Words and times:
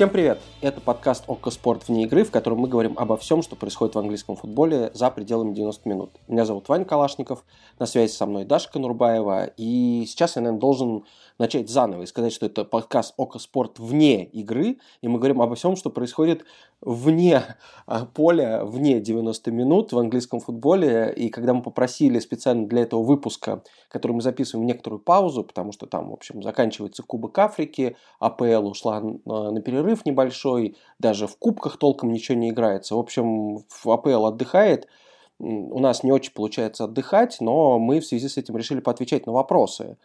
Всем 0.00 0.08
привет! 0.08 0.40
Это 0.62 0.80
подкаст 0.80 1.24
«Окко 1.28 1.50
Спорт 1.50 1.86
вне 1.86 2.04
игры», 2.04 2.24
в 2.24 2.30
котором 2.30 2.60
мы 2.60 2.68
говорим 2.68 2.94
обо 2.96 3.18
всем, 3.18 3.42
что 3.42 3.54
происходит 3.54 3.96
в 3.96 3.98
английском 3.98 4.34
футболе 4.34 4.90
за 4.94 5.10
пределами 5.10 5.52
90 5.52 5.86
минут. 5.86 6.12
Меня 6.26 6.46
зовут 6.46 6.70
Ваня 6.70 6.86
Калашников, 6.86 7.44
на 7.78 7.84
связи 7.84 8.10
со 8.10 8.24
мной 8.24 8.46
Даша 8.46 8.72
Конурбаева, 8.72 9.50
и 9.58 10.06
сейчас 10.08 10.36
я, 10.36 10.40
наверное, 10.40 10.58
должен 10.58 11.04
начать 11.36 11.68
заново 11.68 12.04
и 12.04 12.06
сказать, 12.06 12.32
что 12.32 12.46
это 12.46 12.64
подкаст 12.64 13.12
«Окко 13.18 13.38
Спорт 13.38 13.78
вне 13.78 14.24
игры», 14.24 14.78
и 15.02 15.08
мы 15.08 15.18
говорим 15.18 15.42
обо 15.42 15.54
всем, 15.54 15.76
что 15.76 15.90
происходит 15.90 16.46
вне 16.82 17.42
а, 17.86 18.06
поля, 18.06 18.64
вне 18.64 19.00
90 19.00 19.50
минут 19.50 19.92
в 19.92 19.98
английском 19.98 20.40
футболе, 20.40 21.12
и 21.14 21.28
когда 21.28 21.52
мы 21.52 21.62
попросили 21.62 22.18
специально 22.18 22.66
для 22.66 22.82
этого 22.82 23.02
выпуска, 23.02 23.62
который 23.88 24.12
мы 24.12 24.22
записываем 24.22 24.66
некоторую 24.66 25.00
паузу, 25.00 25.44
потому 25.44 25.72
что 25.72 25.86
там, 25.86 26.10
в 26.10 26.12
общем, 26.12 26.42
заканчивается 26.42 27.02
Кубок 27.02 27.38
Африки, 27.38 27.96
АПЛ 28.18 28.66
ушла 28.66 29.00
на 29.00 29.60
перерыв 29.60 30.06
небольшой, 30.06 30.76
даже 30.98 31.26
в 31.26 31.36
кубках 31.36 31.76
толком 31.76 32.12
ничего 32.12 32.38
не 32.38 32.50
играется. 32.50 32.94
В 32.94 32.98
общем, 32.98 33.58
в 33.68 33.86
АПЛ 33.90 34.26
отдыхает, 34.26 34.86
у 35.38 35.80
нас 35.80 36.02
не 36.02 36.12
очень 36.12 36.32
получается 36.32 36.84
отдыхать, 36.84 37.38
но 37.40 37.78
мы 37.78 38.00
в 38.00 38.06
связи 38.06 38.28
с 38.28 38.36
этим 38.36 38.56
решили 38.56 38.80
поотвечать 38.80 39.26
на 39.26 39.32
вопросы. 39.32 39.96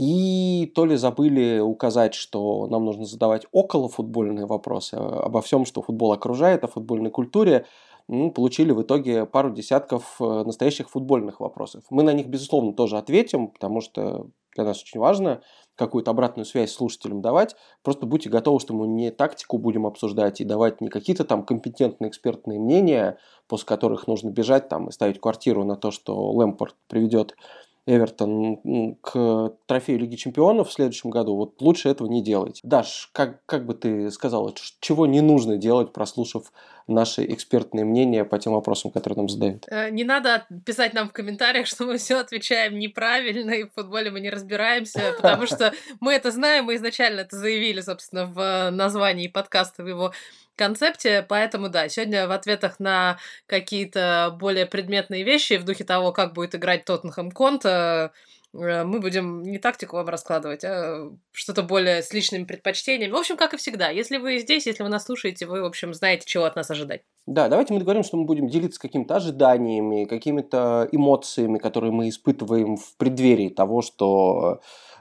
И 0.00 0.72
то 0.74 0.86
ли 0.86 0.96
забыли 0.96 1.58
указать, 1.58 2.14
что 2.14 2.66
нам 2.68 2.86
нужно 2.86 3.04
задавать 3.04 3.44
около 3.52 3.90
футбольные 3.90 4.46
вопросы 4.46 4.94
обо 4.94 5.42
всем, 5.42 5.66
что 5.66 5.82
футбол 5.82 6.12
окружает, 6.12 6.64
о 6.64 6.68
футбольной 6.68 7.10
культуре, 7.10 7.66
мы 8.08 8.30
получили 8.30 8.72
в 8.72 8.80
итоге 8.80 9.26
пару 9.26 9.50
десятков 9.50 10.16
э, 10.18 10.24
настоящих 10.46 10.88
футбольных 10.88 11.40
вопросов. 11.40 11.84
Мы 11.90 12.02
на 12.02 12.14
них, 12.14 12.28
безусловно, 12.28 12.72
тоже 12.72 12.96
ответим, 12.96 13.48
потому 13.48 13.82
что 13.82 14.28
для 14.54 14.64
нас 14.64 14.80
очень 14.82 15.00
важно 15.00 15.42
какую-то 15.74 16.12
обратную 16.12 16.46
связь 16.46 16.72
слушателям 16.72 17.20
давать. 17.20 17.54
Просто 17.82 18.06
будьте 18.06 18.30
готовы, 18.30 18.58
что 18.58 18.72
мы 18.72 18.88
не 18.88 19.10
тактику 19.10 19.58
будем 19.58 19.86
обсуждать 19.86 20.40
и 20.40 20.44
давать 20.44 20.80
не 20.80 20.88
какие-то 20.88 21.24
там 21.24 21.44
компетентные 21.44 22.08
экспертные 22.08 22.58
мнения, 22.58 23.18
после 23.48 23.66
которых 23.66 24.06
нужно 24.06 24.30
бежать 24.30 24.70
там 24.70 24.88
и 24.88 24.92
ставить 24.92 25.20
квартиру 25.20 25.64
на 25.64 25.76
то, 25.76 25.90
что 25.90 26.32
Лэмпорт 26.32 26.74
приведет 26.88 27.36
Эвертон 27.86 28.96
к 29.00 29.52
трофею 29.66 29.98
Лиги 29.98 30.16
Чемпионов 30.16 30.68
в 30.68 30.72
следующем 30.72 31.10
году, 31.10 31.36
вот 31.36 31.60
лучше 31.60 31.88
этого 31.88 32.08
не 32.08 32.22
делать. 32.22 32.60
Даш, 32.62 33.10
как, 33.12 33.44
как 33.46 33.66
бы 33.66 33.74
ты 33.74 34.10
сказала, 34.10 34.52
чего 34.80 35.06
не 35.06 35.20
нужно 35.20 35.56
делать, 35.56 35.92
прослушав 35.92 36.52
наши 36.86 37.24
экспертные 37.24 37.84
мнения 37.84 38.24
по 38.24 38.38
тем 38.38 38.52
вопросам, 38.52 38.90
которые 38.90 39.18
нам 39.18 39.28
задают? 39.28 39.66
Э, 39.68 39.90
не 39.90 40.04
надо 40.04 40.46
писать 40.66 40.92
нам 40.92 41.08
в 41.08 41.12
комментариях, 41.12 41.66
что 41.66 41.84
мы 41.86 41.98
все 41.98 42.16
отвечаем 42.16 42.78
неправильно, 42.78 43.52
и 43.52 43.64
в 43.64 43.72
футболе 43.72 44.10
мы 44.10 44.20
не 44.20 44.30
разбираемся, 44.30 45.14
потому 45.16 45.46
что 45.46 45.72
мы 46.00 46.12
это 46.12 46.30
знаем, 46.30 46.66
мы 46.66 46.74
изначально 46.74 47.20
это 47.20 47.36
заявили, 47.36 47.80
собственно, 47.80 48.26
в 48.26 48.70
названии 48.70 49.28
подкаста, 49.28 49.82
в 49.82 49.88
его 49.88 50.12
концепте, 50.60 51.24
поэтому 51.26 51.70
да, 51.70 51.88
сегодня 51.88 52.28
в 52.28 52.32
ответах 52.32 52.78
на 52.78 53.16
какие-то 53.46 54.36
более 54.38 54.66
предметные 54.66 55.24
вещи 55.24 55.56
в 55.56 55.64
духе 55.64 55.84
того, 55.84 56.12
как 56.12 56.34
будет 56.34 56.54
играть 56.54 56.84
Тоттенхэм 56.84 57.30
Конта, 57.30 58.12
э, 58.52 58.84
мы 58.84 59.00
будем 59.00 59.42
не 59.42 59.58
тактику 59.58 59.96
вам 59.96 60.08
раскладывать, 60.08 60.62
а 60.64 61.10
что-то 61.32 61.62
более 61.62 62.02
с 62.02 62.12
личными 62.12 62.44
предпочтениями. 62.44 63.12
В 63.12 63.16
общем, 63.16 63.38
как 63.38 63.54
и 63.54 63.56
всегда, 63.56 63.88
если 63.88 64.18
вы 64.18 64.38
здесь, 64.38 64.66
если 64.66 64.82
вы 64.82 64.90
нас 64.90 65.06
слушаете, 65.06 65.46
вы, 65.46 65.62
в 65.62 65.64
общем, 65.64 65.94
знаете, 65.94 66.24
чего 66.26 66.44
от 66.44 66.56
нас 66.56 66.70
ожидать. 66.70 67.00
Да, 67.26 67.48
давайте 67.48 67.72
мы 67.72 67.78
договорим, 67.78 68.04
что 68.04 68.18
мы 68.18 68.24
будем 68.24 68.48
делиться 68.48 68.78
какими-то 68.78 69.16
ожиданиями, 69.16 70.04
какими-то 70.04 70.88
эмоциями, 70.92 71.58
которые 71.58 71.92
мы 71.92 72.10
испытываем 72.10 72.76
в 72.76 72.96
преддверии 72.98 73.48
того, 73.48 73.80
что 73.80 74.50
Э, 74.50 74.56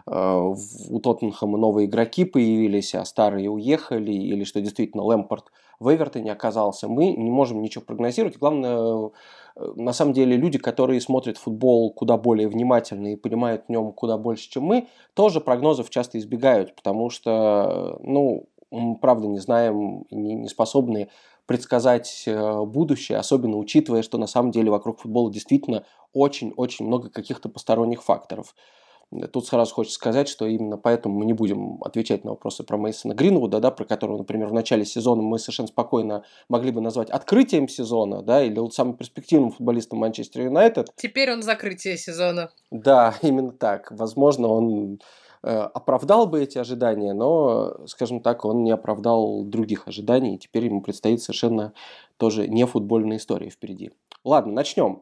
у 0.06 1.00
Тоттенхэма 1.00 1.58
новые 1.58 1.88
игроки 1.88 2.26
появились, 2.26 2.96
а 2.96 3.06
старые 3.06 3.50
уехали, 3.50 4.12
или 4.12 4.44
что 4.44 4.62
действительно 4.62 5.04
Лэмпорт 5.04 5.52
в 5.80 5.94
Эвертоне 5.94 6.32
оказался. 6.32 6.88
Мы 6.88 7.12
не 7.12 7.32
можем 7.32 7.62
ничего 7.62 7.84
прогнозировать. 7.84 8.38
Главное, 8.38 9.12
э, 9.56 9.72
на 9.76 9.94
самом 9.94 10.14
деле, 10.14 10.36
люди, 10.36 10.58
которые 10.58 11.02
смотрят 11.02 11.38
футбол 11.38 11.94
куда 11.94 12.18
более 12.18 12.48
внимательно 12.50 13.14
и 13.14 13.16
понимают 13.16 13.66
в 13.68 13.70
нем 13.70 13.94
куда 13.94 14.18
больше, 14.18 14.50
чем 14.50 14.64
мы, 14.64 14.88
тоже 15.14 15.42
прогнозов 15.42 15.90
часто 15.90 16.18
избегают, 16.20 16.76
потому 16.76 17.10
что, 17.10 17.98
ну, 18.04 18.48
мы 18.72 18.98
правда 18.98 19.28
не 19.28 19.40
знаем 19.40 20.02
и 20.10 20.16
не 20.16 20.48
способны 20.48 21.10
предсказать 21.46 22.26
э, 22.28 22.64
будущее, 22.66 23.18
особенно 23.18 23.58
учитывая, 23.58 24.04
что 24.04 24.18
на 24.18 24.28
самом 24.28 24.52
деле 24.52 24.70
вокруг 24.70 25.00
футбола 25.00 25.32
действительно 25.32 25.84
очень-очень 26.14 26.86
много 26.86 27.10
каких-то 27.10 27.50
посторонних 27.50 28.04
факторов. 28.04 28.54
Тут 29.32 29.48
сразу 29.48 29.74
хочется 29.74 29.96
сказать, 29.96 30.30
что 30.30 30.46
именно 30.46 30.78
поэтому 30.78 31.18
мы 31.18 31.26
не 31.26 31.34
будем 31.34 31.82
отвечать 31.84 32.24
на 32.24 32.32
вопросы 32.32 32.64
про 32.64 32.78
Мейсона 32.78 33.14
Гринвуда, 33.14 33.60
да, 33.60 33.72
про 33.72 33.84
которого, 33.86 34.20
например, 34.20 34.50
в 34.50 34.54
начале 34.54 34.86
сезона 34.86 35.24
мы 35.24 35.40
совершенно 35.40 35.68
спокойно 35.68 36.24
могли 36.48 36.72
бы 36.72 36.80
назвать 36.80 37.10
открытием 37.10 37.68
сезона, 37.68 38.22
да, 38.22 38.44
или 38.44 38.60
вот 38.60 38.76
самым 38.76 38.96
перспективным 38.96 39.52
футболистом 39.52 39.98
Манчестер 40.00 40.44
Юнайтед. 40.44 40.92
Теперь 40.96 41.32
он 41.34 41.42
закрытие 41.42 41.98
сезона. 41.98 42.52
Да, 42.70 43.16
именно 43.24 43.52
так. 43.52 43.92
Возможно, 43.92 44.48
он 44.48 45.00
э, 45.42 45.50
оправдал 45.58 46.28
бы 46.28 46.44
эти 46.44 46.60
ожидания, 46.60 47.14
но, 47.14 47.88
скажем 47.88 48.22
так, 48.22 48.46
он 48.46 48.64
не 48.64 48.72
оправдал 48.72 49.44
других 49.44 49.88
ожиданий, 49.88 50.36
и 50.36 50.38
теперь 50.38 50.66
ему 50.66 50.82
предстоит 50.82 51.24
совершенно 51.24 51.74
тоже 52.18 52.48
не 52.48 52.64
футбольная 52.68 53.18
история 53.18 53.50
впереди. 53.50 53.90
Ладно, 54.24 54.54
начнем. 54.54 55.02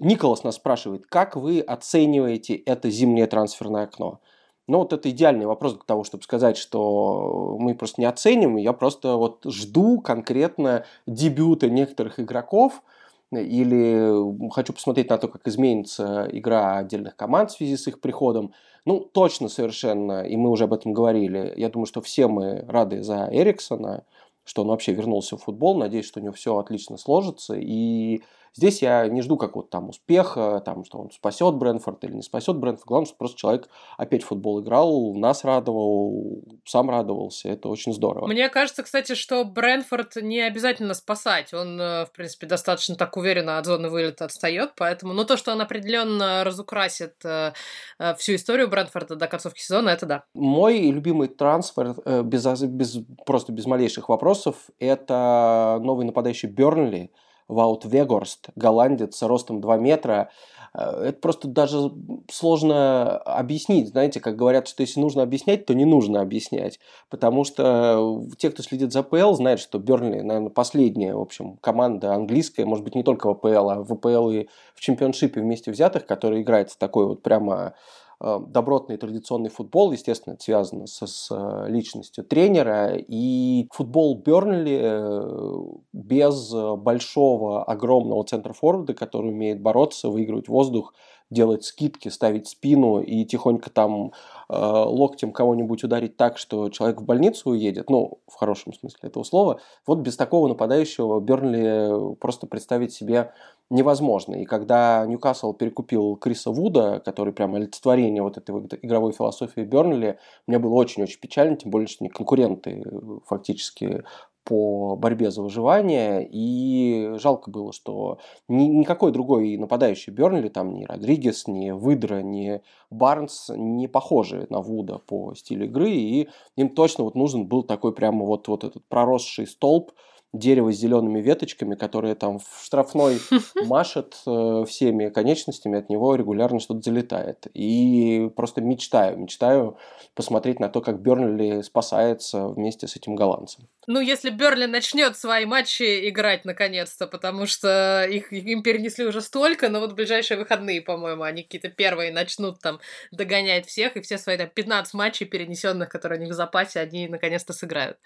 Николас 0.00 0.44
нас 0.44 0.56
спрашивает, 0.56 1.06
как 1.06 1.36
вы 1.36 1.60
оцениваете 1.60 2.54
это 2.54 2.90
зимнее 2.90 3.26
трансферное 3.26 3.84
окно? 3.84 4.20
Ну, 4.66 4.78
вот 4.78 4.92
это 4.92 5.10
идеальный 5.10 5.46
вопрос 5.46 5.74
для 5.74 5.82
того, 5.82 6.04
чтобы 6.04 6.24
сказать, 6.24 6.56
что 6.56 7.56
мы 7.60 7.74
просто 7.74 8.00
не 8.00 8.06
оценим. 8.06 8.56
Я 8.56 8.72
просто 8.72 9.16
вот 9.16 9.44
жду 9.44 10.00
конкретно 10.00 10.84
дебюта 11.06 11.68
некоторых 11.68 12.18
игроков, 12.18 12.82
или 13.30 14.50
хочу 14.50 14.72
посмотреть 14.72 15.10
на 15.10 15.18
то, 15.18 15.28
как 15.28 15.46
изменится 15.48 16.28
игра 16.30 16.78
отдельных 16.78 17.16
команд 17.16 17.50
в 17.50 17.56
связи 17.56 17.76
с 17.76 17.86
их 17.88 18.00
приходом. 18.00 18.52
Ну, 18.84 19.00
точно 19.00 19.48
совершенно, 19.48 20.22
и 20.22 20.36
мы 20.36 20.50
уже 20.50 20.64
об 20.64 20.72
этом 20.72 20.92
говорили. 20.92 21.52
Я 21.56 21.68
думаю, 21.68 21.86
что 21.86 22.00
все 22.00 22.28
мы 22.28 22.64
рады 22.68 23.02
за 23.02 23.28
Эриксона, 23.32 24.04
что 24.44 24.62
он 24.62 24.68
вообще 24.68 24.92
вернулся 24.92 25.36
в 25.36 25.42
футбол. 25.42 25.76
Надеюсь, 25.76 26.06
что 26.06 26.20
у 26.20 26.22
него 26.22 26.34
все 26.34 26.56
отлично 26.56 26.96
сложится. 26.96 27.54
И 27.56 28.22
Здесь 28.56 28.82
я 28.82 29.08
не 29.08 29.20
жду 29.20 29.36
какого-то 29.36 29.70
там 29.70 29.88
успеха, 29.88 30.62
там, 30.64 30.84
что 30.84 30.98
он 30.98 31.10
спасет 31.10 31.56
Брэнфорд 31.56 32.04
или 32.04 32.12
не 32.12 32.22
спасет 32.22 32.56
Брэнфорд. 32.56 32.86
Главное, 32.86 33.06
что 33.06 33.16
просто 33.16 33.36
человек 33.36 33.68
опять 33.98 34.22
в 34.22 34.28
футбол 34.28 34.62
играл, 34.62 35.12
нас 35.14 35.42
радовал, 35.42 36.44
сам 36.64 36.88
радовался. 36.88 37.48
Это 37.48 37.68
очень 37.68 37.92
здорово. 37.92 38.28
Мне 38.28 38.48
кажется, 38.48 38.84
кстати, 38.84 39.16
что 39.16 39.44
Брэнфорд 39.44 40.16
не 40.22 40.40
обязательно 40.40 40.94
спасать. 40.94 41.52
Он, 41.52 41.80
э, 41.80 42.06
в 42.06 42.12
принципе, 42.12 42.46
достаточно 42.46 42.94
так 42.94 43.16
уверенно 43.16 43.58
от 43.58 43.66
зоны 43.66 43.90
вылета 43.90 44.26
отстает. 44.26 44.74
Поэтому, 44.76 45.14
ну, 45.14 45.24
то, 45.24 45.36
что 45.36 45.50
он 45.50 45.60
определенно 45.60 46.44
разукрасит 46.44 47.14
э, 47.24 47.54
э, 47.98 48.14
всю 48.14 48.36
историю 48.36 48.68
Брэнфорда 48.68 49.16
до 49.16 49.26
концовки 49.26 49.60
сезона, 49.60 49.88
это 49.88 50.06
да. 50.06 50.24
Мой 50.34 50.78
любимый 50.92 51.26
трансфер, 51.26 51.96
без, 52.22 52.62
без, 52.62 52.98
просто 53.26 53.50
без 53.50 53.66
малейших 53.66 54.08
вопросов, 54.08 54.54
это 54.78 55.80
новый 55.82 56.06
нападающий 56.06 56.48
Бернли– 56.48 57.10
Ваут 57.48 57.84
Вегорст, 57.84 58.48
голландец 58.56 59.16
с 59.16 59.22
ростом 59.22 59.60
2 59.60 59.76
метра. 59.76 60.30
Э, 60.74 61.04
это 61.06 61.18
просто 61.20 61.48
даже 61.48 61.92
сложно 62.30 63.18
объяснить. 63.18 63.88
Знаете, 63.88 64.20
как 64.20 64.36
говорят, 64.36 64.68
что 64.68 64.82
если 64.82 65.00
нужно 65.00 65.22
объяснять, 65.22 65.66
то 65.66 65.74
не 65.74 65.84
нужно 65.84 66.20
объяснять. 66.20 66.80
Потому 67.10 67.44
что 67.44 68.24
те, 68.38 68.50
кто 68.50 68.62
следит 68.62 68.92
за 68.92 69.02
ПЛ, 69.02 69.34
знают, 69.34 69.60
что 69.60 69.78
Бернли, 69.78 70.20
наверное, 70.20 70.50
последняя, 70.50 71.14
в 71.14 71.20
общем, 71.20 71.58
команда 71.60 72.14
английская, 72.14 72.64
может 72.64 72.84
быть, 72.84 72.94
не 72.94 73.02
только 73.02 73.26
в 73.26 73.30
АПЛ, 73.30 73.70
а 73.70 73.82
в 73.82 73.92
АПЛ 73.92 74.30
и 74.30 74.48
в 74.74 74.80
чемпионшипе 74.80 75.40
вместе 75.40 75.70
взятых, 75.70 76.06
которая 76.06 76.42
играет 76.42 76.70
в 76.70 76.76
такой 76.76 77.06
вот 77.06 77.22
прямо 77.22 77.54
Э, 77.64 77.72
добротный 78.20 78.96
традиционный 78.96 79.50
футбол, 79.50 79.92
естественно, 79.92 80.34
это 80.34 80.44
связано 80.44 80.86
со, 80.86 81.06
с 81.06 81.28
э, 81.30 81.68
личностью 81.68 82.24
тренера, 82.24 82.94
и 82.96 83.68
футбол 83.72 84.16
Бернли 84.16 84.80
э, 84.82 85.60
без 85.92 86.52
большого, 86.52 87.64
огромного 87.64 88.24
центра 88.24 88.52
форварда, 88.52 88.94
который 88.94 89.30
умеет 89.30 89.60
бороться, 89.60 90.08
выигрывать 90.08 90.48
воздух, 90.48 90.94
делать 91.34 91.64
скидки, 91.64 92.08
ставить 92.08 92.48
спину 92.48 93.02
и 93.02 93.26
тихонько 93.26 93.68
там 93.68 94.12
э, 94.48 94.56
локтем 94.56 95.32
кого-нибудь 95.32 95.84
ударить 95.84 96.16
так, 96.16 96.38
что 96.38 96.70
человек 96.70 97.02
в 97.02 97.04
больницу 97.04 97.50
уедет, 97.50 97.90
ну, 97.90 98.20
в 98.26 98.36
хорошем 98.36 98.72
смысле 98.72 99.00
этого 99.02 99.24
слова, 99.24 99.60
вот 99.86 99.98
без 99.98 100.16
такого 100.16 100.48
нападающего 100.48 101.20
Бернли 101.20 102.14
просто 102.16 102.46
представить 102.46 102.92
себе 102.94 103.32
невозможно. 103.70 104.36
И 104.36 104.44
когда 104.44 105.04
Ньюкасл 105.06 105.52
перекупил 105.52 106.16
Криса 106.16 106.50
Вуда, 106.50 107.00
который 107.04 107.32
прямо 107.32 107.56
олицетворение 107.56 108.22
вот 108.22 108.38
этой 108.38 108.54
игровой 108.82 109.12
философии 109.12 109.62
Бернли, 109.62 110.18
мне 110.46 110.58
было 110.58 110.74
очень-очень 110.74 111.20
печально, 111.20 111.56
тем 111.56 111.70
более, 111.70 111.88
что 111.88 112.04
они 112.04 112.10
конкуренты 112.10 112.82
фактически 113.26 114.04
по 114.44 114.96
борьбе 114.96 115.30
за 115.30 115.42
выживание, 115.42 116.26
и 116.30 117.14
жалко 117.18 117.50
было, 117.50 117.72
что 117.72 118.18
ни, 118.48 118.64
никакой 118.64 119.10
другой 119.12 119.56
нападающий 119.56 120.12
Бернли, 120.12 120.48
там 120.48 120.74
ни 120.74 120.84
Родригес, 120.84 121.46
ни 121.48 121.70
Выдра, 121.70 122.22
ни 122.22 122.60
Барнс 122.90 123.50
не 123.56 123.88
похожи 123.88 124.46
на 124.50 124.60
Вуда 124.60 124.98
по 124.98 125.34
стилю 125.34 125.66
игры, 125.66 125.90
и 125.90 126.28
им 126.56 126.68
точно 126.68 127.04
вот 127.04 127.14
нужен 127.14 127.46
был 127.46 127.62
такой 127.62 127.94
прямо 127.94 128.24
вот, 128.24 128.48
вот 128.48 128.64
этот 128.64 128.84
проросший 128.88 129.46
столб, 129.46 129.92
дерево 130.34 130.72
с 130.72 130.76
зелеными 130.76 131.20
веточками, 131.20 131.76
которое 131.76 132.14
там 132.14 132.40
в 132.40 132.62
штрафной 132.62 133.18
машет 133.64 134.16
э, 134.26 134.64
всеми 134.68 135.08
конечностями, 135.08 135.78
от 135.78 135.88
него 135.88 136.14
регулярно 136.16 136.60
что-то 136.60 136.82
залетает. 136.82 137.46
И 137.54 138.28
просто 138.36 138.60
мечтаю, 138.60 139.16
мечтаю 139.16 139.78
посмотреть 140.14 140.60
на 140.60 140.68
то, 140.68 140.80
как 140.80 141.00
Бернли 141.00 141.62
спасается 141.62 142.48
вместе 142.48 142.86
с 142.86 142.96
этим 142.96 143.14
голландцем. 143.14 143.68
Ну, 143.86 144.00
если 144.00 144.30
Берли 144.30 144.66
начнет 144.66 145.16
свои 145.16 145.44
матчи 145.46 146.08
играть 146.08 146.44
наконец-то, 146.44 147.06
потому 147.06 147.46
что 147.46 148.04
их 148.04 148.32
им 148.32 148.62
перенесли 148.62 149.06
уже 149.06 149.20
столько, 149.20 149.68
но 149.68 149.80
вот 149.80 149.92
в 149.92 149.94
ближайшие 149.94 150.38
выходные, 150.38 150.82
по-моему, 150.82 151.22
они 151.22 151.42
какие-то 151.42 151.68
первые 151.68 152.12
начнут 152.12 152.60
там 152.60 152.80
догонять 153.12 153.66
всех, 153.66 153.96
и 153.96 154.00
все 154.00 154.18
свои 154.18 154.36
там 154.36 154.48
15 154.48 154.94
матчей 154.94 155.26
перенесенных, 155.26 155.88
которые 155.88 156.18
они 156.18 156.30
в 156.30 156.34
запасе, 156.34 156.80
они 156.80 157.08
наконец-то 157.08 157.52
сыграют. 157.52 157.98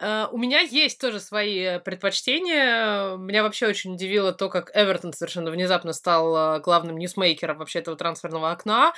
Uh, 0.00 0.28
у 0.32 0.38
меня 0.38 0.60
есть 0.60 1.00
тоже 1.00 1.20
свои 1.20 1.78
предпочтения. 1.78 3.16
Меня 3.16 3.42
вообще 3.42 3.66
очень 3.66 3.94
удивило 3.94 4.32
то, 4.32 4.48
как 4.48 4.70
Эвертон 4.74 5.12
совершенно 5.12 5.50
внезапно 5.50 5.92
стал 5.92 6.36
а, 6.36 6.60
главным 6.60 6.98
ньюсмейкером 6.98 7.58
вообще 7.58 7.80
этого 7.80 7.96
трансферного 7.96 8.50
окна. 8.50 8.92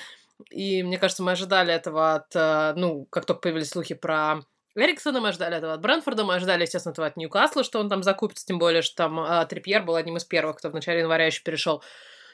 И 0.50 0.82
мне 0.82 0.98
кажется, 0.98 1.22
мы 1.22 1.32
ожидали 1.32 1.72
этого 1.72 2.14
от, 2.14 2.34
а, 2.34 2.75
ну, 2.75 3.06
как 3.06 3.25
только 3.25 3.43
появились 3.43 3.70
слухи 3.70 3.94
про 3.94 4.40
Эриксона, 4.75 5.20
мы 5.20 5.28
ожидали 5.28 5.56
этого 5.56 5.72
от 5.75 5.81
Брэнфорда, 5.81 6.25
мы 6.25 6.34
ожидали, 6.34 6.62
естественно, 6.62 6.93
этого 6.93 7.06
от 7.06 7.16
Ньюкасла, 7.16 7.64
что 7.64 7.81
он 7.81 7.88
там 7.88 8.02
закупится, 8.02 8.44
тем 8.44 8.58
более, 8.58 8.82
что 8.82 8.96
там 8.96 9.19
а, 9.20 9.44
Трипьер 9.46 9.82
был 9.82 9.96
одним 9.96 10.19
из 10.19 10.25
первых, 10.25 10.56
кто 10.56 10.69
в 10.69 10.75
начале 10.75 11.00
января 11.00 11.26
еще 11.26 11.42
перешел. 11.42 11.82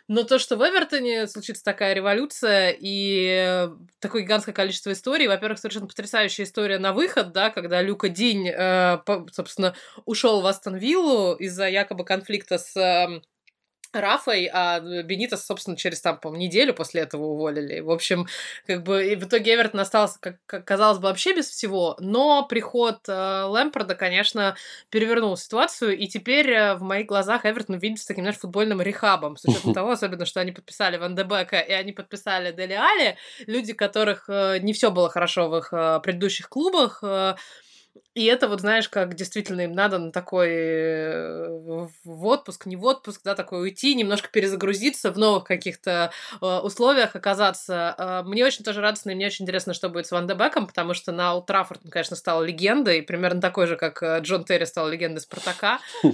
Но 0.09 0.25
то, 0.25 0.39
что 0.39 0.57
в 0.57 0.63
Эвертоне 0.63 1.27
случится 1.27 1.63
такая 1.65 1.95
революция 1.95 2.77
и 2.79 3.69
такое 4.01 4.23
гигантское 4.23 4.55
количество 4.55 4.93
историй, 4.93 5.29
во-первых, 5.29 5.59
совершенно 5.59 5.87
потрясающая 5.87 6.45
история 6.45 6.79
на 6.79 6.93
выход, 6.93 7.33
да, 7.33 7.51
когда 7.51 7.81
Люка 7.83 8.09
Динь, 8.09 8.49
э, 8.49 8.99
собственно, 9.33 9.75
ушел 10.05 10.41
в 10.43 10.47
Астон 10.47 10.77
Виллу 10.77 11.35
из-за 11.35 11.69
якобы 11.69 12.05
конфликта 12.05 12.59
с 12.59 12.77
э, 12.77 13.23
Рафой, 14.01 14.49
а 14.53 14.81
Бенитос, 14.81 15.45
собственно, 15.45 15.77
через 15.77 16.01
там, 16.01 16.19
по 16.19 16.29
неделю 16.29 16.75
после 16.75 17.03
этого 17.03 17.25
уволили. 17.25 17.81
В 17.81 17.91
общем, 17.91 18.27
как 18.67 18.83
бы 18.83 19.07
и 19.07 19.17
в 19.17 19.25
итоге 19.25 19.55
Эвертон 19.55 19.81
остался, 19.81 20.19
как, 20.21 20.37
как 20.47 20.65
казалось 20.65 20.99
бы, 20.99 21.05
вообще 21.05 21.35
без 21.35 21.49
всего, 21.49 21.97
но 22.01 22.47
приход 22.47 23.01
э, 23.09 23.43
Лэмпорда, 23.45 23.95
конечно, 23.95 24.57
перевернул 24.91 25.37
ситуацию, 25.37 25.97
и 25.97 26.07
теперь 26.07 26.51
э, 26.51 26.75
в 26.75 26.83
моих 26.83 27.07
глазах 27.07 27.45
Эвертон 27.45 27.79
видится 27.79 28.07
таким, 28.07 28.25
знаешь, 28.25 28.39
футбольным 28.39 28.81
рехабом, 28.81 29.37
с 29.37 29.45
учетом 29.45 29.75
того, 29.75 29.91
особенно, 29.93 30.27
что 30.27 30.41
они 30.41 30.53
подписали 30.53 30.97
Ван 30.97 31.15
де 31.15 31.25
Бека 31.25 31.59
и 31.61 31.73
они 31.73 31.93
подписали 31.93 32.53
Дели 32.53 32.75
Али, 32.75 33.17
люди, 33.47 33.73
которых 33.73 34.29
э, 34.29 34.59
не 34.61 34.73
все 34.73 34.91
было 34.91 35.09
хорошо 35.11 35.49
в 35.49 35.59
их 35.59 35.73
э, 35.73 36.01
предыдущих 36.03 36.49
клубах, 36.49 37.01
э, 37.03 37.35
и 38.15 38.27
это 38.27 38.47
вот, 38.47 38.61
знаешь, 38.61 38.91
как 38.91 39.15
действительно 39.15 39.63
им 39.63 39.73
надо 39.73 39.99
на 39.99 40.13
такой 40.13 40.49
э, 40.51 41.89
в 42.05 42.27
отпуск, 42.27 42.67
не 42.67 42.77
в 42.77 42.85
отпуск, 42.85 43.23
да, 43.25 43.35
такой 43.35 43.63
уйти, 43.63 43.95
немножко 43.95 44.29
перезагрузиться 44.29 45.11
в 45.13 45.19
новых 45.19 45.45
каких-то 45.45 46.13
э, 46.41 46.47
условиях 46.59 47.17
оказаться. 47.17 47.95
Э, 47.97 48.23
мне 48.29 48.45
очень 48.45 48.65
тоже 48.65 48.83
радостно, 48.83 49.11
и 49.11 49.15
мне 49.15 49.27
очень 49.27 49.45
интересно, 49.45 49.73
что 49.73 49.89
будет 49.89 50.07
с 50.07 50.11
Ван 50.11 50.27
де 50.27 50.35
Беком, 50.35 50.67
потому 50.67 50.93
что 50.93 51.11
на 51.13 51.35
Олд 51.35 51.47
Траффорд 51.47 51.81
он, 51.85 51.91
конечно, 51.91 52.15
стал 52.15 52.43
легендой, 52.43 53.03
примерно 53.03 53.41
такой 53.41 53.67
же, 53.67 53.77
как 53.77 54.03
э, 54.03 54.21
Джон 54.21 54.45
Терри 54.45 54.65
стал 54.65 54.89
легендой 54.89 55.21
Спартака. 55.21 55.81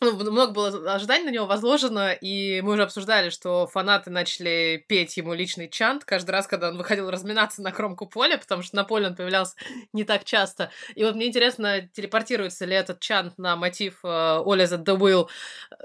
Ну, 0.00 0.16
много 0.16 0.52
было 0.52 0.94
ожиданий 0.94 1.26
на 1.26 1.30
него 1.30 1.46
возложено, 1.46 2.12
и 2.12 2.60
мы 2.60 2.72
уже 2.72 2.82
обсуждали, 2.82 3.30
что 3.30 3.68
фанаты 3.68 4.10
начали 4.10 4.84
петь 4.88 5.16
ему 5.16 5.32
личный 5.32 5.68
чант 5.68 6.04
каждый 6.04 6.32
раз, 6.32 6.48
когда 6.48 6.70
он 6.70 6.76
выходил 6.76 7.08
разминаться 7.08 7.62
на 7.62 7.70
кромку 7.70 8.06
поля, 8.06 8.36
потому 8.36 8.62
что 8.62 8.74
на 8.74 8.82
поле 8.82 9.06
он 9.06 9.14
появлялся 9.14 9.54
не 9.92 10.02
так 10.02 10.24
часто. 10.24 10.70
И 10.96 11.04
вот 11.04 11.11
мне 11.16 11.26
интересно, 11.26 11.88
телепортируется 11.92 12.64
ли 12.64 12.74
этот 12.74 13.00
чант 13.00 13.38
на 13.38 13.56
мотив 13.56 14.00
э, 14.04 14.08
All 14.08 14.58
is 14.58 14.76
at 14.76 14.84
the 14.84 14.98
Wheel, 14.98 15.28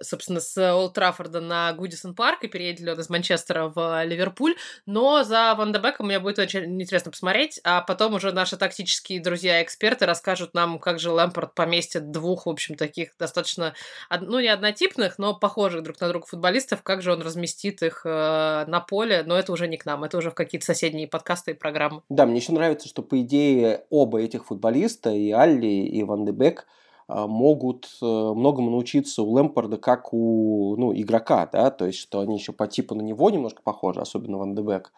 собственно, 0.01 0.39
с 0.39 0.57
Олд 0.57 0.94
Траффорда 0.94 1.41
на 1.41 1.74
Гудисон 1.74 2.15
Парк, 2.15 2.44
и 2.44 2.47
переедет 2.47 2.81
ли 2.81 2.91
он 2.91 3.00
из 3.00 3.09
Манчестера 3.09 3.71
в 3.74 4.03
Ливерпуль. 4.03 4.56
Но 4.85 5.24
за 5.24 5.53
Ван 5.56 5.71
де 5.74 5.79
Беком 5.79 6.07
мне 6.07 6.19
будет 6.19 6.39
очень 6.39 6.81
интересно 6.81 7.12
посмотреть, 7.12 7.59
а 7.63 7.81
потом 7.81 8.13
уже 8.13 8.31
наши 8.31 8.57
тактические 8.57 9.21
друзья-эксперты 9.21 10.06
расскажут 10.06 10.53
нам, 10.53 10.79
как 10.79 11.00
же 11.00 11.12
Лэмпорт 11.12 11.53
поместит 11.53 12.12
двух, 12.12 12.45
в 12.45 12.50
общем, 12.50 12.75
таких 12.75 13.09
достаточно, 13.19 13.74
ну, 14.09 14.39
не 14.39 14.47
однотипных, 14.47 15.18
но 15.18 15.33
похожих 15.33 15.83
друг 15.83 16.00
на 16.00 16.09
друга 16.09 16.25
футболистов, 16.25 16.83
как 16.83 17.01
же 17.01 17.13
он 17.13 17.21
разместит 17.21 17.81
их 17.83 18.01
э, 18.06 18.65
на 18.68 18.79
поле, 18.79 19.24
но 19.25 19.38
это 19.38 19.51
уже 19.51 19.68
не 19.68 19.77
к 19.77 19.85
нам, 19.85 20.03
это 20.03 20.18
уже 20.18 20.31
в 20.31 20.35
какие-то 20.35 20.65
соседние 20.65 21.07
подкасты 21.07 21.51
и 21.51 21.53
программы. 21.53 22.01
Да, 22.09 22.25
мне 22.25 22.38
еще 22.38 22.51
нравится, 22.51 22.88
что, 22.88 23.01
по 23.01 23.19
идее, 23.21 23.85
оба 23.89 24.21
этих 24.21 24.45
футболиста, 24.45 25.09
и 25.17 25.31
Алли, 25.31 25.67
и 25.67 26.03
Ван 26.03 26.25
де 26.25 26.31
Бек 26.31 26.67
а, 27.07 27.27
могут 27.27 27.87
э, 28.01 28.05
многому 28.05 28.71
научиться 28.71 29.23
у 29.23 29.31
Лэмпорда 29.31 29.77
как 29.77 30.13
у 30.13 30.75
ну, 30.77 30.93
игрока, 30.93 31.49
да, 31.51 31.71
то 31.71 31.85
есть 31.85 31.99
что 31.99 32.19
они 32.19 32.35
еще 32.37 32.51
по 32.53 32.67
типу 32.67 32.95
на 32.95 33.01
него 33.01 33.29
немножко 33.29 33.61
похожи, 33.63 34.01
особенно 34.01 34.37
Ван 34.37 34.55
де 34.55 34.61
Бек. 34.61 34.91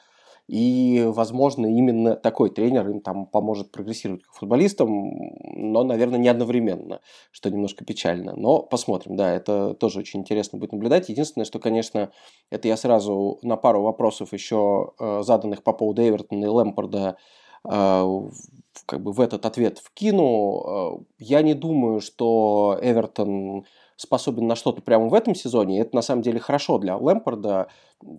И, 0.50 1.06
возможно, 1.06 1.68
именно 1.68 2.16
такой 2.16 2.50
тренер 2.50 2.90
им 2.90 3.02
там 3.02 3.28
поможет 3.28 3.72
прогрессировать 3.72 4.24
как 4.24 4.34
футболистам, 4.34 4.90
но, 5.44 5.84
наверное, 5.84 6.18
не 6.18 6.28
одновременно, 6.28 7.02
что 7.30 7.52
немножко 7.52 7.86
печально. 7.86 8.34
Но 8.36 8.64
посмотрим, 8.64 9.16
да, 9.16 9.32
это 9.32 9.76
тоже 9.76 10.00
очень 10.00 10.22
интересно 10.22 10.58
будет 10.58 10.72
наблюдать. 10.72 11.08
Единственное, 11.08 11.46
что, 11.46 11.60
конечно, 11.60 12.10
это 12.50 12.68
я 12.68 12.78
сразу 12.78 13.38
на 13.44 13.58
пару 13.58 13.84
вопросов 13.84 14.34
еще 14.34 14.94
э, 15.00 15.22
заданных 15.22 15.62
по 15.62 15.72
поводу 15.72 16.02
Эвертона 16.02 16.46
и 16.46 16.48
Лэмпорда 16.48 17.18
как 17.64 19.04
бы 19.04 19.12
в 19.12 19.20
этот 19.22 19.46
ответ 19.46 19.80
вкину. 19.80 20.64
А, 20.66 21.00
я 21.20 21.42
не 21.42 21.54
думаю, 21.54 22.02
что 22.02 22.78
Эвертон 22.82 23.66
способен 23.96 24.48
на 24.48 24.56
что-то 24.56 24.82
прямо 24.82 25.10
в 25.10 25.14
этом 25.14 25.36
сезоне. 25.36 25.82
Это 25.82 25.96
на 25.96 26.02
самом 26.02 26.22
деле 26.22 26.40
хорошо 26.40 26.78
для 26.78 26.96
Лэмпорда. 26.96 27.68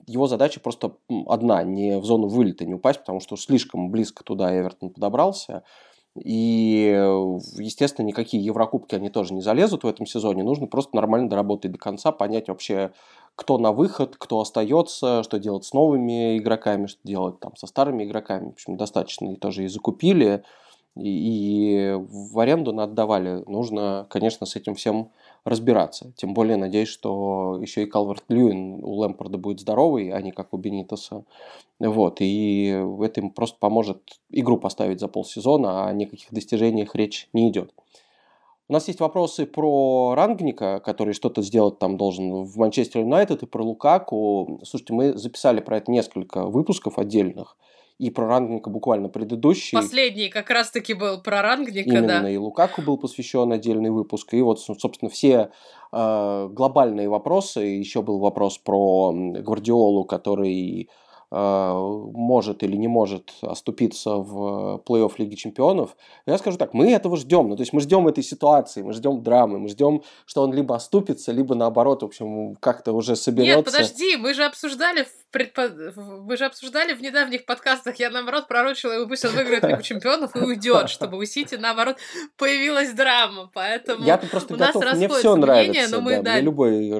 Его 0.06 0.26
задача 0.26 0.60
просто 0.60 0.96
одна, 1.26 1.62
не 1.62 1.98
в 1.98 2.04
зону 2.04 2.28
вылета 2.28 2.66
не 2.66 2.74
упасть, 2.74 3.00
потому 3.00 3.20
что 3.20 3.36
слишком 3.36 3.90
близко 3.90 4.22
туда 4.22 4.54
Эвертон 4.54 4.90
подобрался. 4.90 5.62
И, 6.16 6.90
естественно, 7.56 8.04
никакие 8.04 8.44
Еврокубки 8.44 8.94
они 8.94 9.10
тоже 9.10 9.32
не 9.32 9.40
залезут 9.40 9.84
в 9.84 9.86
этом 9.86 10.06
сезоне. 10.06 10.42
Нужно 10.42 10.66
просто 10.66 10.96
нормально 10.96 11.30
доработать 11.30 11.72
до 11.72 11.78
конца, 11.78 12.12
понять 12.12 12.48
вообще, 12.48 12.92
кто 13.36 13.58
на 13.58 13.72
выход, 13.72 14.16
кто 14.18 14.40
остается, 14.40 15.22
что 15.22 15.38
делать 15.38 15.64
с 15.64 15.72
новыми 15.72 16.38
игроками, 16.38 16.86
что 16.86 17.00
делать 17.04 17.40
там 17.40 17.56
со 17.56 17.66
старыми 17.66 18.04
игроками. 18.04 18.50
В 18.50 18.52
общем, 18.52 18.76
достаточно 18.76 19.32
и 19.32 19.36
тоже 19.36 19.64
и 19.64 19.68
закупили, 19.68 20.44
и, 20.96 21.08
и 21.08 21.92
в 21.94 22.38
аренду 22.38 22.78
отдавали. 22.78 23.42
Нужно, 23.46 24.06
конечно, 24.10 24.46
с 24.46 24.56
этим 24.56 24.74
всем 24.74 25.10
разбираться. 25.44 26.12
Тем 26.16 26.34
более, 26.34 26.56
надеюсь, 26.56 26.88
что 26.88 27.58
еще 27.60 27.82
и 27.82 27.86
Калверт 27.86 28.24
Льюин 28.28 28.84
у 28.84 28.94
Лэмпорда 28.96 29.38
будет 29.38 29.60
здоровый, 29.60 30.10
а 30.10 30.20
не 30.20 30.32
как 30.32 30.52
у 30.52 30.58
Бенитоса. 30.58 31.24
Вот, 31.78 32.20
и 32.20 32.66
это 33.00 33.20
им 33.20 33.30
просто 33.30 33.58
поможет 33.58 34.20
игру 34.30 34.58
поставить 34.58 35.00
за 35.00 35.08
полсезона, 35.08 35.84
а 35.84 35.88
о 35.88 35.92
никаких 35.94 36.30
достижениях 36.30 36.94
речь 36.94 37.28
не 37.32 37.48
идет. 37.48 37.72
У 38.70 38.72
нас 38.72 38.86
есть 38.86 39.00
вопросы 39.00 39.46
про 39.46 40.14
Рангника, 40.14 40.78
который 40.78 41.12
что-то 41.12 41.42
сделать 41.42 41.80
там 41.80 41.96
должен 41.96 42.44
в 42.44 42.56
Манчестер 42.56 43.00
Юнайтед, 43.00 43.42
и 43.42 43.46
про 43.46 43.64
Лукаку. 43.64 44.60
Слушайте, 44.62 44.92
мы 44.92 45.18
записали 45.18 45.58
про 45.58 45.78
это 45.78 45.90
несколько 45.90 46.46
выпусков 46.46 46.96
отдельных. 46.96 47.56
И 47.98 48.10
про 48.10 48.28
Рангника 48.28 48.70
буквально 48.70 49.08
предыдущий. 49.08 49.76
Последний 49.76 50.28
как 50.28 50.50
раз-таки 50.50 50.94
был 50.94 51.20
про 51.20 51.42
Рангника, 51.42 51.90
Именно, 51.90 52.22
да. 52.22 52.30
и 52.30 52.36
Лукаку 52.36 52.82
был 52.82 52.96
посвящен 52.96 53.50
отдельный 53.50 53.90
выпуск. 53.90 54.32
И 54.34 54.40
вот, 54.40 54.60
собственно, 54.60 55.10
все 55.10 55.50
э, 55.90 56.48
глобальные 56.52 57.08
вопросы. 57.08 57.62
Еще 57.62 58.02
был 58.02 58.20
вопрос 58.20 58.58
про 58.58 59.10
Гвардиолу, 59.12 60.04
который 60.04 60.88
может 61.30 62.62
или 62.64 62.76
не 62.76 62.88
может 62.88 63.30
оступиться 63.40 64.16
в 64.16 64.82
плей-офф 64.84 65.12
Лиги 65.18 65.36
Чемпионов, 65.36 65.96
я 66.26 66.38
скажу 66.38 66.58
так, 66.58 66.74
мы 66.74 66.90
этого 66.90 67.16
ждем. 67.16 67.48
Ну, 67.48 67.56
то 67.56 67.62
есть 67.62 67.72
мы 67.72 67.80
ждем 67.80 68.08
этой 68.08 68.24
ситуации, 68.24 68.82
мы 68.82 68.92
ждем 68.92 69.22
драмы, 69.22 69.60
мы 69.60 69.68
ждем, 69.68 70.02
что 70.26 70.42
он 70.42 70.52
либо 70.52 70.74
оступится, 70.74 71.30
либо 71.30 71.54
наоборот, 71.54 72.02
в 72.02 72.06
общем, 72.06 72.56
как-то 72.56 72.92
уже 72.92 73.14
соберется. 73.14 73.56
Нет, 73.56 73.64
подожди, 73.64 74.16
мы 74.16 74.34
же 74.34 74.44
обсуждали 74.44 75.04
в 75.04 75.30
предпо... 75.30 75.68
мы 75.98 76.36
же 76.36 76.46
обсуждали 76.46 76.94
в 76.94 77.00
недавних 77.00 77.46
подкастах, 77.46 78.00
я 78.00 78.10
наоборот 78.10 78.48
пророчила 78.48 78.92
его, 78.92 79.06
пусть 79.06 79.24
он 79.24 79.30
выиграет 79.32 79.62
Лигу 79.62 79.82
Чемпионов 79.82 80.34
и 80.34 80.40
уйдет, 80.40 80.90
чтобы 80.90 81.16
у 81.16 81.24
Сити 81.24 81.54
наоборот 81.54 81.96
появилась 82.36 82.92
драма, 82.92 83.48
поэтому 83.54 84.04
я 84.04 84.18
просто 84.18 84.54
у 84.54 84.56
готов, 84.56 84.84
нас 84.84 84.96
мне 84.96 85.08
все 85.08 85.36
нравится, 85.36 85.96
но 85.96 86.00
мы, 86.00 86.16
да, 86.16 86.22
да. 86.22 86.32
мне 86.32 86.40
любой 86.40 86.90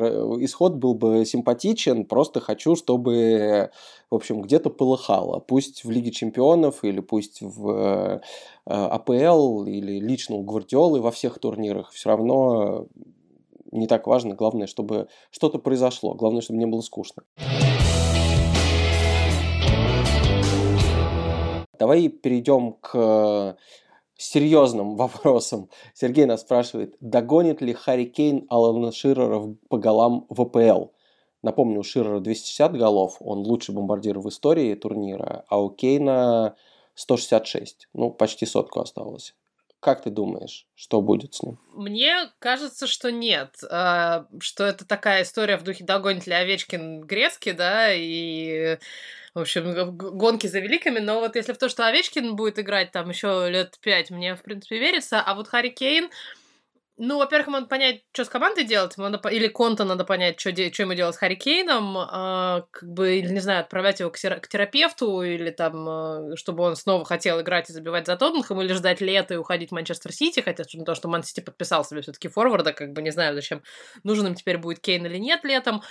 исход 0.45 0.75
был 0.75 0.95
бы 0.95 1.25
симпатичен, 1.25 2.05
просто 2.05 2.41
хочу, 2.41 2.77
чтобы 2.77 3.71
в 4.11 4.20
общем, 4.21 4.43
где-то 4.43 4.71
полыхало. 4.71 5.41
Пусть 5.41 5.85
в 5.85 5.91
Лиге 5.91 6.11
Чемпионов 6.11 6.85
или 6.85 7.01
пусть 7.01 7.41
в 7.41 7.71
э, 7.71 8.21
АПЛ 8.67 9.65
или 9.65 9.99
лично 9.99 10.37
у 10.37 10.43
Гвардиолы 10.43 11.01
во 11.01 11.11
всех 11.11 11.39
турнирах. 11.39 11.91
Все 11.91 12.11
равно 12.11 12.87
не 13.73 13.87
так 13.87 14.07
важно. 14.07 14.35
Главное, 14.35 14.67
чтобы 14.67 15.09
что-то 15.31 15.59
произошло. 15.59 16.15
Главное, 16.15 16.43
чтобы 16.43 16.59
не 16.59 16.67
было 16.67 16.83
скучно. 16.83 17.23
Давай 21.79 22.09
перейдем 22.09 22.75
к 22.75 23.57
серьезным 24.19 24.97
вопросам. 24.97 25.71
Сергей 25.95 26.27
нас 26.27 26.43
спрашивает, 26.43 26.97
догонит 27.01 27.63
ли 27.63 27.73
Харри 27.73 28.05
Кейн 28.05 28.47
Алана 28.51 28.93
Ширера 28.93 29.57
по 29.69 29.79
голам 29.79 30.27
в 30.29 30.43
АПЛ? 30.43 30.91
Напомню, 31.43 31.81
у 31.81 31.83
Ширера 31.83 32.21
260 32.21 32.77
голов, 32.77 33.17
он 33.21 33.39
лучший 33.39 33.75
бомбардир 33.75 34.19
в 34.19 34.29
истории 34.29 34.75
турнира, 34.75 35.45
а 35.49 35.61
у 35.61 35.71
Кейна 35.71 36.57
166. 36.95 37.89
Ну, 37.95 38.11
почти 38.11 38.47
сотку 38.47 38.81
осталось. 38.81 39.35
Как 39.81 40.03
ты 40.03 40.11
думаешь, 40.11 40.67
что 40.75 41.01
будет 41.01 41.35
с 41.35 41.43
ним? 41.43 41.59
Мне 41.73 42.31
кажется, 42.39 42.87
что 42.87 43.11
нет. 43.11 43.57
А, 43.71 44.27
что 44.39 44.65
это 44.65 44.87
такая 44.87 45.23
история 45.23 45.57
в 45.57 45.65
духе 45.65 45.85
«Догонит 45.85 46.27
ли 46.27 46.35
Овечкин 46.35 47.01
Грецкий», 47.01 47.53
да, 47.53 47.91
и 47.95 48.77
в 49.35 49.39
общем, 49.39 49.97
гонки 49.97 50.49
за 50.49 50.59
великими, 50.59 50.99
но 50.99 51.21
вот 51.21 51.37
если 51.37 51.53
в 51.53 51.59
то, 51.59 51.69
что 51.69 51.87
Овечкин 51.87 52.37
будет 52.37 52.59
играть 52.59 52.91
там 52.91 53.09
еще 53.09 53.49
лет 53.49 53.79
пять, 53.81 54.11
мне, 54.11 54.35
в 54.35 54.43
принципе, 54.43 54.79
верится, 54.79 55.23
а 55.23 55.35
вот 55.35 55.49
Харри 55.49 55.69
Кейн, 55.69 56.11
ну, 57.03 57.17
во-первых, 57.17 57.47
ему 57.47 57.57
надо 57.57 57.67
понять, 57.67 58.03
что 58.13 58.27
с 58.27 58.29
командой 58.29 58.65
делать, 58.65 58.95
ему 58.99 59.09
надо, 59.09 59.27
или 59.31 59.49
Конта 59.49 59.85
надо 59.85 60.05
понять, 60.05 60.39
что, 60.39 60.53
де, 60.53 60.71
что 60.71 60.83
ему 60.83 60.93
делать 60.93 61.15
с 61.15 61.19
Харри 61.19 61.35
Кейном, 61.35 61.97
а, 61.97 62.67
как 62.71 62.93
бы, 62.93 63.17
или, 63.17 63.33
не 63.33 63.41
знаю, 63.41 63.61
отправлять 63.61 64.01
его 64.01 64.11
к, 64.11 64.17
к 64.17 64.49
терапевту, 64.49 65.23
или 65.23 65.51
там, 65.51 65.89
а, 65.89 66.37
чтобы 66.37 66.63
он 66.63 66.77
снова 66.77 67.07
хотел 67.07 67.41
играть 67.41 67.71
и 67.71 67.73
забивать 67.73 68.07
за 68.07 68.17
Тоттенхэм, 68.17 68.61
или 68.61 68.75
ждать 68.75 69.01
лета 69.01 69.33
и 69.33 69.39
уходить 69.39 69.71
в 69.71 69.73
Манчестер 69.73 70.13
Сити, 70.13 70.41
хотя 70.41 70.65
то, 70.65 70.95
что 70.95 71.09
Ман 71.09 71.23
Сити 71.23 71.41
подписал 71.41 71.87
себе 71.87 72.03
все 72.03 72.13
таки 72.13 72.29
форварда, 72.29 72.75
как 72.75 72.93
бы, 72.93 73.01
не 73.01 73.11
знаю, 73.11 73.35
зачем 73.35 73.63
нужен 74.05 74.27
им 74.27 74.35
теперь 74.35 74.59
будет 74.59 74.81
Кейн 74.81 75.07
или 75.07 75.17
нет 75.17 75.43
летом. 75.43 75.83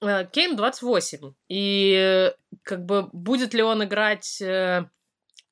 Э, 0.00 0.26
Кейн 0.26 0.56
28. 0.56 1.32
И 1.48 2.32
как 2.64 2.84
бы 2.84 3.08
будет 3.12 3.54
ли 3.54 3.62
он 3.62 3.84
играть 3.84 4.42
э, 4.42 4.86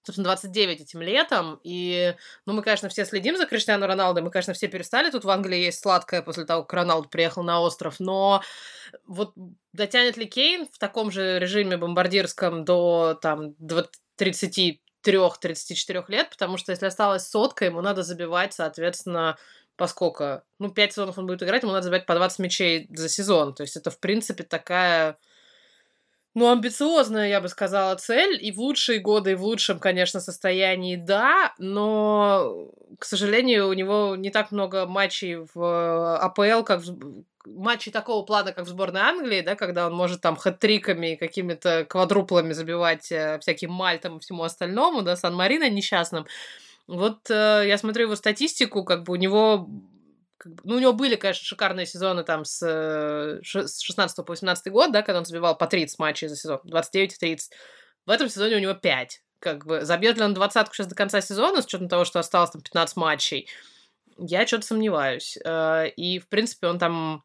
собственно, 0.04 0.28
29 0.28 0.80
этим 0.80 1.02
летом, 1.02 1.61
и, 1.64 2.14
ну, 2.46 2.52
мы, 2.52 2.62
конечно, 2.62 2.88
все 2.88 3.04
следим 3.04 3.37
за 3.37 3.46
Криштиану 3.46 3.87
Роналдо, 3.87 4.23
мы, 4.23 4.30
конечно, 4.30 4.52
все 4.52 4.68
перестали. 4.68 5.11
Тут 5.11 5.25
в 5.25 5.30
Англии 5.30 5.58
есть 5.58 5.80
сладкое 5.80 6.23
после 6.23 6.44
того, 6.44 6.62
как 6.62 6.73
Роналду 6.75 7.08
приехал 7.08 7.42
на 7.42 7.61
остров, 7.61 7.96
но 7.99 8.42
вот 9.06 9.32
дотянет 9.73 10.16
ли 10.16 10.26
Кейн 10.26 10.66
в 10.73 10.78
таком 10.78 11.11
же 11.11 11.38
режиме 11.38 11.76
бомбардирском 11.76 12.64
до, 12.64 13.18
там, 13.20 13.54
33-34 14.18 16.04
лет, 16.08 16.30
потому 16.30 16.56
что 16.58 16.73
если 16.73 16.87
осталась 16.87 17.28
сотка, 17.28 17.64
ему 17.64 17.80
надо 17.80 18.02
забивать, 18.02 18.52
соответственно, 18.54 19.37
поскольку, 19.76 20.42
ну, 20.58 20.70
5 20.70 20.92
сезонов 20.92 21.18
он 21.18 21.26
будет 21.26 21.42
играть, 21.42 21.62
ему 21.62 21.73
надо 21.73 21.84
забивать 21.84 22.06
по 22.06 22.14
20 22.14 22.38
мячей 22.38 22.87
за 22.90 23.08
сезон. 23.08 23.54
То 23.54 23.62
есть 23.62 23.76
это, 23.76 23.90
в 23.90 23.99
принципе, 23.99 24.44
такая, 24.44 25.18
ну, 26.35 26.50
амбициозная, 26.50 27.29
я 27.29 27.41
бы 27.41 27.49
сказала, 27.49 27.95
цель. 27.95 28.38
И 28.45 28.50
в 28.50 28.59
лучшие 28.59 28.99
годы, 28.99 29.33
и 29.33 29.35
в 29.35 29.45
лучшем, 29.45 29.79
конечно, 29.79 30.21
состоянии, 30.21 30.97
да, 30.97 31.55
но, 31.59 32.71
к 32.99 33.05
сожалению, 33.05 33.69
у 33.69 33.73
него 33.73 34.17
не 34.17 34.31
так 34.31 34.50
много 34.50 34.87
матчей 34.87 35.37
в 35.55 36.19
АПЛ, 36.19 36.64
как 36.64 36.81
в 36.81 37.14
матчей 37.47 37.93
такого 37.93 38.25
плана, 38.25 38.53
как 38.53 38.64
в 38.64 38.69
сборной 38.69 39.03
Англии, 39.03 39.43
да, 39.43 39.55
когда 39.55 39.87
он 39.87 39.95
может 39.95 40.21
там 40.21 40.37
хэт-триками 40.37 41.12
и 41.12 41.17
какими-то 41.17 41.85
квадруплами 41.88 42.53
забивать 42.53 43.12
э, 43.12 43.38
всяким 43.41 43.71
мальтом 43.71 44.17
и 44.17 44.21
всему 44.21 44.43
остальному, 44.43 45.03
да, 45.03 45.14
Сан-Марино 45.14 45.69
несчастным. 45.71 46.26
Вот 46.87 47.31
э, 47.31 47.64
я 47.67 47.79
смотрю 47.79 48.07
его 48.07 48.17
статистику, 48.17 48.83
как 48.85 49.05
бы 49.05 49.12
у 49.12 49.17
него 49.17 49.69
как 50.37 50.55
бы, 50.55 50.62
ну, 50.64 50.76
у 50.76 50.79
него 50.79 50.93
были, 50.93 51.17
конечно, 51.17 51.45
шикарные 51.45 51.87
сезоны 51.87 52.25
там 52.25 52.45
с, 52.45 52.62
э, 52.62 53.41
с 53.43 53.81
16 53.81 54.25
по 54.25 54.33
18 54.33 54.71
год, 54.71 54.93
да, 54.93 55.03
когда 55.03 55.19
он 55.19 55.25
забивал 55.25 55.57
по 55.57 55.67
30 55.67 55.99
матчей 55.99 56.29
за 56.29 56.37
сезон, 56.37 56.61
29-30. 56.64 57.50
В 58.07 58.11
этом 58.11 58.29
сезоне 58.29 58.57
у 58.57 58.61
него 58.61 58.75
5. 58.75 59.23
Как 59.38 59.67
бы, 59.67 59.85
забьет 59.85 60.17
ли 60.17 60.25
он 60.25 60.35
двадцатку 60.35 60.75
сейчас 60.75 60.87
до 60.87 60.95
конца 60.95 61.21
сезона, 61.21 61.62
с 61.62 61.67
учетом 61.67 61.88
того, 61.88 62.05
что 62.05 62.19
осталось 62.19 62.50
там 62.50 62.62
15 62.62 62.97
матчей? 62.97 63.49
Я 64.17 64.47
что-то 64.47 64.67
сомневаюсь. 64.67 65.38
Э, 65.45 65.88
и, 65.88 66.19
в 66.19 66.29
принципе, 66.29 66.69
он 66.69 66.79
там 66.79 67.25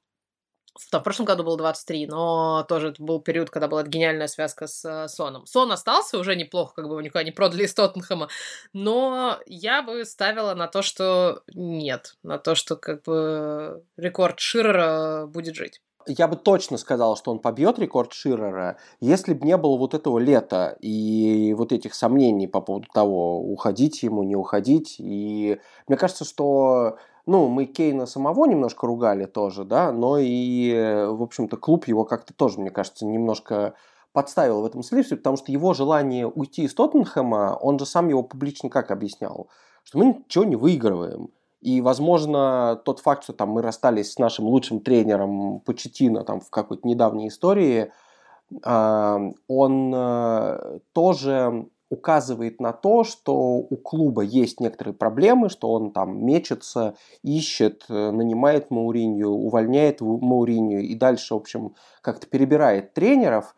в 0.76 1.00
прошлом 1.00 1.26
году 1.26 1.44
было 1.44 1.58
23, 1.58 2.08
но 2.08 2.64
тоже 2.68 2.94
был 2.98 3.20
период, 3.20 3.50
когда 3.50 3.68
была 3.68 3.84
гениальная 3.84 4.28
связка 4.28 4.68
с 4.68 4.86
э, 4.86 5.08
Соном. 5.08 5.46
Сон 5.46 5.72
остался 5.72 6.18
уже 6.18 6.36
неплохо, 6.36 6.74
как 6.76 6.86
бы 6.86 6.92
его 6.92 7.02
никуда 7.02 7.24
не 7.24 7.32
продали 7.32 7.64
из 7.64 7.74
Тоттенхэма, 7.74 8.30
но 8.74 9.40
я 9.46 9.82
бы 9.82 10.06
ставила 10.06 10.54
на 10.54 10.68
то, 10.68 10.82
что 10.82 11.42
нет, 11.54 12.16
на 12.24 12.38
то, 12.38 12.56
что 12.56 12.76
как 12.76 13.04
бы 13.04 13.84
рекорд 13.98 14.40
Ширера 14.40 15.26
будет 15.28 15.56
жить. 15.56 15.82
Я 16.08 16.28
бы 16.28 16.38
точно 16.38 16.78
сказал, 16.78 17.18
что 17.18 17.32
он 17.32 17.40
побьет 17.40 17.78
рекорд 17.78 18.14
Ширера, 18.14 18.78
если 19.00 19.34
бы 19.34 19.46
не 19.46 19.58
было 19.58 19.78
вот 19.78 19.94
этого 19.94 20.18
лета 20.18 20.76
и 20.80 21.54
вот 21.58 21.72
этих 21.72 21.94
сомнений 21.94 22.48
по 22.48 22.62
поводу 22.62 22.88
того, 22.94 23.40
уходить 23.42 24.02
ему, 24.02 24.24
не 24.24 24.36
уходить. 24.36 24.96
И 24.98 25.60
мне 25.88 25.98
кажется, 25.98 26.26
что 26.26 26.98
ну, 27.30 27.48
мы 27.48 27.66
Кейна 27.66 28.08
самого 28.08 28.46
немножко 28.46 28.88
ругали 28.88 29.26
тоже, 29.26 29.64
да, 29.64 29.92
но 29.92 30.18
и, 30.18 31.06
в 31.10 31.22
общем-то, 31.22 31.58
клуб 31.58 31.88
его 31.88 32.04
как-то 32.04 32.34
тоже, 32.34 32.60
мне 32.60 32.72
кажется, 32.72 33.06
немножко 33.06 33.76
подставил 34.14 34.62
в 34.62 34.66
этом 34.66 34.82
следствии, 34.82 35.16
потому 35.16 35.38
что 35.38 35.52
его 35.52 35.76
желание 35.76 36.28
уйти 36.28 36.64
из 36.64 36.74
Тоттенхэма, 36.74 37.58
он 37.62 37.78
же 37.78 37.86
сам 37.86 38.10
его 38.10 38.24
публично 38.24 38.70
как 38.70 38.90
объяснял, 38.90 39.48
что 39.84 40.00
мы 40.00 40.06
ничего 40.06 40.44
не 40.44 40.56
выигрываем. 40.56 41.30
И, 41.62 41.82
возможно, 41.82 42.82
тот 42.84 43.00
факт, 43.00 43.24
что 43.24 43.34
там 43.34 43.50
мы 43.50 43.62
расстались 43.62 44.14
с 44.14 44.18
нашим 44.18 44.46
лучшим 44.46 44.80
тренером 44.80 45.60
Почетино 45.60 46.24
там 46.24 46.40
в 46.40 46.50
какой-то 46.50 46.88
недавней 46.88 47.28
истории, 47.28 47.92
а, 48.64 49.20
он 49.48 49.94
э, 49.94 50.80
тоже 50.94 51.68
указывает 51.90 52.62
на 52.62 52.72
то, 52.72 53.04
что 53.04 53.34
у 53.36 53.76
клуба 53.78 54.22
есть 54.22 54.60
некоторые 54.60 54.94
проблемы, 54.94 55.50
что 55.50 55.72
он 55.72 55.92
там 55.92 56.26
мечется, 56.26 56.96
ищет, 57.24 57.86
э, 57.90 58.12
нанимает 58.12 58.72
Мауринью, 58.72 59.30
увольняет 59.30 60.02
Мауринью 60.02 60.82
и 60.82 60.96
дальше, 60.96 61.34
в 61.34 61.38
общем, 61.38 61.76
как-то 62.02 62.28
перебирает 62.28 62.94
тренеров. 62.94 63.56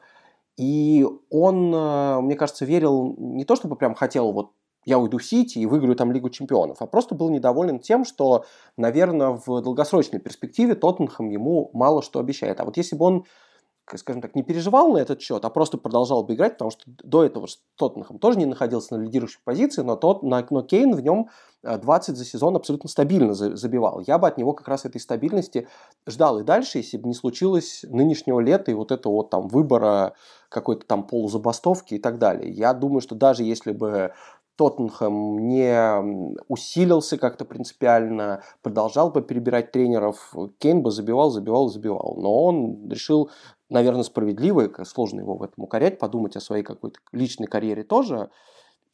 И 0.57 1.05
он, 1.29 1.73
э, 1.73 2.21
мне 2.21 2.35
кажется, 2.35 2.65
верил 2.65 3.15
не 3.17 3.45
то, 3.45 3.55
чтобы 3.55 3.75
прям 3.75 3.95
хотел 3.95 4.31
вот 4.31 4.51
я 4.85 4.97
уйду 4.97 5.19
в 5.19 5.23
Сити 5.23 5.59
и 5.59 5.65
выиграю 5.65 5.95
там 5.95 6.11
Лигу 6.11 6.29
Чемпионов, 6.29 6.77
а 6.81 6.87
просто 6.87 7.13
был 7.13 7.29
недоволен 7.29 7.79
тем, 7.79 8.03
что, 8.03 8.45
наверное, 8.77 9.39
в 9.45 9.61
долгосрочной 9.61 10.19
перспективе 10.19 10.73
Тоттенхэм 10.73 11.29
ему 11.29 11.69
мало 11.73 12.01
что 12.01 12.19
обещает. 12.19 12.59
А 12.59 12.65
вот 12.65 12.77
если 12.77 12.95
бы 12.95 13.05
он 13.05 13.25
скажем 13.95 14.21
так, 14.21 14.35
не 14.35 14.43
переживал 14.43 14.91
на 14.93 14.97
этот 14.99 15.21
счет, 15.21 15.43
а 15.43 15.49
просто 15.49 15.77
продолжал 15.77 16.23
бы 16.23 16.33
играть, 16.35 16.53
потому 16.53 16.71
что 16.71 16.83
до 16.85 17.23
этого 17.25 17.47
Тоттенхэм 17.75 18.19
тоже 18.19 18.37
не 18.37 18.45
находился 18.45 18.97
на 18.97 19.03
лидирующей 19.03 19.39
позиции, 19.43 19.81
но, 19.81 19.95
тот, 19.95 20.23
но 20.23 20.61
Кейн 20.61 20.95
в 20.95 21.01
нем 21.01 21.29
20 21.63 22.09
э, 22.09 22.17
за 22.17 22.25
сезон 22.25 22.55
абсолютно 22.55 22.89
стабильно 22.89 23.33
забивал. 23.33 24.01
Я 24.05 24.17
бы 24.17 24.27
от 24.27 24.37
него 24.37 24.53
как 24.53 24.67
раз 24.67 24.85
этой 24.85 25.01
стабильности 25.01 25.67
ждал 26.07 26.39
и 26.39 26.43
дальше, 26.43 26.79
если 26.79 26.97
бы 26.97 27.07
не 27.07 27.13
случилось 27.13 27.83
нынешнего 27.87 28.39
лета 28.39 28.71
и 28.71 28.75
вот 28.75 28.91
этого 28.91 29.13
вот 29.13 29.29
там 29.29 29.47
выбора 29.47 30.13
какой-то 30.49 30.85
там 30.85 31.03
полузабастовки 31.03 31.95
и 31.95 31.99
так 31.99 32.17
далее. 32.17 32.51
Я 32.51 32.73
думаю, 32.73 33.01
что 33.01 33.15
даже 33.15 33.43
если 33.43 33.71
бы 33.71 34.13
Тоттенхэм 34.57 35.47
не 35.47 36.35
усилился 36.47 37.17
как-то 37.17 37.45
принципиально, 37.45 38.43
продолжал 38.61 39.11
бы 39.11 39.21
перебирать 39.21 39.71
тренеров, 39.71 40.33
Кейн 40.59 40.81
бы 40.81 40.91
забивал, 40.91 41.31
забивал, 41.31 41.69
забивал. 41.69 42.15
Но 42.17 42.43
он 42.43 42.89
решил 42.89 43.31
наверное, 43.71 44.03
справедливо, 44.03 44.67
и 44.67 44.85
сложно 44.85 45.21
его 45.21 45.35
в 45.35 45.43
этом 45.43 45.63
укорять, 45.63 45.97
подумать 45.97 46.35
о 46.35 46.41
своей 46.41 46.61
какой-то 46.63 46.99
личной 47.11 47.47
карьере 47.47 47.83
тоже. 47.83 48.29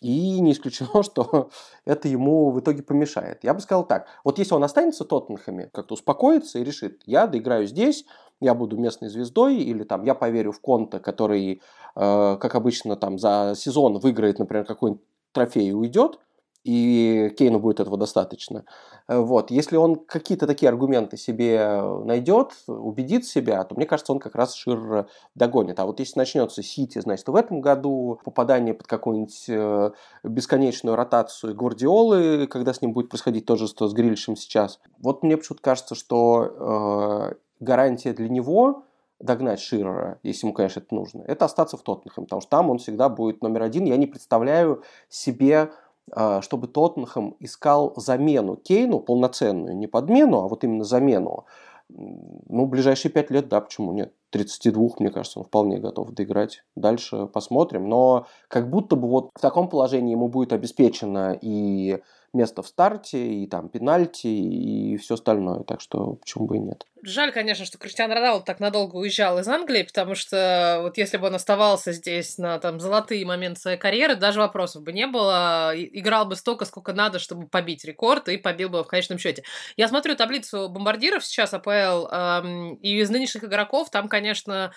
И 0.01 0.39
не 0.39 0.51
исключено, 0.51 1.03
что 1.03 1.49
это 1.83 2.07
ему 2.07 2.51
в 2.51 2.59
итоге 2.59 2.83
помешает. 2.83 3.43
Я 3.43 3.53
бы 3.53 3.59
сказал 3.59 3.85
так, 3.85 4.07
вот 4.23 4.37
если 4.37 4.53
он 4.53 4.63
останется 4.63 5.03
в 5.03 5.07
Тоттенхэме, 5.07 5.69
как-то 5.73 5.95
успокоится 5.95 6.59
и 6.59 6.63
решит, 6.63 7.01
я 7.05 7.27
доиграю 7.27 7.65
здесь, 7.65 8.05
я 8.39 8.53
буду 8.53 8.77
местной 8.77 9.09
звездой, 9.09 9.57
или 9.57 9.83
там 9.83 10.03
я 10.03 10.13
поверю 10.13 10.51
в 10.51 10.61
Конта, 10.61 10.99
который, 10.99 11.61
э, 11.95 12.37
как 12.39 12.53
обычно, 12.53 12.95
там 12.95 13.17
за 13.17 13.53
сезон 13.57 13.97
выиграет, 13.97 14.37
например, 14.37 14.65
какой-нибудь 14.65 15.03
трофей 15.37 15.71
уйдет, 15.73 16.19
и 16.63 17.33
Кейну 17.37 17.59
будет 17.59 17.79
этого 17.79 17.97
достаточно. 17.97 18.65
Э, 19.07 19.19
вот. 19.19 19.51
Если 19.51 19.77
он 19.77 19.95
какие-то 19.95 20.47
такие 20.47 20.67
аргументы 20.67 21.15
себе 21.15 21.81
найдет, 22.03 22.51
убедит 22.67 23.25
себя, 23.25 23.63
то 23.63 23.75
мне 23.75 23.85
кажется, 23.85 24.11
он 24.11 24.19
как 24.19 24.35
раз 24.35 24.53
Шир 24.55 25.07
догонит. 25.35 25.79
А 25.79 25.85
вот 25.85 25.99
если 25.99 26.19
начнется 26.19 26.61
Сити, 26.63 26.99
значит, 26.99 27.27
в 27.27 27.35
этом 27.35 27.61
году 27.61 28.19
попадание 28.25 28.73
под 28.73 28.87
какую-нибудь 28.87 29.45
э, 29.47 29.91
бесконечную 30.23 30.97
ротацию 30.97 31.55
Гвардиолы, 31.55 32.47
когда 32.47 32.73
с 32.73 32.81
ним 32.81 32.91
будет 32.91 33.09
происходить 33.09 33.45
то 33.45 33.55
же, 33.55 33.67
что 33.67 33.87
с 33.87 33.93
Грильшем 33.93 34.35
сейчас. 34.35 34.79
Вот 34.99 35.23
мне 35.23 35.37
почему-то 35.37 35.61
кажется, 35.61 35.95
что 35.95 37.31
э, 37.31 37.35
гарантия 37.61 38.11
для 38.11 38.27
него 38.27 38.86
догнать 39.19 39.59
Ширера, 39.59 40.19
если 40.23 40.45
ему, 40.45 40.53
конечно, 40.53 40.79
это 40.79 40.93
нужно, 40.93 41.23
это 41.23 41.45
остаться 41.45 41.77
в 41.77 41.81
Тоттенхэм, 41.81 42.25
потому 42.25 42.41
что 42.41 42.49
там 42.49 42.69
он 42.69 42.77
всегда 42.77 43.09
будет 43.09 43.41
номер 43.41 43.63
один. 43.63 43.85
Я 43.85 43.97
не 43.97 44.07
представляю 44.07 44.83
себе, 45.09 45.71
а, 46.11 46.41
чтобы 46.41 46.67
Тоттенхэм 46.67 47.35
искал 47.39 47.93
замену 47.97 48.55
Кейну 48.55 48.99
полноценную, 48.99 49.75
не 49.75 49.87
подмену, 49.87 50.39
а 50.41 50.47
вот 50.47 50.63
именно 50.63 50.83
замену. 50.83 51.45
Ну, 51.89 52.65
ближайшие 52.65 53.11
пять 53.11 53.31
лет, 53.31 53.47
да, 53.47 53.61
почему 53.61 53.93
нет? 53.93 54.13
32, 54.31 54.89
мне 54.99 55.09
кажется, 55.09 55.39
он 55.39 55.45
вполне 55.45 55.79
готов 55.79 56.11
доиграть. 56.11 56.63
Дальше 56.75 57.27
посмотрим. 57.27 57.87
Но 57.87 58.27
как 58.49 58.69
будто 58.69 58.97
бы 58.97 59.07
вот 59.07 59.29
в 59.33 59.41
таком 59.41 59.69
положении 59.69 60.11
ему 60.11 60.27
будет 60.27 60.51
обеспечено 60.51 61.37
и 61.41 62.01
место 62.37 62.61
в 62.61 62.67
старте, 62.67 63.17
и 63.17 63.47
там 63.47 63.69
пенальти, 63.69 64.27
и 64.27 64.97
все 64.97 65.15
остальное. 65.15 65.63
Так 65.63 65.81
что 65.81 66.13
почему 66.13 66.45
бы 66.45 66.57
и 66.57 66.59
нет. 66.59 66.85
Жаль, 67.03 67.31
конечно, 67.31 67.65
что 67.65 67.77
Криштиан 67.77 68.11
Роналду 68.11 68.43
так 68.43 68.59
надолго 68.59 68.95
уезжал 68.95 69.39
из 69.39 69.47
Англии, 69.47 69.83
потому 69.83 70.15
что 70.15 70.79
вот 70.81 70.97
если 70.97 71.17
бы 71.17 71.27
он 71.27 71.35
оставался 71.35 71.91
здесь 71.91 72.37
на 72.37 72.59
там 72.59 72.79
золотые 72.79 73.25
моменты 73.25 73.59
своей 73.59 73.77
карьеры, 73.77 74.15
даже 74.15 74.39
вопросов 74.39 74.83
бы 74.83 74.91
не 74.91 75.07
было. 75.07 75.71
Играл 75.75 76.25
бы 76.25 76.35
столько, 76.35 76.65
сколько 76.65 76.93
надо, 76.93 77.19
чтобы 77.19 77.47
побить 77.47 77.85
рекорд, 77.85 78.29
и 78.29 78.37
побил 78.37 78.69
бы 78.69 78.83
в 78.83 78.87
конечном 78.87 79.19
счете. 79.19 79.43
Я 79.75 79.87
смотрю 79.87 80.15
таблицу 80.15 80.69
бомбардиров 80.69 81.25
сейчас 81.25 81.53
АПЛ, 81.53 82.07
эм, 82.07 82.75
и 82.75 82.99
из 82.99 83.09
нынешних 83.09 83.43
игроков 83.43 83.89
там, 83.89 84.07
конечно, 84.07 84.71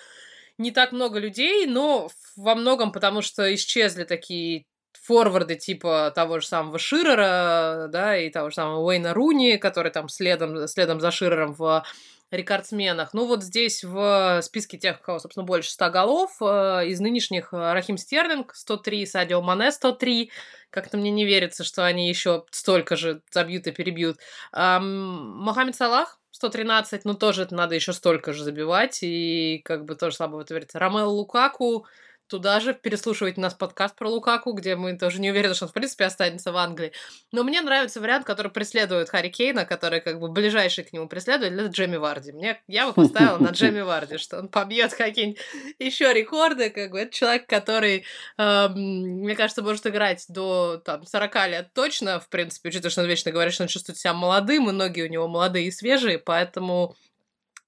не 0.57 0.71
так 0.71 0.91
много 0.91 1.19
людей, 1.19 1.65
но 1.65 2.09
во 2.35 2.55
многом 2.55 2.91
потому, 2.91 3.21
что 3.21 3.53
исчезли 3.53 4.03
такие 4.03 4.65
форварды 5.01 5.55
типа 5.55 6.11
того 6.15 6.39
же 6.39 6.47
самого 6.47 6.77
Ширера, 6.77 7.87
да, 7.89 8.15
и 8.17 8.29
того 8.29 8.49
же 8.49 8.55
самого 8.55 8.85
Уэйна 8.85 9.13
Руни, 9.13 9.57
который 9.57 9.91
там 9.91 10.07
следом, 10.09 10.67
следом 10.67 11.01
за 11.01 11.11
Ширером 11.11 11.53
в 11.53 11.83
рекордсменах. 12.29 13.13
Ну 13.13 13.25
вот 13.25 13.43
здесь 13.43 13.83
в 13.83 14.39
списке 14.41 14.77
тех, 14.77 14.99
у 14.99 15.03
кого, 15.03 15.19
собственно, 15.19 15.45
больше 15.45 15.71
100 15.71 15.89
голов, 15.89 16.31
э, 16.41 16.87
из 16.87 16.99
нынешних 17.01 17.53
э, 17.53 17.73
Рахим 17.73 17.97
Стерлинг 17.97 18.55
103, 18.55 19.05
Садио 19.05 19.41
Мане 19.41 19.71
103. 19.71 20.31
Как-то 20.69 20.97
мне 20.97 21.11
не 21.11 21.25
верится, 21.25 21.63
что 21.63 21.85
они 21.85 22.07
еще 22.07 22.45
столько 22.51 22.95
же 22.95 23.21
забьют 23.31 23.67
и 23.67 23.71
перебьют. 23.71 24.17
Мохаммед 24.53 25.75
Салах 25.75 26.19
113, 26.31 27.03
ну 27.03 27.13
тоже 27.13 27.43
это 27.43 27.55
надо 27.55 27.75
еще 27.75 27.91
столько 27.91 28.31
же 28.31 28.45
забивать, 28.45 28.99
и 29.01 29.61
как 29.65 29.83
бы 29.83 29.95
тоже 29.95 30.15
слабо 30.15 30.37
в 30.37 30.39
это 30.39 30.53
верится. 30.53 30.79
Ромел 30.79 31.11
Лукаку 31.11 31.85
туда 32.31 32.61
же, 32.61 32.73
переслушивать 32.73 33.35
нас 33.35 33.53
подкаст 33.53 33.97
про 33.97 34.09
Лукаку, 34.09 34.53
где 34.53 34.77
мы 34.77 34.97
тоже 34.97 35.19
не 35.19 35.31
уверены, 35.31 35.53
что 35.53 35.65
он, 35.65 35.69
в 35.69 35.73
принципе, 35.73 36.05
останется 36.05 36.53
в 36.53 36.57
Англии. 36.57 36.93
Но 37.33 37.43
мне 37.43 37.59
нравится 37.59 37.99
вариант, 37.99 38.25
который 38.25 38.49
преследует 38.49 39.09
Харри 39.09 39.27
Кейна, 39.27 39.65
который 39.65 39.99
как 39.99 40.17
бы 40.17 40.29
ближайший 40.29 40.85
к 40.85 40.93
нему 40.93 41.09
преследует, 41.09 41.51
это 41.51 41.65
Джемми 41.65 41.97
Варди. 41.97 42.31
Мне, 42.31 42.61
я 42.67 42.87
бы 42.87 42.93
поставила 42.93 43.37
на 43.37 43.49
Джемми 43.51 43.81
Варди, 43.81 44.17
что 44.17 44.39
он 44.39 44.47
побьет 44.47 44.93
какие-нибудь 44.93 45.41
еще 45.77 46.13
рекорды, 46.13 46.69
как 46.69 46.91
бы 46.91 47.01
это 47.01 47.13
человек, 47.13 47.47
который, 47.47 48.05
э, 48.37 48.67
мне 48.69 49.35
кажется, 49.35 49.61
может 49.61 49.85
играть 49.85 50.23
до 50.29 50.77
там 50.77 51.05
40 51.05 51.35
лет 51.49 51.73
точно, 51.73 52.21
в 52.21 52.29
принципе, 52.29 52.69
учитывая, 52.69 52.91
что 52.91 53.01
он 53.01 53.07
вечно 53.07 53.31
говорит, 53.31 53.53
что 53.53 53.63
он 53.63 53.67
чувствует 53.67 53.97
себя 53.97 54.13
молодым, 54.13 54.69
и 54.69 54.71
ноги 54.71 55.01
у 55.01 55.09
него 55.09 55.27
молодые 55.27 55.67
и 55.67 55.71
свежие, 55.71 56.17
поэтому 56.17 56.95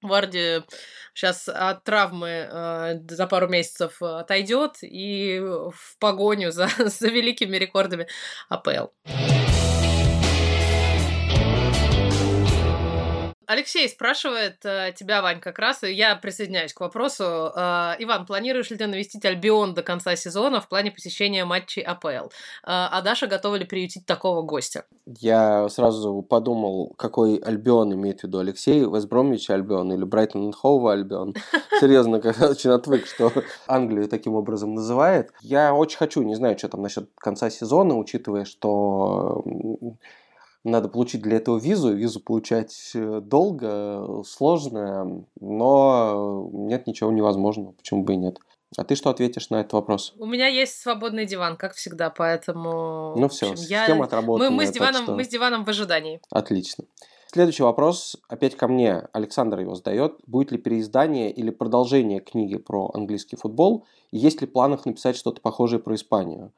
Варди 0.03 0.63
сейчас 1.13 1.49
от 1.49 1.83
травмы 1.83 2.47
э, 2.49 2.99
за 3.09 3.27
пару 3.27 3.47
месяцев 3.47 4.01
отойдет 4.01 4.77
и 4.81 5.39
в 5.39 5.97
погоню 5.99 6.51
за, 6.51 6.69
за 6.77 7.07
великими 7.07 7.57
рекордами 7.57 8.07
АПЛ. 8.49 8.87
Алексей 13.53 13.87
спрашивает 13.87 14.65
э, 14.65 14.93
тебя, 14.95 15.21
Вань, 15.21 15.39
как 15.39 15.59
раз, 15.59 15.83
и 15.83 15.93
я 15.93 16.15
присоединяюсь 16.15 16.73
к 16.73 16.79
вопросу. 16.79 17.23
Э, 17.23 17.93
Иван, 17.99 18.25
планируешь 18.25 18.71
ли 18.71 18.77
ты 18.77 18.87
навестить 18.87 19.23
Альбион 19.25 19.75
до 19.75 19.83
конца 19.83 20.15
сезона 20.15 20.59
в 20.59 20.67
плане 20.67 20.89
посещения 20.89 21.45
матчей 21.45 21.83
АПЛ? 21.83 22.07
Э, 22.07 22.29
а 22.63 22.99
Даша 23.03 23.27
готова 23.27 23.55
ли 23.55 23.65
приютить 23.65 24.07
такого 24.07 24.41
гостя? 24.41 24.85
Я 25.05 25.69
сразу 25.69 26.23
подумал, 26.23 26.95
какой 26.97 27.37
Альбион 27.37 27.93
имеет 27.93 28.21
в 28.21 28.23
виду 28.23 28.39
Алексей, 28.39 28.79
Вестбромвич 28.79 29.51
Альбион 29.51 29.93
или 29.93 30.03
Брайтон 30.03 30.51
Хоува 30.51 30.93
Альбион. 30.93 31.35
Серьезно, 31.79 32.19
как 32.19 32.41
очень 32.41 32.71
отвык, 32.71 33.05
что 33.05 33.31
Англию 33.67 34.07
таким 34.07 34.33
образом 34.33 34.73
называет. 34.73 35.31
Я 35.41 35.75
очень 35.75 35.99
хочу, 35.99 36.23
не 36.23 36.33
знаю, 36.33 36.57
что 36.57 36.69
там 36.69 36.81
насчет 36.81 37.07
конца 37.19 37.51
сезона, 37.51 37.95
учитывая, 37.95 38.45
что 38.45 39.43
надо 40.63 40.89
получить 40.89 41.21
для 41.21 41.37
этого 41.37 41.57
визу. 41.57 41.93
Визу 41.93 42.19
получать 42.19 42.91
э, 42.95 43.21
долго, 43.21 44.23
сложно, 44.25 45.25
но 45.39 46.49
нет 46.53 46.87
ничего 46.87 47.11
невозможного. 47.11 47.73
Почему 47.73 48.03
бы 48.03 48.13
и 48.13 48.17
нет? 48.17 48.39
А 48.77 48.83
ты 48.83 48.95
что 48.95 49.09
ответишь 49.09 49.49
на 49.49 49.61
этот 49.61 49.73
вопрос? 49.73 50.13
У 50.17 50.25
меня 50.25 50.47
есть 50.47 50.81
свободный 50.81 51.25
диван, 51.25 51.57
как 51.57 51.73
всегда, 51.73 52.09
поэтому... 52.09 53.13
Ну 53.15 53.29
все, 53.29 53.51
общем, 53.51 53.65
я... 53.67 53.83
схема 53.83 54.05
отработана. 54.05 54.49
Мы, 54.49 54.55
мы, 54.55 54.65
с 54.65 54.71
диваном, 54.71 55.03
что... 55.03 55.15
мы 55.15 55.23
с 55.23 55.27
диваном 55.27 55.63
в 55.65 55.69
ожидании. 55.69 56.21
Отлично. 56.31 56.85
Следующий 57.27 57.63
вопрос, 57.63 58.15
опять 58.27 58.55
ко 58.55 58.67
мне, 58.67 59.07
Александр 59.11 59.59
его 59.59 59.73
задает. 59.73 60.17
Будет 60.27 60.51
ли 60.51 60.59
переиздание 60.59 61.31
или 61.31 61.49
продолжение 61.49 62.19
книги 62.19 62.57
про 62.57 62.91
английский 62.93 63.35
футбол? 63.35 63.85
Есть 64.11 64.41
ли 64.41 64.47
в 64.47 64.51
планах 64.51 64.85
написать 64.85 65.15
что-то 65.17 65.41
похожее 65.41 65.79
про 65.79 65.95
Испанию? 65.95 66.51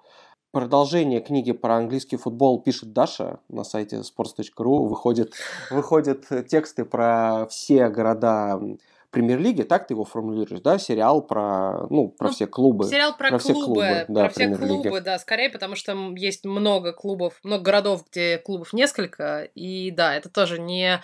Продолжение 0.55 1.19
книги 1.19 1.51
про 1.51 1.75
английский 1.75 2.15
футбол 2.15 2.61
пишет 2.61 2.93
Даша 2.93 3.39
на 3.49 3.65
сайте 3.65 3.97
sports.ru. 3.97 4.87
Выходят, 4.87 5.33
выходят 5.69 6.27
тексты 6.47 6.85
про 6.85 7.45
все 7.49 7.89
города 7.89 8.61
премьер-лиги, 9.11 9.63
так 9.63 9.85
ты 9.85 9.95
его 9.95 10.05
формулируешь, 10.05 10.61
да? 10.61 10.79
Сериал 10.79 11.21
про, 11.21 11.87
ну, 11.89 12.07
про 12.07 12.27
ну, 12.27 12.33
все 12.33 12.47
клубы. 12.47 12.85
Сериал 12.85 13.17
про, 13.17 13.31
про 13.31 13.39
клубы, 13.39 13.53
все 13.53 13.65
клубы, 13.65 14.05
да, 14.07 14.21
про 14.21 14.29
все 14.29 14.55
клубы, 14.55 15.01
да, 15.01 15.19
скорее, 15.19 15.49
потому 15.49 15.75
что 15.75 15.91
есть 16.15 16.45
много 16.45 16.93
клубов, 16.93 17.33
много 17.43 17.61
городов, 17.61 18.05
где 18.09 18.37
клубов 18.37 18.71
несколько, 18.71 19.49
и 19.55 19.91
да, 19.91 20.15
это 20.15 20.29
тоже 20.29 20.57
не 20.57 21.01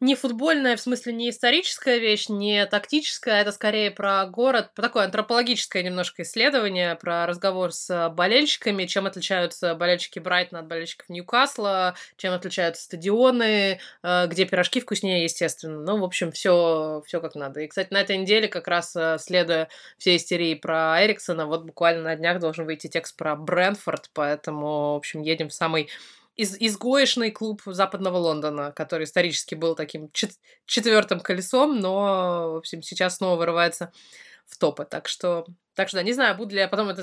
не 0.00 0.14
футбольная, 0.14 0.76
в 0.76 0.80
смысле 0.80 1.12
не 1.12 1.28
историческая 1.28 1.98
вещь, 1.98 2.28
не 2.28 2.64
тактическая, 2.66 3.42
это 3.42 3.52
скорее 3.52 3.90
про 3.90 4.24
город, 4.26 4.72
про 4.74 4.82
такое 4.82 5.04
антропологическое 5.04 5.82
немножко 5.82 6.22
исследование, 6.22 6.94
про 6.96 7.26
разговор 7.26 7.72
с 7.72 8.08
болельщиками, 8.08 8.86
чем 8.86 9.06
отличаются 9.06 9.74
болельщики 9.74 10.18
Брайтона 10.18 10.60
от 10.60 10.68
болельщиков 10.68 11.10
Ньюкасла, 11.10 11.94
чем 12.16 12.32
отличаются 12.32 12.82
стадионы, 12.82 13.78
э, 14.02 14.26
где 14.26 14.46
пирожки 14.46 14.80
вкуснее, 14.80 15.24
естественно. 15.24 15.80
Ну, 15.80 15.98
в 15.98 16.04
общем, 16.04 16.32
все, 16.32 17.02
все 17.06 17.20
как 17.20 17.34
надо. 17.34 17.60
И, 17.60 17.68
кстати, 17.68 17.92
на 17.92 18.00
этой 18.00 18.16
неделе, 18.16 18.48
как 18.48 18.68
раз 18.68 18.96
э, 18.96 19.18
следуя 19.20 19.68
всей 19.98 20.16
истерии 20.16 20.54
про 20.54 21.04
Эриксона, 21.04 21.44
вот 21.44 21.64
буквально 21.64 22.02
на 22.04 22.16
днях 22.16 22.40
должен 22.40 22.64
выйти 22.64 22.86
текст 22.86 23.16
про 23.16 23.36
Брентфорд, 23.36 24.10
поэтому, 24.14 24.94
в 24.94 24.96
общем, 24.96 25.20
едем 25.20 25.50
в 25.50 25.54
самый 25.54 25.90
из, 26.40 26.56
изгоечный 26.58 27.30
клуб 27.30 27.60
Западного 27.66 28.16
Лондона, 28.16 28.72
который 28.72 29.04
исторически 29.04 29.54
был 29.54 29.74
таким 29.74 30.10
чет- 30.12 30.38
четвертым 30.64 31.20
колесом, 31.20 31.80
но, 31.80 32.52
в 32.52 32.56
общем, 32.56 32.82
сейчас 32.82 33.16
снова 33.16 33.36
вырывается 33.36 33.92
в 34.50 34.58
топы. 34.58 34.84
Так 34.84 35.08
что, 35.08 35.46
так 35.74 35.88
что, 35.88 35.98
да, 35.98 36.02
не 36.02 36.12
знаю, 36.12 36.36
буду 36.36 36.54
ли 36.54 36.60
я 36.60 36.68
потом 36.68 36.88
это 36.88 37.02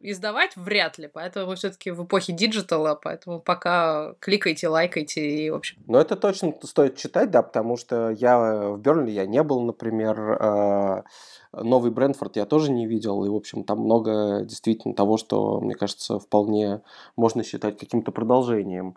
издавать, 0.00 0.56
вряд 0.56 0.98
ли. 0.98 1.08
Поэтому 1.08 1.46
мы 1.46 1.56
все-таки 1.56 1.90
в 1.90 2.04
эпохе 2.04 2.32
диджитала, 2.32 2.98
поэтому 3.00 3.40
пока 3.40 4.14
кликайте, 4.18 4.68
лайкайте 4.68 5.20
и, 5.20 5.50
в 5.50 5.54
общем. 5.54 5.78
Ну, 5.86 5.98
это 5.98 6.16
точно 6.16 6.52
стоит 6.62 6.96
читать, 6.96 7.30
да, 7.30 7.42
потому 7.42 7.76
что 7.76 8.10
я 8.10 8.38
в 8.72 8.78
Бернли 8.78 9.12
я 9.12 9.26
не 9.26 9.42
был, 9.42 9.62
например, 9.62 10.18
а, 10.40 11.04
Новый 11.52 11.92
Брэнфорд 11.92 12.36
я 12.36 12.44
тоже 12.44 12.72
не 12.72 12.86
видел, 12.86 13.24
и, 13.24 13.28
в 13.28 13.34
общем, 13.34 13.64
там 13.64 13.80
много 13.80 14.42
действительно 14.44 14.94
того, 14.94 15.16
что, 15.16 15.60
мне 15.60 15.74
кажется, 15.74 16.18
вполне 16.18 16.82
можно 17.16 17.44
считать 17.44 17.78
каким-то 17.78 18.12
продолжением. 18.12 18.96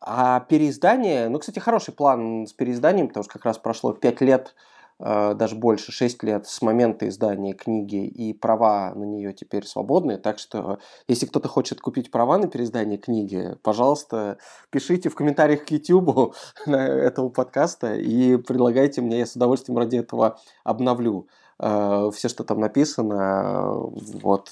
А 0.00 0.40
переиздание, 0.40 1.28
ну, 1.28 1.38
кстати, 1.38 1.58
хороший 1.58 1.92
план 1.92 2.46
с 2.46 2.52
переизданием, 2.52 3.08
потому 3.08 3.24
что 3.24 3.32
как 3.34 3.44
раз 3.44 3.58
прошло 3.58 3.92
5 3.92 4.20
лет, 4.22 4.54
э, 4.54 4.73
даже 4.98 5.56
больше, 5.56 5.92
6 5.92 6.22
лет 6.22 6.46
с 6.46 6.62
момента 6.62 7.08
издания 7.08 7.52
книги, 7.52 8.06
и 8.06 8.32
права 8.32 8.92
на 8.94 9.04
нее 9.04 9.32
теперь 9.32 9.66
свободны, 9.66 10.18
так 10.18 10.38
что 10.38 10.78
если 11.08 11.26
кто-то 11.26 11.48
хочет 11.48 11.80
купить 11.80 12.10
права 12.10 12.38
на 12.38 12.46
переиздание 12.46 12.98
книги, 12.98 13.56
пожалуйста, 13.62 14.38
пишите 14.70 15.08
в 15.08 15.14
комментариях 15.14 15.64
к 15.64 15.70
YouTube 15.70 16.34
этого 16.66 17.28
подкаста 17.28 17.94
и 17.94 18.36
предлагайте 18.36 19.00
мне, 19.00 19.18
я 19.18 19.26
с 19.26 19.36
удовольствием 19.36 19.78
ради 19.78 19.96
этого 19.96 20.38
обновлю. 20.62 21.28
Э, 21.60 22.10
все, 22.12 22.28
что 22.28 22.44
там 22.44 22.60
написано, 22.60 23.72
вот, 23.72 24.50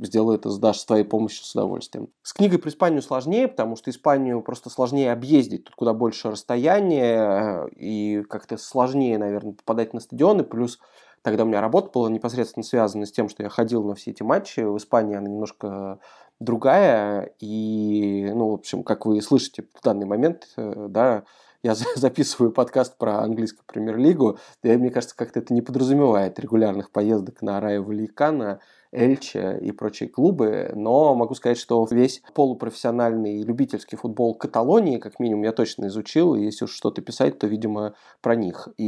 сделаю 0.00 0.38
это 0.38 0.50
с 0.50 0.60
с 0.60 0.84
твоей 0.84 1.04
помощью 1.04 1.44
с 1.44 1.54
удовольствием. 1.54 2.08
С 2.22 2.32
книгой 2.32 2.58
про 2.58 2.70
Испанию 2.70 3.02
сложнее, 3.02 3.48
потому 3.48 3.76
что 3.76 3.90
Испанию 3.90 4.40
просто 4.42 4.70
сложнее 4.70 5.12
объездить, 5.12 5.64
тут 5.64 5.74
куда 5.74 5.92
больше 5.92 6.30
расстояние, 6.30 7.68
и 7.76 8.22
как-то 8.28 8.56
сложнее, 8.56 9.18
наверное, 9.18 9.52
попадать 9.52 9.92
на 9.92 10.00
стадионы, 10.00 10.44
плюс 10.44 10.78
тогда 11.22 11.44
у 11.44 11.46
меня 11.46 11.60
работа 11.60 11.90
была 11.92 12.08
непосредственно 12.08 12.64
связана 12.64 13.04
с 13.04 13.12
тем, 13.12 13.28
что 13.28 13.42
я 13.42 13.48
ходил 13.48 13.84
на 13.84 13.94
все 13.94 14.12
эти 14.12 14.22
матчи, 14.22 14.60
в 14.60 14.76
Испании 14.76 15.16
она 15.16 15.28
немножко 15.28 15.98
другая, 16.38 17.34
и, 17.38 18.30
ну, 18.34 18.50
в 18.50 18.54
общем, 18.54 18.82
как 18.82 19.04
вы 19.04 19.20
слышите 19.20 19.64
в 19.74 19.82
данный 19.82 20.06
момент, 20.06 20.48
э, 20.56 20.86
да, 20.88 21.24
я 21.62 21.74
записываю 21.96 22.52
подкаст 22.52 22.96
про 22.96 23.20
английскую 23.20 23.64
премьер-лигу, 23.66 24.38
и 24.62 24.76
мне 24.76 24.90
кажется, 24.90 25.16
как-то 25.16 25.40
это 25.40 25.52
не 25.52 25.62
подразумевает 25.62 26.38
регулярных 26.38 26.90
поездок 26.90 27.42
на 27.42 27.60
Рая 27.60 27.80
Валикана, 27.80 28.60
Эльче 28.92 29.56
и 29.60 29.70
прочие 29.70 30.08
клубы, 30.08 30.72
но 30.74 31.14
могу 31.14 31.34
сказать, 31.36 31.58
что 31.58 31.86
весь 31.90 32.22
полупрофессиональный 32.34 33.42
любительский 33.42 33.94
футбол 33.94 34.34
Каталонии, 34.34 34.98
как 34.98 35.20
минимум, 35.20 35.44
я 35.44 35.52
точно 35.52 35.86
изучил, 35.86 36.34
и 36.34 36.42
если 36.42 36.64
уж 36.64 36.72
что-то 36.72 37.00
писать, 37.00 37.38
то, 37.38 37.46
видимо, 37.46 37.94
про 38.20 38.34
них. 38.34 38.68
И, 38.78 38.84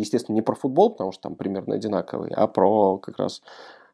естественно, 0.00 0.34
не 0.34 0.42
про 0.42 0.54
футбол, 0.54 0.90
потому 0.90 1.12
что 1.12 1.22
там 1.22 1.36
примерно 1.36 1.74
одинаковый, 1.74 2.32
а 2.34 2.46
про 2.48 2.98
как 2.98 3.18
раз 3.18 3.40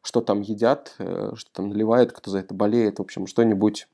что 0.05 0.19
там 0.19 0.41
едят, 0.41 0.95
э, 0.99 1.31
что 1.35 1.49
там 1.53 1.69
наливают, 1.69 2.11
кто 2.11 2.29
за 2.29 2.39
это 2.39 2.53
болеет, 2.53 2.99
в 2.99 3.01
общем, 3.01 3.25
что-нибудь 3.25 3.87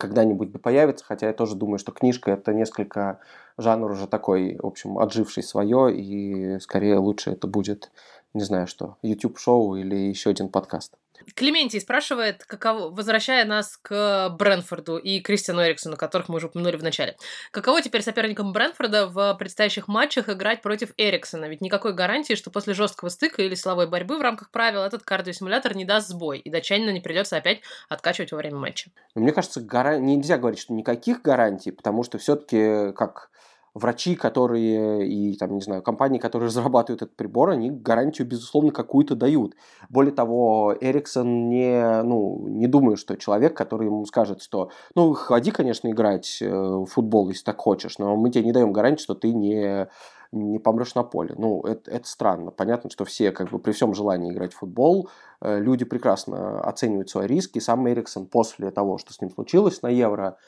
когда-нибудь 0.00 0.50
да 0.50 0.58
появится, 0.58 1.04
хотя 1.04 1.26
я 1.26 1.32
тоже 1.32 1.54
думаю, 1.54 1.78
что 1.78 1.92
книжка 1.92 2.32
это 2.32 2.52
несколько 2.52 3.20
жанр 3.58 3.90
уже 3.92 4.06
такой, 4.06 4.58
в 4.60 4.66
общем, 4.66 4.98
отживший 4.98 5.42
свое, 5.42 5.94
и 5.94 6.58
скорее 6.58 6.96
лучше 6.96 7.30
это 7.30 7.46
будет, 7.46 7.92
не 8.34 8.42
знаю 8.42 8.66
что, 8.66 8.96
YouTube-шоу 9.02 9.76
или 9.76 9.94
еще 9.94 10.30
один 10.30 10.48
подкаст. 10.48 10.94
Клементий 11.34 11.80
спрашивает, 11.80 12.44
каково, 12.44 12.90
возвращая 12.90 13.44
нас 13.44 13.76
к 13.76 14.30
Брэнфорду 14.30 14.98
и 14.98 15.20
Кристиану 15.20 15.62
Эриксону, 15.62 15.96
которых 15.96 16.28
мы 16.28 16.36
уже 16.36 16.46
упомянули 16.46 16.76
в 16.76 16.82
начале. 16.82 17.16
Каково 17.50 17.82
теперь 17.82 18.02
соперникам 18.02 18.52
Брэнфорда 18.52 19.06
в 19.06 19.34
предстоящих 19.34 19.88
матчах 19.88 20.28
играть 20.28 20.62
против 20.62 20.92
Эриксона? 20.96 21.46
Ведь 21.46 21.60
никакой 21.60 21.94
гарантии, 21.94 22.34
что 22.34 22.50
после 22.50 22.74
жесткого 22.74 23.08
стыка 23.08 23.42
или 23.42 23.54
силовой 23.54 23.88
борьбы 23.88 24.18
в 24.18 24.22
рамках 24.22 24.50
правил 24.50 24.82
этот 24.82 25.02
кардиосимулятор 25.02 25.76
не 25.76 25.84
даст 25.84 26.08
сбой, 26.08 26.38
и 26.38 26.50
дочанина 26.50 26.90
не 26.90 27.00
придется 27.00 27.36
опять 27.36 27.60
откачивать 27.88 28.32
во 28.32 28.38
время 28.38 28.56
матча. 28.56 28.90
Мне 29.14 29.32
кажется, 29.32 29.60
гора... 29.60 29.98
нельзя 29.98 30.38
говорить, 30.38 30.60
что 30.60 30.72
никаких 30.72 31.22
гарантий, 31.22 31.70
потому 31.70 32.02
что 32.02 32.18
все-таки 32.18 32.92
как 32.92 33.30
врачи, 33.74 34.16
которые 34.16 35.08
и, 35.08 35.36
там, 35.36 35.54
не 35.54 35.60
знаю, 35.60 35.82
компании, 35.82 36.18
которые 36.18 36.46
разрабатывают 36.48 37.02
этот 37.02 37.16
прибор, 37.16 37.50
они 37.50 37.70
гарантию, 37.70 38.26
безусловно, 38.26 38.72
какую-то 38.72 39.14
дают. 39.14 39.54
Более 39.88 40.12
того, 40.12 40.74
Эриксон 40.80 41.48
не, 41.48 42.02
ну, 42.02 42.46
не 42.48 42.66
думаю, 42.66 42.96
что 42.96 43.16
человек, 43.16 43.56
который 43.56 43.86
ему 43.86 44.04
скажет, 44.06 44.42
что, 44.42 44.70
ну, 44.94 45.12
ходи, 45.14 45.50
конечно, 45.50 45.88
играть 45.90 46.38
э, 46.40 46.48
в 46.50 46.86
футбол, 46.86 47.28
если 47.28 47.44
так 47.44 47.58
хочешь, 47.58 47.98
но 47.98 48.16
мы 48.16 48.30
тебе 48.30 48.44
не 48.44 48.52
даем 48.52 48.72
гарантии, 48.72 49.02
что 49.02 49.14
ты 49.14 49.32
не 49.32 49.88
не 50.32 50.58
помрешь 50.58 50.94
на 50.94 51.02
поле. 51.02 51.34
Ну, 51.36 51.62
это, 51.62 51.90
это 51.90 52.06
странно. 52.06 52.50
Понятно, 52.50 52.90
что 52.90 53.04
все, 53.04 53.32
как 53.32 53.50
бы, 53.50 53.58
при 53.58 53.72
всем 53.72 53.94
желании 53.94 54.32
играть 54.32 54.52
в 54.52 54.58
футбол, 54.58 55.08
э, 55.40 55.58
люди 55.58 55.84
прекрасно 55.84 56.60
оценивают 56.60 57.10
свои 57.10 57.26
риски. 57.26 57.58
Сам 57.58 57.88
Эриксон 57.88 58.26
после 58.26 58.70
того, 58.70 58.98
что 58.98 59.12
с 59.12 59.20
ним 59.20 59.30
случилось 59.30 59.82
на 59.82 59.88
Евро, 59.88 60.38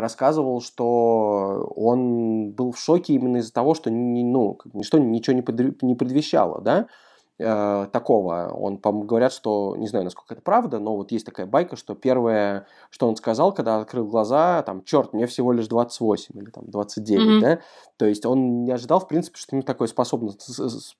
рассказывал, 0.00 0.60
что 0.60 1.72
он 1.74 2.52
был 2.52 2.72
в 2.72 2.78
шоке 2.78 3.14
именно 3.14 3.38
из-за 3.38 3.52
того, 3.52 3.74
что 3.74 3.90
ну, 3.90 4.58
ничто, 4.74 4.98
ничего 4.98 5.36
не 5.36 5.94
предвещало, 5.94 6.60
да, 6.60 6.86
э, 7.38 7.86
такого. 7.92 8.50
Он, 8.52 8.78
по 8.78 8.92
говорят, 8.92 9.32
что, 9.32 9.76
не 9.76 9.86
знаю, 9.86 10.04
насколько 10.04 10.34
это 10.34 10.42
правда, 10.42 10.78
но 10.78 10.96
вот 10.96 11.12
есть 11.12 11.26
такая 11.26 11.46
байка, 11.46 11.76
что 11.76 11.94
первое, 11.94 12.66
что 12.90 13.08
он 13.08 13.16
сказал, 13.16 13.52
когда 13.52 13.76
открыл 13.76 14.06
глаза, 14.06 14.62
там, 14.62 14.84
черт, 14.84 15.12
мне 15.12 15.26
всего 15.26 15.52
лишь 15.52 15.68
28 15.68 16.38
или 16.38 16.50
там 16.50 16.64
29, 16.66 17.20
mm-hmm. 17.20 17.40
да, 17.40 17.60
то 17.96 18.06
есть 18.06 18.26
он 18.26 18.64
не 18.64 18.72
ожидал, 18.72 19.00
в 19.00 19.08
принципе, 19.08 19.38
что 19.38 19.48
с 19.48 19.52
ним 19.52 19.62
такое 19.62 19.88
способно, 19.88 20.32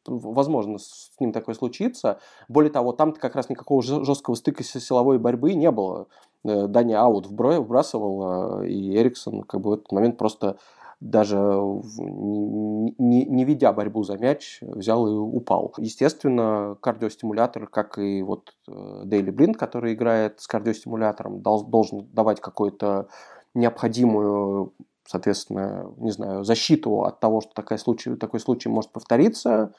возможно, 0.07 0.79
с 0.79 1.11
ним 1.21 1.33
такое 1.33 1.55
случится. 1.55 2.21
Более 2.49 2.71
того, 2.71 2.93
там 2.93 3.13
как 3.13 3.35
раз 3.37 3.49
никакого 3.49 3.83
жесткого 3.83 4.35
стыка 4.35 4.63
силовой 4.63 5.19
борьбы 5.19 5.55
не 5.55 5.71
было. 5.71 6.07
Э, 6.45 6.67
Дани 6.67 6.95
аут 6.95 7.27
вбрасывал, 7.27 8.63
э, 8.63 8.69
и 8.69 8.97
Эриксон 8.97 9.43
как 9.43 9.61
бы 9.61 9.71
в 9.71 9.73
этот 9.75 9.93
момент 9.93 10.17
просто 10.17 10.59
даже 11.01 11.37
не, 11.37 12.95
не, 12.99 13.25
не 13.27 13.45
ведя 13.45 13.73
борьбу 13.73 14.03
за 14.03 14.17
мяч, 14.17 14.59
взял 14.63 15.07
и 15.07 15.11
упал. 15.11 15.75
Естественно, 15.77 16.77
кардиостимулятор, 16.81 17.67
как 17.67 17.99
и 17.99 18.23
вот 18.23 18.55
э, 18.69 19.03
Дейли 19.05 19.31
Блинд, 19.31 19.57
который 19.57 19.93
играет 19.93 20.41
с 20.41 20.47
кардиостимулятором, 20.47 21.43
должен 21.43 22.07
давать 22.13 22.41
какую-то 22.41 23.09
необходимую, 23.55 24.73
соответственно, 25.07 25.93
не 25.99 26.13
знаю, 26.13 26.45
защиту 26.45 27.03
от 27.03 27.21
того, 27.21 27.43
что 27.43 27.53
такой 27.55 27.79
случай, 27.79 28.17
такой 28.17 28.41
случай 28.41 28.69
может 28.69 28.91
повториться. 28.91 29.73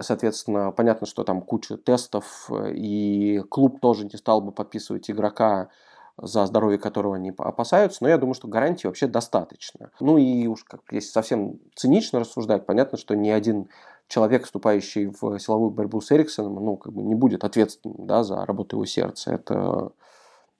Соответственно, 0.00 0.72
понятно, 0.72 1.06
что 1.06 1.24
там 1.24 1.40
куча 1.40 1.76
тестов, 1.76 2.50
и 2.72 3.42
клуб 3.48 3.80
тоже 3.80 4.04
не 4.04 4.18
стал 4.18 4.40
бы 4.40 4.52
подписывать 4.52 5.10
игрока 5.10 5.68
за 6.16 6.46
здоровье 6.46 6.78
которого 6.78 7.16
они 7.16 7.32
опасаются, 7.36 8.02
но 8.02 8.08
я 8.08 8.18
думаю, 8.18 8.34
что 8.34 8.48
гарантии 8.48 8.86
вообще 8.86 9.06
достаточно. 9.06 9.90
Ну 10.00 10.16
и 10.18 10.46
уж 10.46 10.64
как 10.64 10.80
если 10.90 11.10
совсем 11.10 11.58
цинично 11.74 12.20
рассуждать, 12.20 12.66
понятно, 12.66 12.98
что 12.98 13.14
ни 13.14 13.30
один 13.30 13.68
человек, 14.08 14.44
вступающий 14.44 15.06
в 15.06 15.38
силовую 15.38 15.70
борьбу 15.70 16.00
с 16.00 16.12
Эриксоном, 16.12 16.54
ну, 16.54 16.76
как 16.76 16.92
бы 16.92 17.02
не 17.02 17.14
будет 17.14 17.42
ответственным 17.42 18.06
да, 18.06 18.22
за 18.22 18.44
работу 18.44 18.76
его 18.76 18.84
сердца. 18.84 19.32
Это 19.32 19.90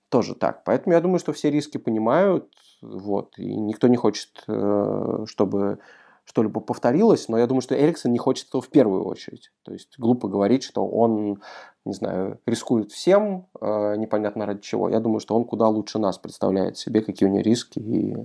тоже 0.08 0.34
так. 0.34 0.64
Поэтому 0.64 0.94
я 0.94 1.00
думаю, 1.00 1.18
что 1.18 1.32
все 1.32 1.50
риски 1.50 1.78
понимают, 1.78 2.48
вот, 2.80 3.38
и 3.38 3.54
никто 3.56 3.88
не 3.88 3.96
хочет, 3.96 4.44
э, 4.48 5.24
чтобы 5.26 5.78
что-либо 6.24 6.60
повторилось, 6.60 7.28
но 7.28 7.38
я 7.38 7.46
думаю, 7.46 7.60
что 7.60 7.78
Эриксон 7.78 8.12
не 8.12 8.18
хочет 8.18 8.48
этого 8.48 8.62
в 8.62 8.68
первую 8.68 9.04
очередь. 9.04 9.50
То 9.62 9.72
есть 9.72 9.98
глупо 9.98 10.28
говорить, 10.28 10.62
что 10.62 10.86
он, 10.86 11.40
не 11.84 11.92
знаю, 11.92 12.40
рискует 12.46 12.92
всем, 12.92 13.46
э, 13.60 13.96
непонятно 13.96 14.46
ради 14.46 14.60
чего. 14.60 14.88
Я 14.88 15.00
думаю, 15.00 15.20
что 15.20 15.36
он 15.36 15.44
куда 15.44 15.68
лучше 15.68 15.98
нас 15.98 16.18
представляет 16.18 16.78
себе, 16.78 17.02
какие 17.02 17.28
у 17.28 17.32
него 17.32 17.42
риски 17.42 17.78
и 17.78 18.16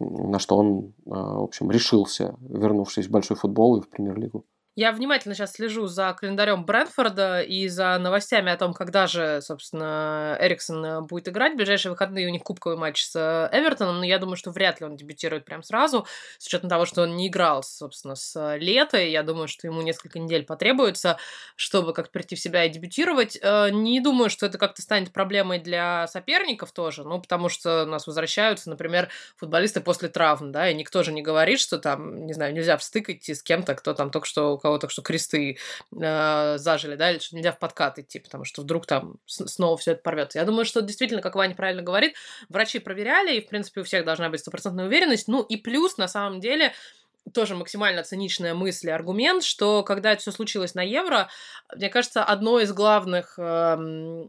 на 0.00 0.38
что 0.38 0.56
он, 0.56 0.92
э, 1.06 1.10
в 1.10 1.42
общем, 1.42 1.70
решился, 1.70 2.34
вернувшись 2.40 3.06
в 3.06 3.10
большой 3.10 3.36
футбол 3.36 3.76
и 3.76 3.80
в 3.80 3.88
премьер-лигу. 3.88 4.44
Я 4.76 4.90
внимательно 4.90 5.36
сейчас 5.36 5.52
слежу 5.52 5.86
за 5.86 6.12
календарем 6.18 6.64
Брэнфорда 6.64 7.42
и 7.42 7.68
за 7.68 7.96
новостями 7.98 8.50
о 8.50 8.56
том, 8.56 8.74
когда 8.74 9.06
же, 9.06 9.40
собственно, 9.40 10.36
Эриксон 10.40 10.84
э, 10.84 11.00
будет 11.02 11.28
играть. 11.28 11.52
В 11.52 11.56
ближайшие 11.58 11.92
выходные 11.92 12.26
у 12.26 12.30
них 12.30 12.42
кубковый 12.42 12.76
матч 12.76 13.04
с 13.04 13.14
э, 13.14 13.56
Эвертоном, 13.56 13.98
но 13.98 14.04
я 14.04 14.18
думаю, 14.18 14.36
что 14.36 14.50
вряд 14.50 14.80
ли 14.80 14.86
он 14.86 14.96
дебютирует 14.96 15.44
прям 15.44 15.62
сразу, 15.62 16.08
с 16.38 16.46
учетом 16.48 16.68
того, 16.68 16.86
что 16.86 17.02
он 17.02 17.14
не 17.14 17.28
играл, 17.28 17.62
собственно, 17.62 18.16
с 18.16 18.56
лета. 18.56 18.98
И 18.98 19.12
я 19.12 19.22
думаю, 19.22 19.46
что 19.46 19.68
ему 19.68 19.80
несколько 19.80 20.18
недель 20.18 20.44
потребуется, 20.44 21.18
чтобы 21.54 21.92
как-то 21.92 22.10
прийти 22.10 22.34
в 22.34 22.40
себя 22.40 22.64
и 22.64 22.68
дебютировать. 22.68 23.38
Э, 23.40 23.68
не 23.70 24.00
думаю, 24.00 24.28
что 24.28 24.46
это 24.46 24.58
как-то 24.58 24.82
станет 24.82 25.12
проблемой 25.12 25.60
для 25.60 26.08
соперников 26.08 26.72
тоже, 26.72 27.04
ну, 27.04 27.20
потому 27.20 27.48
что 27.48 27.84
у 27.84 27.86
нас 27.86 28.08
возвращаются, 28.08 28.70
например, 28.70 29.08
футболисты 29.36 29.80
после 29.80 30.08
травм, 30.08 30.50
да, 30.50 30.68
и 30.68 30.74
никто 30.74 31.04
же 31.04 31.12
не 31.12 31.22
говорит, 31.22 31.60
что 31.60 31.78
там, 31.78 32.26
не 32.26 32.32
знаю, 32.32 32.52
нельзя 32.52 32.76
в 32.76 32.82
стык 32.82 33.10
идти 33.10 33.34
с 33.34 33.42
кем-то, 33.44 33.76
кто 33.76 33.94
там 33.94 34.10
только 34.10 34.26
что 34.26 34.58
кого 34.64 34.78
то 34.78 34.88
что 34.88 35.02
кресты 35.02 35.58
э, 35.92 36.56
зажили, 36.56 36.96
да, 36.96 37.10
или 37.10 37.18
что 37.18 37.36
нельзя 37.36 37.52
в 37.52 37.58
подкат 37.58 37.98
идти, 37.98 38.18
потому 38.18 38.46
что 38.46 38.62
вдруг 38.62 38.86
там 38.86 39.16
снова 39.26 39.76
все 39.76 39.92
это 39.92 40.00
порвется. 40.00 40.38
Я 40.38 40.46
думаю, 40.46 40.64
что 40.64 40.80
действительно, 40.80 41.20
как 41.20 41.34
Ваня 41.34 41.54
правильно 41.54 41.82
говорит, 41.82 42.14
врачи 42.48 42.78
проверяли, 42.78 43.36
и, 43.36 43.44
в 43.44 43.48
принципе, 43.48 43.82
у 43.82 43.84
всех 43.84 44.06
должна 44.06 44.30
быть 44.30 44.40
стопроцентная 44.40 44.86
уверенность. 44.86 45.28
Ну 45.28 45.42
и 45.42 45.58
плюс, 45.58 45.98
на 45.98 46.08
самом 46.08 46.40
деле, 46.40 46.72
тоже 47.34 47.54
максимально 47.54 48.04
циничная 48.04 48.54
мысль 48.54 48.88
и 48.88 48.90
аргумент, 48.90 49.44
что 49.44 49.82
когда 49.82 50.12
это 50.12 50.22
все 50.22 50.32
случилось 50.32 50.74
на 50.74 50.82
Евро, 50.82 51.28
мне 51.76 51.90
кажется, 51.90 52.24
одно 52.24 52.58
из 52.58 52.72
главных 52.72 53.38
э, 53.38 54.24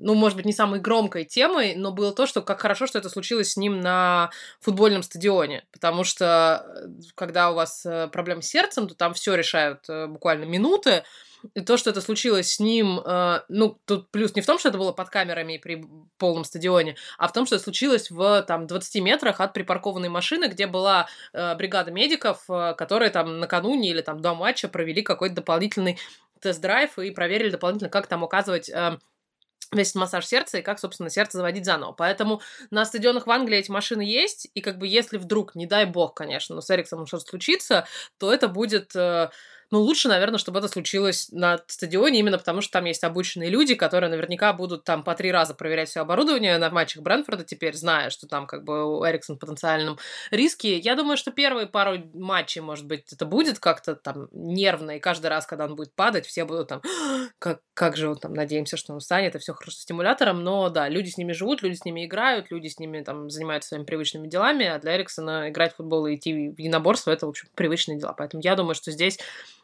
ну, 0.00 0.14
может 0.14 0.36
быть, 0.36 0.46
не 0.46 0.52
самой 0.52 0.80
громкой 0.80 1.24
темой, 1.24 1.74
но 1.74 1.92
было 1.92 2.12
то, 2.12 2.26
что 2.26 2.42
как 2.42 2.60
хорошо, 2.60 2.86
что 2.86 2.98
это 2.98 3.08
случилось 3.08 3.52
с 3.52 3.56
ним 3.56 3.80
на 3.80 4.30
футбольном 4.60 5.02
стадионе. 5.02 5.64
Потому 5.72 6.04
что 6.04 6.64
э, 6.66 6.88
когда 7.14 7.50
у 7.50 7.54
вас 7.54 7.84
э, 7.84 8.08
проблемы 8.08 8.42
с 8.42 8.48
сердцем, 8.48 8.88
то 8.88 8.94
там 8.94 9.14
все 9.14 9.34
решают 9.34 9.88
э, 9.88 10.06
буквально 10.06 10.44
минуты. 10.44 11.04
И 11.54 11.60
то, 11.60 11.76
что 11.76 11.90
это 11.90 12.00
случилось 12.00 12.54
с 12.54 12.58
ним, 12.58 13.00
ну, 13.48 13.78
тут 13.84 14.10
плюс 14.10 14.34
не 14.34 14.42
в 14.42 14.46
том, 14.46 14.58
что 14.58 14.70
это 14.70 14.78
было 14.78 14.90
под 14.90 15.08
камерами 15.08 15.58
при 15.58 15.84
полном 16.18 16.44
стадионе, 16.44 16.96
а 17.16 17.28
в 17.28 17.32
том, 17.32 17.46
что 17.46 17.54
это 17.54 17.62
случилось 17.62 18.10
в, 18.10 18.42
там, 18.42 18.66
20 18.66 19.02
метрах 19.02 19.38
от 19.38 19.52
припаркованной 19.52 20.08
машины, 20.08 20.46
где 20.46 20.66
была 20.66 21.06
бригада 21.32 21.92
медиков, 21.92 22.44
которые 22.48 23.10
там 23.10 23.38
накануне 23.38 23.90
или 23.90 24.00
там 24.00 24.18
до 24.18 24.34
матча 24.34 24.66
провели 24.66 25.00
какой-то 25.02 25.36
дополнительный 25.36 26.00
тест-драйв 26.40 26.98
и 26.98 27.12
проверили 27.12 27.50
дополнительно, 27.50 27.88
как 27.88 28.08
там 28.08 28.24
указывать 28.24 28.68
весь 29.72 29.94
массаж 29.94 30.26
сердца 30.26 30.58
и 30.58 30.62
как, 30.62 30.78
собственно, 30.78 31.10
сердце 31.10 31.38
заводить 31.38 31.64
заново. 31.64 31.92
Поэтому 31.92 32.40
на 32.70 32.84
стадионах 32.84 33.26
в 33.26 33.30
Англии 33.30 33.58
эти 33.58 33.70
машины 33.70 34.02
есть, 34.02 34.48
и 34.54 34.60
как 34.60 34.78
бы 34.78 34.86
если 34.86 35.18
вдруг, 35.18 35.54
не 35.54 35.66
дай 35.66 35.84
бог, 35.84 36.14
конечно, 36.14 36.54
но 36.54 36.60
с 36.60 36.70
Эриксоном 36.70 37.06
что-то 37.06 37.24
случится, 37.26 37.86
то 38.18 38.32
это 38.32 38.48
будет... 38.48 38.94
Э, 38.96 39.30
ну, 39.70 39.80
лучше, 39.80 40.08
наверное, 40.08 40.38
чтобы 40.38 40.60
это 40.60 40.68
случилось 40.68 41.28
на 41.30 41.60
стадионе, 41.66 42.20
именно 42.20 42.38
потому 42.38 42.62
что 42.62 42.72
там 42.72 42.86
есть 42.86 43.04
обученные 43.04 43.50
люди, 43.50 43.74
которые 43.74 44.08
наверняка 44.08 44.52
будут 44.54 44.84
там 44.84 45.04
по 45.04 45.14
три 45.14 45.30
раза 45.30 45.54
проверять 45.54 45.90
все 45.90 46.00
оборудование 46.00 46.56
на 46.56 46.70
матчах 46.70 47.02
Брэнфорда 47.02 47.44
теперь, 47.44 47.74
зная, 47.74 48.08
что 48.08 48.26
там 48.26 48.46
как 48.46 48.64
бы 48.64 48.98
у 48.98 49.04
Эриксон 49.04 49.36
в 49.36 49.38
потенциальном 49.38 49.98
риске. 50.30 50.78
Я 50.78 50.94
думаю, 50.94 51.18
что 51.18 51.32
первые 51.32 51.66
пару 51.66 51.98
матчей, 52.14 52.62
может 52.62 52.86
быть, 52.86 53.12
это 53.12 53.26
будет 53.26 53.58
как-то 53.58 53.94
там 53.94 54.28
нервно, 54.32 54.92
и 54.92 55.00
каждый 55.00 55.26
раз, 55.26 55.46
когда 55.46 55.66
он 55.66 55.76
будет 55.76 55.92
падать, 55.94 56.26
все 56.26 56.46
будут 56.46 56.68
там, 56.68 56.82
как, 57.38 57.60
как 57.74 57.96
же 57.96 58.08
он 58.08 58.16
там, 58.16 58.32
надеемся, 58.32 58.78
что 58.78 58.94
он 58.94 59.00
станет, 59.00 59.34
и 59.34 59.38
все 59.38 59.52
хорошо 59.52 59.76
стимулятором, 59.76 60.42
но 60.42 60.70
да, 60.70 60.88
люди 60.88 61.10
с 61.10 61.18
ними 61.18 61.32
живут, 61.32 61.62
люди 61.62 61.74
с 61.74 61.84
ними 61.84 62.06
играют, 62.06 62.50
люди 62.50 62.68
с 62.68 62.78
ними 62.78 63.02
там 63.02 63.28
занимаются 63.28 63.68
своими 63.68 63.84
привычными 63.84 64.28
делами, 64.28 64.66
а 64.66 64.78
для 64.78 64.96
Эриксона 64.96 65.50
играть 65.50 65.74
в 65.74 65.76
футбол 65.76 66.06
и 66.06 66.14
идти 66.14 66.32
в 66.32 66.58
единоборство 66.58 67.10
это, 67.10 67.26
в 67.26 67.30
общем, 67.30 67.48
привычные 67.54 67.98
дела. 67.98 68.14
Поэтому 68.14 68.42
я 68.42 68.54
думаю, 68.54 68.74
что 68.74 68.90
здесь 68.90 69.18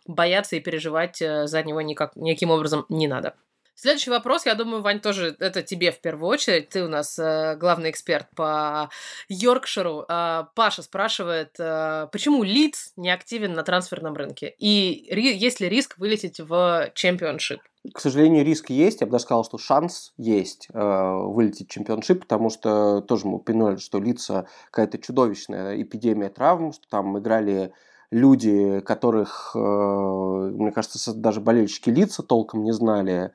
бояться 0.07 0.57
и 0.57 0.61
переживать 0.61 1.21
э, 1.23 1.47
за 1.47 1.63
него 1.63 1.81
никак, 1.81 2.17
никаким 2.17 2.51
образом 2.51 2.87
не 2.89 3.09
надо. 3.09 3.35
Следующий 3.77 4.11
вопрос, 4.11 4.47
я 4.47 4.55
думаю, 4.55 4.83
Вань, 4.83 5.01
тоже 5.01 5.35
это 5.41 5.61
тебе 5.63 5.91
в 5.91 6.01
первую 6.01 6.29
очередь. 6.29 6.69
Ты 6.69 6.85
у 6.85 6.89
нас 6.89 7.19
э, 7.19 7.57
главный 7.57 7.91
эксперт 7.91 8.29
по 8.37 8.89
Йоркширу. 9.29 10.05
Э, 10.09 10.45
Паша 10.55 10.83
спрашивает, 10.83 11.57
э, 11.59 12.07
почему 12.13 12.45
Лидс 12.45 12.93
не 12.97 13.11
активен 13.11 13.53
на 13.53 13.65
трансферном 13.65 14.15
рынке? 14.15 14.55
И 14.59 15.09
ри- 15.11 15.37
есть 15.37 15.59
ли 15.59 15.69
риск 15.69 15.99
вылететь 15.99 16.39
в 16.39 16.93
чемпионшип? 16.95 17.61
К 17.93 18.01
сожалению, 18.01 18.45
риск 18.45 18.71
есть. 18.71 19.01
Я 19.01 19.07
бы 19.09 19.13
даже 19.13 19.25
сказал, 19.25 19.45
что 19.45 19.59
шанс 19.59 20.13
есть 20.17 20.69
э, 20.73 20.79
вылететь 20.81 21.69
в 21.69 21.73
чемпионшип, 21.73 22.21
потому 22.21 22.51
что 22.51 23.01
тоже 23.01 23.27
мы 23.27 23.37
упомянули, 23.39 23.77
что 23.79 23.99
Лидса 23.99 24.47
какая-то 24.71 24.99
чудовищная 24.99 25.83
эпидемия 25.83 26.29
травм, 26.29 26.73
что 26.73 26.89
там 26.89 27.19
играли 27.19 27.73
люди, 28.11 28.81
которых, 28.81 29.53
э, 29.55 29.59
мне 29.59 30.73
кажется, 30.73 31.15
даже 31.15 31.41
болельщики 31.41 31.91
лица 31.91 32.23
толком 32.23 32.65
не 32.65 32.73
знали 32.73 33.33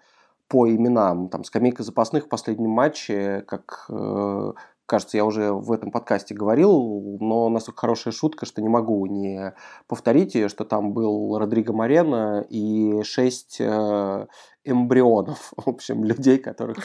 по 0.47 0.67
именам. 0.69 1.29
Там 1.29 1.43
скамейка 1.43 1.83
запасных 1.83 2.25
в 2.25 2.29
последнем 2.29 2.71
матче, 2.71 3.43
как 3.47 3.85
э, 3.89 4.53
кажется, 4.89 5.17
я 5.17 5.23
уже 5.23 5.53
в 5.53 5.71
этом 5.71 5.91
подкасте 5.91 6.33
говорил, 6.33 7.17
но 7.21 7.47
настолько 7.49 7.81
хорошая 7.81 8.11
шутка, 8.11 8.45
что 8.45 8.61
не 8.61 8.69
могу 8.69 9.05
не 9.05 9.53
повторить 9.87 10.35
ее, 10.35 10.49
что 10.49 10.65
там 10.65 10.93
был 10.93 11.37
Родриго 11.37 11.71
Морено 11.71 12.45
и 12.49 13.03
шесть 13.03 13.57
э, 13.61 14.27
эмбрионов, 14.65 15.53
в 15.57 15.69
общем, 15.69 16.03
людей, 16.03 16.39
которых 16.39 16.77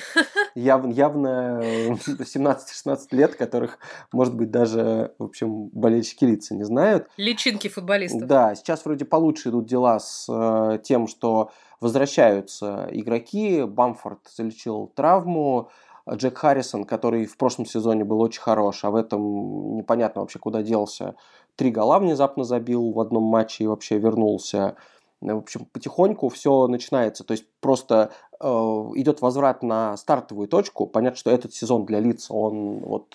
яв, 0.54 0.86
явно 0.86 1.60
17-16 1.62 2.98
лет, 3.12 3.34
которых, 3.34 3.78
может 4.12 4.36
быть, 4.36 4.50
даже, 4.50 5.14
в 5.18 5.24
общем, 5.24 5.68
болельщики 5.68 6.24
лица 6.24 6.54
не 6.54 6.64
знают. 6.64 7.08
Личинки 7.16 7.68
футболистов. 7.68 8.26
Да, 8.26 8.54
сейчас 8.54 8.84
вроде 8.84 9.04
получше 9.04 9.48
идут 9.48 9.66
дела 9.66 9.98
с 9.98 10.26
э, 10.28 10.78
тем, 10.82 11.08
что 11.08 11.50
возвращаются 11.80 12.88
игроки. 12.92 13.64
Бамфорд 13.64 14.20
залечил 14.34 14.92
травму. 14.94 15.70
Джек 16.10 16.38
Харрисон, 16.38 16.84
который 16.84 17.24
в 17.24 17.36
прошлом 17.36 17.66
сезоне 17.66 18.04
был 18.04 18.20
очень 18.20 18.42
хорош, 18.42 18.84
а 18.84 18.90
в 18.90 18.96
этом 18.96 19.76
непонятно 19.76 20.20
вообще 20.20 20.38
куда 20.38 20.62
делся. 20.62 21.14
Три 21.56 21.70
гола 21.70 21.98
внезапно 21.98 22.44
забил 22.44 22.92
в 22.92 23.00
одном 23.00 23.22
матче 23.24 23.64
и 23.64 23.66
вообще 23.66 23.98
вернулся. 23.98 24.76
В 25.20 25.38
общем, 25.38 25.66
потихоньку 25.72 26.28
все 26.28 26.66
начинается. 26.66 27.24
То 27.24 27.32
есть 27.32 27.46
просто 27.60 28.10
э, 28.40 28.46
идет 28.46 29.22
возврат 29.22 29.62
на 29.62 29.96
стартовую 29.96 30.48
точку. 30.48 30.86
Понятно, 30.86 31.16
что 31.16 31.30
этот 31.30 31.54
сезон 31.54 31.86
для 31.86 32.00
лиц, 32.00 32.26
он 32.28 32.80
вот 32.80 33.14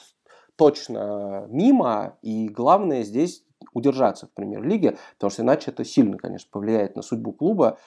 точно 0.56 1.46
мимо. 1.50 2.18
И 2.24 2.48
главное 2.48 3.04
здесь 3.04 3.44
удержаться 3.74 4.26
в 4.26 4.32
премьер-лиге, 4.32 4.98
потому 5.16 5.32
что 5.32 5.44
иначе 5.44 5.72
это 5.72 5.86
сильно, 5.86 6.18
конечно, 6.18 6.50
повлияет 6.52 6.96
на 6.96 7.02
судьбу 7.02 7.32
клуба. 7.34 7.78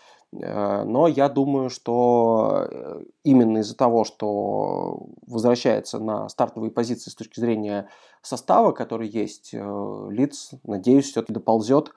Э, 0.41 0.85
но 0.85 1.07
я 1.07 1.29
думаю, 1.29 1.71
что 1.71 2.67
э, 2.71 3.03
именно 3.25 3.59
из-за 3.59 3.77
того, 3.77 4.05
что 4.05 5.07
возвращается 5.27 5.99
на 5.99 6.29
стартовые 6.29 6.71
позиции 6.71 7.11
с 7.11 7.15
точки 7.15 7.41
зрения 7.41 7.89
состава, 8.23 8.73
который 8.73 9.09
есть, 9.09 9.51
э, 9.53 10.09
Лиц, 10.11 10.51
надеюсь, 10.65 11.11
все-таки 11.11 11.33
доползет 11.33 11.93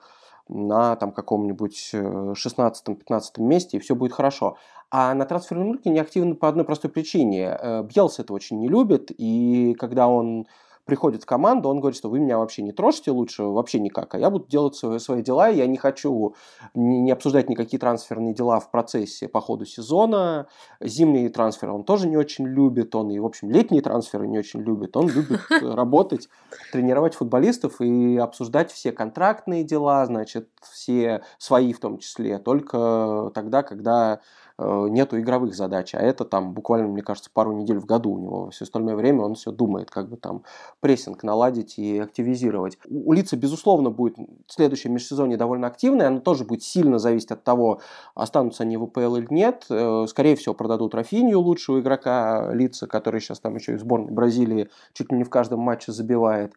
на 0.48 0.94
там 0.96 1.10
каком-нибудь 1.10 1.90
16-15 1.92 3.22
месте, 3.38 3.76
и 3.76 3.80
все 3.80 3.96
будет 3.96 4.12
хорошо. 4.12 4.56
А 4.92 5.12
на 5.14 5.24
трансферном 5.24 5.72
рынке 5.72 5.90
неактивно 5.90 6.36
по 6.36 6.48
одной 6.48 6.64
простой 6.64 6.88
причине. 6.88 7.58
Бьелс 7.82 8.20
это 8.20 8.32
очень 8.32 8.60
не 8.60 8.68
любит, 8.68 9.10
и 9.10 9.74
когда 9.74 10.06
он 10.06 10.46
приходит 10.86 11.24
в 11.24 11.26
команду, 11.26 11.68
он 11.68 11.80
говорит, 11.80 11.98
что 11.98 12.08
вы 12.08 12.20
меня 12.20 12.38
вообще 12.38 12.62
не 12.62 12.72
трожьте 12.72 13.10
лучше, 13.10 13.42
вообще 13.42 13.80
никак, 13.80 14.14
а 14.14 14.18
я 14.18 14.30
буду 14.30 14.46
делать 14.48 14.76
свои, 14.76 14.98
свои 15.00 15.22
дела, 15.22 15.48
я 15.48 15.66
не 15.66 15.76
хочу 15.76 16.34
не, 16.74 17.00
не 17.00 17.10
обсуждать 17.10 17.50
никакие 17.50 17.80
трансферные 17.80 18.32
дела 18.32 18.60
в 18.60 18.70
процессе 18.70 19.28
по 19.28 19.40
ходу 19.40 19.66
сезона, 19.66 20.46
зимние 20.80 21.28
трансферы 21.28 21.72
он 21.72 21.84
тоже 21.84 22.08
не 22.08 22.16
очень 22.16 22.46
любит, 22.46 22.94
он 22.94 23.10
и, 23.10 23.18
в 23.18 23.26
общем, 23.26 23.50
летние 23.50 23.82
трансферы 23.82 24.28
не 24.28 24.38
очень 24.38 24.60
любит, 24.60 24.96
он 24.96 25.08
любит 25.08 25.40
работать, 25.60 26.28
тренировать 26.72 27.14
футболистов 27.14 27.80
и 27.80 28.16
обсуждать 28.16 28.70
все 28.70 28.92
контрактные 28.92 29.64
дела, 29.64 30.06
значит, 30.06 30.48
все 30.62 31.22
свои 31.38 31.72
в 31.72 31.80
том 31.80 31.98
числе, 31.98 32.38
только 32.38 33.32
тогда, 33.34 33.64
когда 33.64 34.20
нету 34.58 35.20
игровых 35.20 35.54
задач, 35.54 35.94
а 35.94 35.98
это 35.98 36.24
там 36.24 36.54
буквально, 36.54 36.88
мне 36.88 37.02
кажется, 37.02 37.30
пару 37.32 37.52
недель 37.52 37.78
в 37.78 37.84
году 37.84 38.12
у 38.12 38.18
него. 38.18 38.50
Все 38.50 38.64
остальное 38.64 38.96
время 38.96 39.22
он 39.22 39.34
все 39.34 39.52
думает, 39.52 39.90
как 39.90 40.08
бы 40.08 40.16
там 40.16 40.44
прессинг 40.80 41.22
наладить 41.22 41.78
и 41.78 41.98
активизировать. 41.98 42.78
У 42.88 43.12
Лица, 43.12 43.36
безусловно, 43.36 43.90
будет 43.90 44.16
следующее 44.46 44.92
межсезонье 44.92 45.36
довольно 45.36 45.66
активное, 45.66 46.08
оно 46.08 46.20
тоже 46.20 46.44
будет 46.44 46.62
сильно 46.62 46.98
зависеть 46.98 47.32
от 47.32 47.44
того, 47.44 47.80
останутся 48.14 48.62
они 48.62 48.76
в 48.76 48.84
УПЛ 48.84 49.16
или 49.16 49.26
нет. 49.30 49.66
Э, 49.68 50.06
скорее 50.08 50.36
всего, 50.36 50.54
продадут 50.54 50.94
Рафинию, 50.94 51.40
лучшего 51.40 51.80
игрока 51.80 52.52
Лица, 52.52 52.86
который 52.86 53.20
сейчас 53.20 53.40
там 53.40 53.56
еще 53.56 53.72
и 53.72 53.76
в 53.76 53.80
сборной 53.80 54.12
Бразилии 54.12 54.68
чуть 54.94 55.12
ли 55.12 55.18
не 55.18 55.24
в 55.24 55.30
каждом 55.30 55.60
матче 55.60 55.92
забивает. 55.92 56.54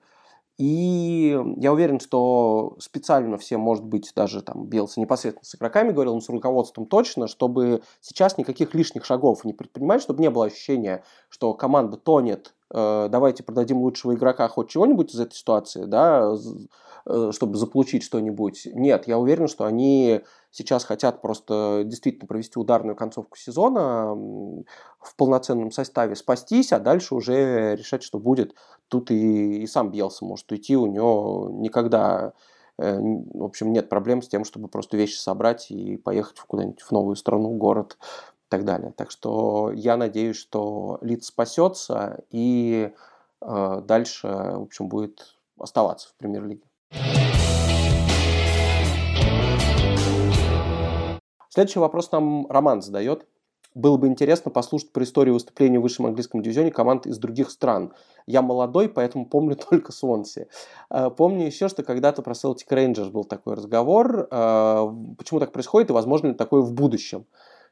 И 0.59 1.41
я 1.55 1.71
уверен, 1.71 2.01
что 2.01 2.75
специально 2.79 3.37
все, 3.37 3.57
может 3.57 3.85
быть, 3.85 4.11
даже 4.13 4.41
там 4.41 4.65
Белса 4.65 4.99
непосредственно 4.99 5.45
с 5.45 5.55
игроками 5.55 5.93
говорил, 5.93 6.15
но 6.15 6.19
с 6.19 6.27
руководством 6.27 6.85
точно, 6.85 7.27
чтобы 7.27 7.81
сейчас 8.01 8.37
никаких 8.37 8.73
лишних 8.73 9.05
шагов 9.05 9.45
не 9.45 9.53
предпринимать, 9.53 10.01
чтобы 10.01 10.21
не 10.21 10.29
было 10.29 10.47
ощущения, 10.47 11.05
что 11.29 11.53
команда 11.53 11.95
тонет, 11.95 12.53
э, 12.73 13.07
давайте 13.09 13.41
продадим 13.41 13.77
лучшего 13.77 14.15
игрока 14.15 14.49
хоть 14.49 14.69
чего-нибудь 14.69 15.15
из 15.15 15.21
этой 15.21 15.35
ситуации, 15.35 15.85
да, 15.85 16.35
э, 17.05 17.31
чтобы 17.31 17.55
заполучить 17.55 18.03
что-нибудь. 18.03 18.67
Нет, 18.73 19.07
я 19.07 19.17
уверен, 19.17 19.47
что 19.47 19.63
они 19.63 20.23
сейчас 20.51 20.83
хотят 20.83 21.21
просто 21.21 21.83
действительно 21.85 22.27
провести 22.27 22.59
ударную 22.59 22.95
концовку 22.95 23.37
сезона 23.37 24.13
в 24.13 25.15
полноценном 25.15 25.71
составе, 25.71 26.15
спастись, 26.15 26.73
а 26.73 26.79
дальше 26.79 27.15
уже 27.15 27.75
решать, 27.75 28.03
что 28.03 28.19
будет. 28.19 28.55
Тут 28.87 29.11
и, 29.11 29.61
и 29.63 29.67
сам 29.67 29.91
Бьелса 29.91 30.25
может 30.25 30.51
уйти, 30.51 30.75
у 30.75 30.87
него 30.87 31.49
никогда 31.51 32.33
э, 32.77 32.99
в 32.99 33.43
общем, 33.43 33.71
нет 33.71 33.89
проблем 33.89 34.21
с 34.21 34.27
тем, 34.27 34.43
чтобы 34.43 34.67
просто 34.67 34.97
вещи 34.97 35.17
собрать 35.17 35.69
и 35.71 35.97
поехать 35.97 36.39
куда-нибудь 36.39 36.81
в 36.81 36.91
новую 36.91 37.15
страну, 37.15 37.49
город 37.51 37.97
и 38.01 38.49
так 38.49 38.65
далее. 38.65 38.93
Так 38.95 39.11
что 39.11 39.71
я 39.73 39.97
надеюсь, 39.97 40.37
что 40.37 40.97
Лид 41.01 41.23
спасется 41.23 42.23
и 42.31 42.91
э, 43.41 43.81
дальше, 43.85 44.27
в 44.27 44.63
общем, 44.63 44.87
будет 44.87 45.37
оставаться 45.59 46.09
в 46.09 46.15
премьер-лиге. 46.15 46.63
Следующий 51.49 51.79
вопрос 51.79 52.11
нам 52.11 52.47
Роман 52.47 52.81
задает. 52.81 53.25
Было 53.75 53.97
бы 53.97 54.07
интересно 54.07 54.49
послушать 54.51 54.91
про 54.91 55.03
историю 55.03 55.33
выступления 55.35 55.79
в 55.79 55.83
высшем 55.83 56.05
английском 56.05 56.41
дивизионе 56.41 56.71
команд 56.71 57.05
из 57.05 57.17
других 57.17 57.51
стран. 57.51 57.93
Я 58.25 58.41
молодой, 58.41 58.89
поэтому 58.89 59.25
помню 59.25 59.55
только 59.69 59.91
Свонси. 59.91 60.47
Э, 60.89 61.09
помню 61.09 61.45
еще, 61.45 61.67
что 61.69 61.83
когда-то 61.83 62.21
про 62.21 62.33
Celtic 62.33 62.67
Rangers 62.69 63.09
был 63.11 63.23
такой 63.23 63.55
разговор. 63.55 64.27
Э, 64.31 64.87
почему 65.17 65.39
так 65.39 65.51
происходит 65.51 65.89
и 65.89 65.93
возможно 65.93 66.27
ли 66.27 66.33
такое 66.33 66.61
в 66.61 66.73
будущем? 66.73 67.25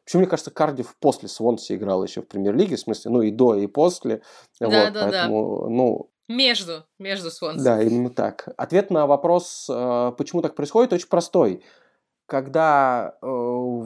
Почему, 0.03 0.21
мне 0.21 0.29
кажется, 0.29 0.51
Кардив 0.51 0.95
после 0.99 1.27
Свонси 1.27 1.73
играл 1.75 2.03
еще 2.03 2.21
в 2.21 2.27
премьер-лиге, 2.27 2.77
в 2.77 2.79
смысле, 2.79 3.11
ну 3.11 3.21
и 3.21 3.31
до, 3.31 3.55
и 3.55 3.67
после. 3.67 4.21
Да, 4.59 4.67
вот, 4.67 4.93
да, 4.93 5.03
поэтому, 5.03 5.61
да. 5.63 5.69
Ну, 5.69 6.09
между, 6.29 6.85
между 6.97 7.29
Свонси. 7.29 7.63
Да, 7.63 7.81
именно 7.81 8.09
так. 8.09 8.47
Ответ 8.55 8.89
на 8.89 9.05
вопрос, 9.05 9.67
э, 9.69 10.13
почему 10.17 10.41
так 10.41 10.55
происходит, 10.55 10.93
очень 10.93 11.09
простой 11.09 11.63
когда 12.27 13.15
э, 13.21 13.25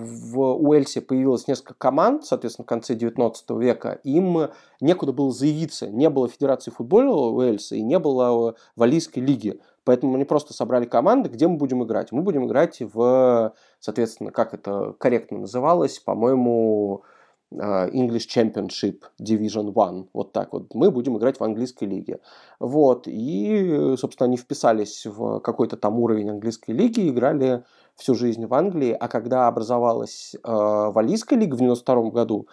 в 0.02 0.40
Уэльсе 0.56 1.02
появилось 1.02 1.48
несколько 1.48 1.74
команд, 1.76 2.26
соответственно, 2.26 2.66
в 2.66 2.68
конце 2.68 2.96
19 2.96 3.50
века, 3.52 4.00
им 4.04 4.50
некуда 4.80 5.14
было 5.14 5.32
заявиться. 5.32 5.90
Не 5.90 6.10
было 6.10 6.28
Федерации 6.28 6.72
футбола 6.72 7.32
Уэльса 7.32 7.76
и 7.76 7.82
не 7.82 8.00
было 8.00 8.56
Валийской 8.76 9.20
лиги. 9.20 9.60
Поэтому 9.84 10.16
они 10.16 10.26
просто 10.26 10.54
собрали 10.54 10.86
команды, 10.86 11.30
где 11.30 11.48
мы 11.48 11.58
будем 11.58 11.84
играть. 11.84 12.12
Мы 12.12 12.22
будем 12.22 12.46
играть 12.46 12.82
в, 12.82 13.54
соответственно, 13.80 14.32
как 14.32 14.54
это 14.54 14.94
корректно 15.00 15.40
называлось, 15.40 16.00
по-моему, 16.00 17.04
English 17.52 18.28
Championship 18.34 19.02
Division 19.22 19.74
One, 19.74 20.08
вот 20.14 20.32
так 20.32 20.54
вот. 20.54 20.74
Мы 20.74 20.90
будем 20.90 21.18
играть 21.18 21.40
в 21.40 21.44
английской 21.44 21.84
лиге. 21.84 22.20
Вот, 22.60 23.08
и, 23.08 23.96
собственно, 23.98 24.28
они 24.28 24.38
вписались 24.38 25.06
в 25.06 25.40
какой-то 25.40 25.76
там 25.78 26.00
уровень 26.00 26.30
английской 26.30 26.72
лиги, 26.72 27.10
играли 27.10 27.64
всю 28.02 28.16
жизнь 28.16 28.48
в 28.48 28.54
Англии, 28.54 28.98
а 29.00 29.08
когда 29.08 29.48
образовалась 29.48 30.34
э, 30.36 30.40
Валийская 30.44 31.38
лига 31.38 31.54
в 31.54 31.60
92 31.60 32.10
году, 32.10 32.48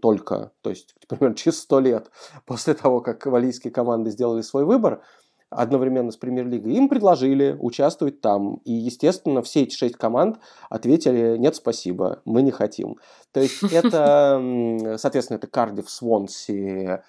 только, 0.00 0.52
то 0.62 0.70
есть 0.70 0.94
примерно 1.08 1.36
через 1.36 1.60
100 1.60 1.80
лет 1.80 2.10
после 2.46 2.72
того, 2.72 3.02
как 3.02 3.26
валийские 3.26 3.72
команды 3.72 4.10
сделали 4.10 4.40
свой 4.40 4.64
выбор, 4.64 5.02
одновременно 5.50 6.10
с 6.10 6.16
премьер-лигой, 6.16 6.72
им 6.72 6.88
предложили 6.88 7.56
участвовать 7.60 8.20
там. 8.20 8.56
И, 8.64 8.72
естественно, 8.72 9.42
все 9.42 9.62
эти 9.62 9.76
шесть 9.76 9.96
команд 9.96 10.38
ответили, 10.70 11.36
нет, 11.36 11.54
спасибо, 11.54 12.22
мы 12.24 12.40
не 12.40 12.50
хотим. 12.50 12.96
То 13.32 13.40
есть 13.40 13.62
это, 13.70 14.96
соответственно, 14.98 15.36
это 15.36 15.46
Кардив, 15.46 15.90
Свонси, 15.90 17.00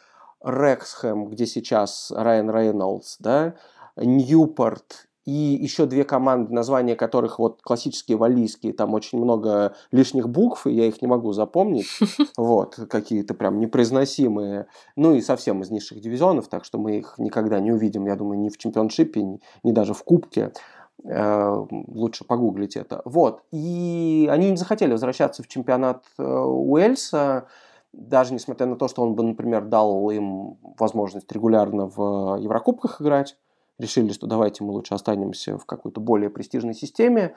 Рексхэм, 0.44 1.30
где 1.30 1.46
сейчас 1.46 2.12
Райан 2.14 2.52
Рейнольдс, 2.52 3.18
да, 3.20 3.56
Ньюпорт 3.96 5.08
и 5.28 5.58
еще 5.62 5.86
две 5.88 6.06
команды, 6.06 6.54
названия 6.54 6.96
которых 6.96 7.38
вот 7.38 7.62
классические 7.62 8.16
валийские, 8.16 8.72
там 8.72 8.94
очень 8.94 9.20
много 9.20 9.76
лишних 9.92 10.30
букв, 10.30 10.66
и 10.66 10.72
я 10.72 10.86
их 10.86 11.02
не 11.02 11.08
могу 11.10 11.34
запомнить, 11.34 11.88
вот, 12.38 12.76
какие-то 12.90 13.34
прям 13.34 13.60
непроизносимые, 13.60 14.68
ну 14.96 15.16
и 15.16 15.22
совсем 15.22 15.62
из 15.62 15.70
низших 15.70 16.00
дивизионов, 16.00 16.48
так 16.48 16.64
что 16.64 16.78
мы 16.78 17.00
их 17.00 17.16
никогда 17.18 17.60
не 17.60 17.74
увидим, 17.74 18.06
я 18.06 18.16
думаю, 18.16 18.40
ни 18.40 18.48
в 18.48 18.58
чемпионшипе, 18.58 19.22
ни, 19.22 19.42
ни 19.64 19.74
даже 19.74 19.94
в 19.94 20.02
кубке, 20.04 20.54
э, 21.04 21.66
лучше 21.90 22.24
погуглить 22.24 22.78
это. 22.78 23.02
Вот, 23.04 23.42
и 23.52 24.30
они 24.32 24.52
не 24.52 24.56
захотели 24.56 24.94
возвращаться 24.94 25.44
в 25.44 25.50
чемпионат 25.50 26.06
э, 26.18 26.24
Уэльса, 26.24 27.48
даже 27.92 28.34
несмотря 28.34 28.66
на 28.66 28.78
то, 28.78 28.88
что 28.88 29.02
он 29.02 29.14
бы, 29.16 29.24
например, 29.24 29.66
дал 29.66 30.10
им 30.10 30.58
возможность 30.80 31.30
регулярно 31.34 31.88
в 31.94 32.38
Еврокубках 32.40 33.02
играть, 33.02 33.36
решили, 33.80 34.12
что 34.12 34.28
давайте 34.28 34.64
мы 34.64 34.72
лучше 34.72 34.94
останемся 34.94 35.58
в 35.58 35.66
какой-то 35.66 36.02
более 36.02 36.30
престижной 36.30 36.74
системе. 36.74 37.36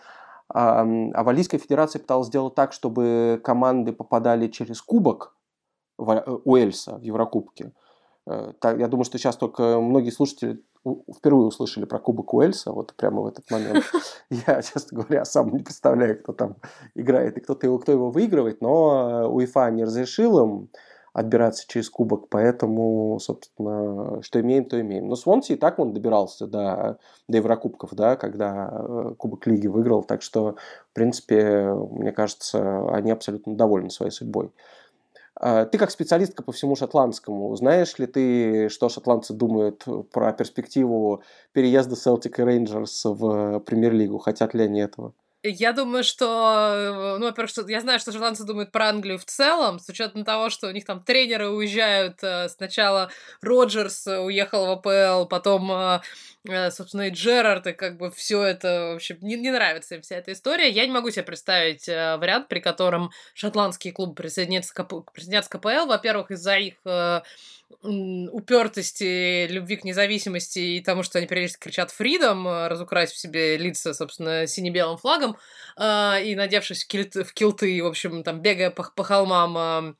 А, 0.49 0.83
а 0.83 1.23
Валийская 1.23 1.61
федерация 1.61 2.01
пыталась 2.01 2.29
сделать 2.29 2.55
так, 2.55 2.73
чтобы 2.73 3.41
команды 3.45 3.93
попадали 3.93 4.49
через 4.49 4.83
кубок 4.83 5.37
э, 5.99 6.03
Уэльса 6.45 6.99
в 6.99 7.03
Еврокубке. 7.03 7.73
Э, 8.27 8.53
я 8.63 8.89
думаю, 8.89 9.05
что 9.05 9.19
сейчас 9.19 9.37
только 9.37 9.81
многие 9.81 10.11
слушатели 10.11 10.63
впервые 11.15 11.47
услышали 11.47 11.85
про 11.85 11.99
Кубок 11.99 12.33
Уэльса, 12.33 12.73
вот 12.73 12.95
прямо 12.95 13.21
в 13.23 13.27
этот 13.27 13.51
момент. 13.51 13.85
Я, 14.31 14.63
честно 14.63 15.03
говоря, 15.03 15.25
сам 15.25 15.53
не 15.53 15.63
представляю, 15.63 16.19
кто 16.23 16.33
там 16.33 16.57
играет 16.95 17.37
и 17.37 17.41
кто, 17.41 17.57
его, 17.61 17.79
кто 17.79 17.93
его 17.93 18.11
выигрывает, 18.11 18.63
но 18.63 19.31
УЕФА 19.31 19.71
не 19.71 19.85
разрешил 19.85 20.39
им 20.39 20.71
отбираться 21.13 21.65
через 21.67 21.91
кубок, 21.91 22.29
поэтому, 22.29 23.19
собственно, 23.21 24.23
что 24.23 24.41
имеем, 24.41 24.65
то 24.65 24.81
имеем. 24.81 25.09
Но 25.09 25.17
Свонси 25.17 25.53
и 25.53 25.57
так 25.57 25.79
он 25.79 25.93
добирался 25.93 26.47
до, 26.47 26.99
до 27.29 27.37
Еврокубков, 27.39 27.95
да, 27.95 28.17
когда 28.17 28.71
э, 28.73 29.15
Кубок 29.19 29.47
Лиги 29.47 29.67
выиграл, 29.67 30.03
так 30.05 30.23
что, 30.23 30.57
в 30.91 30.95
принципе, 30.95 31.73
мне 31.73 32.13
кажется, 32.13 32.89
они 32.91 33.11
абсолютно 33.11 33.57
довольны 33.57 33.91
своей 33.91 34.13
судьбой. 34.13 34.53
А, 35.35 35.65
ты 35.65 35.79
как 35.79 35.91
специалистка 35.91 36.43
по 36.43 36.53
всему 36.53 36.77
шотландскому, 36.77 37.55
знаешь 37.57 37.99
ли 37.99 38.07
ты, 38.07 38.69
что 38.69 38.89
шотландцы 38.89 39.33
думают 39.33 39.85
про 40.13 40.33
перспективу 40.33 41.23
переезда 41.53 41.95
Celtic 41.95 42.35
и 42.39 42.43
Rangers 42.43 43.15
в 43.15 43.61
премьер-лигу? 43.61 44.19
Хотят 44.19 44.55
ли 44.55 44.65
они 44.65 44.81
этого? 44.81 45.15
Я 45.43 45.73
думаю, 45.73 46.05
что, 46.05 47.15
э, 47.17 47.19
ну, 47.19 47.25
во-первых, 47.27 47.51
что 47.51 47.67
я 47.67 47.81
знаю, 47.81 47.99
что 47.99 48.13
шотландцы 48.13 48.45
думают 48.45 48.73
про 48.73 48.89
Англию 48.91 49.19
в 49.19 49.25
целом, 49.25 49.79
с 49.79 49.89
учетом 49.89 50.23
того, 50.23 50.51
что 50.51 50.69
у 50.69 50.71
них 50.71 50.85
там 50.85 51.03
тренеры 51.03 51.49
уезжают. 51.49 52.19
Э, 52.23 52.49
сначала 52.51 53.11
Роджерс 53.41 54.07
уехал 54.07 54.67
в 54.67 54.71
АПЛ, 54.73 55.27
потом, 55.29 55.73
э, 55.73 56.01
собственно, 56.71 57.09
и 57.09 57.11
Джерард, 57.11 57.67
и 57.67 57.73
как 57.73 57.97
бы 57.97 58.11
все 58.11 58.43
это, 58.43 58.93
в 58.93 58.95
общем, 58.97 59.19
не, 59.21 59.37
не 59.37 59.51
нравится 59.51 59.95
им 59.95 60.03
вся 60.03 60.17
эта 60.17 60.33
история. 60.33 60.71
Я 60.71 60.87
не 60.87 60.93
могу 60.93 61.11
себе 61.11 61.23
представить 61.23 61.87
вариант, 61.87 62.49
при 62.49 62.61
котором 62.61 63.11
шотландские 63.35 63.93
клубы 63.93 64.15
присоединятся 64.15 64.75
к, 64.75 64.85
присоединятся 65.13 65.51
к 65.51 65.55
АПЛ. 65.57 65.87
Во-первых, 65.87 66.31
из-за 66.31 66.57
их 66.57 66.77
упертости, 67.83 69.47
любви 69.47 69.77
к 69.77 69.85
независимости 69.85 70.59
и 70.59 70.81
тому, 70.81 71.03
что 71.03 71.19
они 71.19 71.27
периодически 71.27 71.63
кричат 71.63 71.91
«фридом», 71.91 72.47
разукрасив 72.47 73.17
себе 73.17 73.57
лица, 73.57 73.95
собственно, 73.95 74.47
сине-белым 74.47 74.99
флагом, 74.99 75.37
э, 75.79 76.25
и 76.25 76.35
надевшись 76.35 76.85
в, 76.85 76.89
кильт, 76.89 77.15
в 77.15 77.33
килты, 77.33 77.83
в 77.83 77.87
общем, 77.87 78.23
там, 78.23 78.43
бегая 78.43 78.71
по, 78.71 78.83
по 78.95 79.05
холмам, 79.05 79.57
э, 79.57 79.95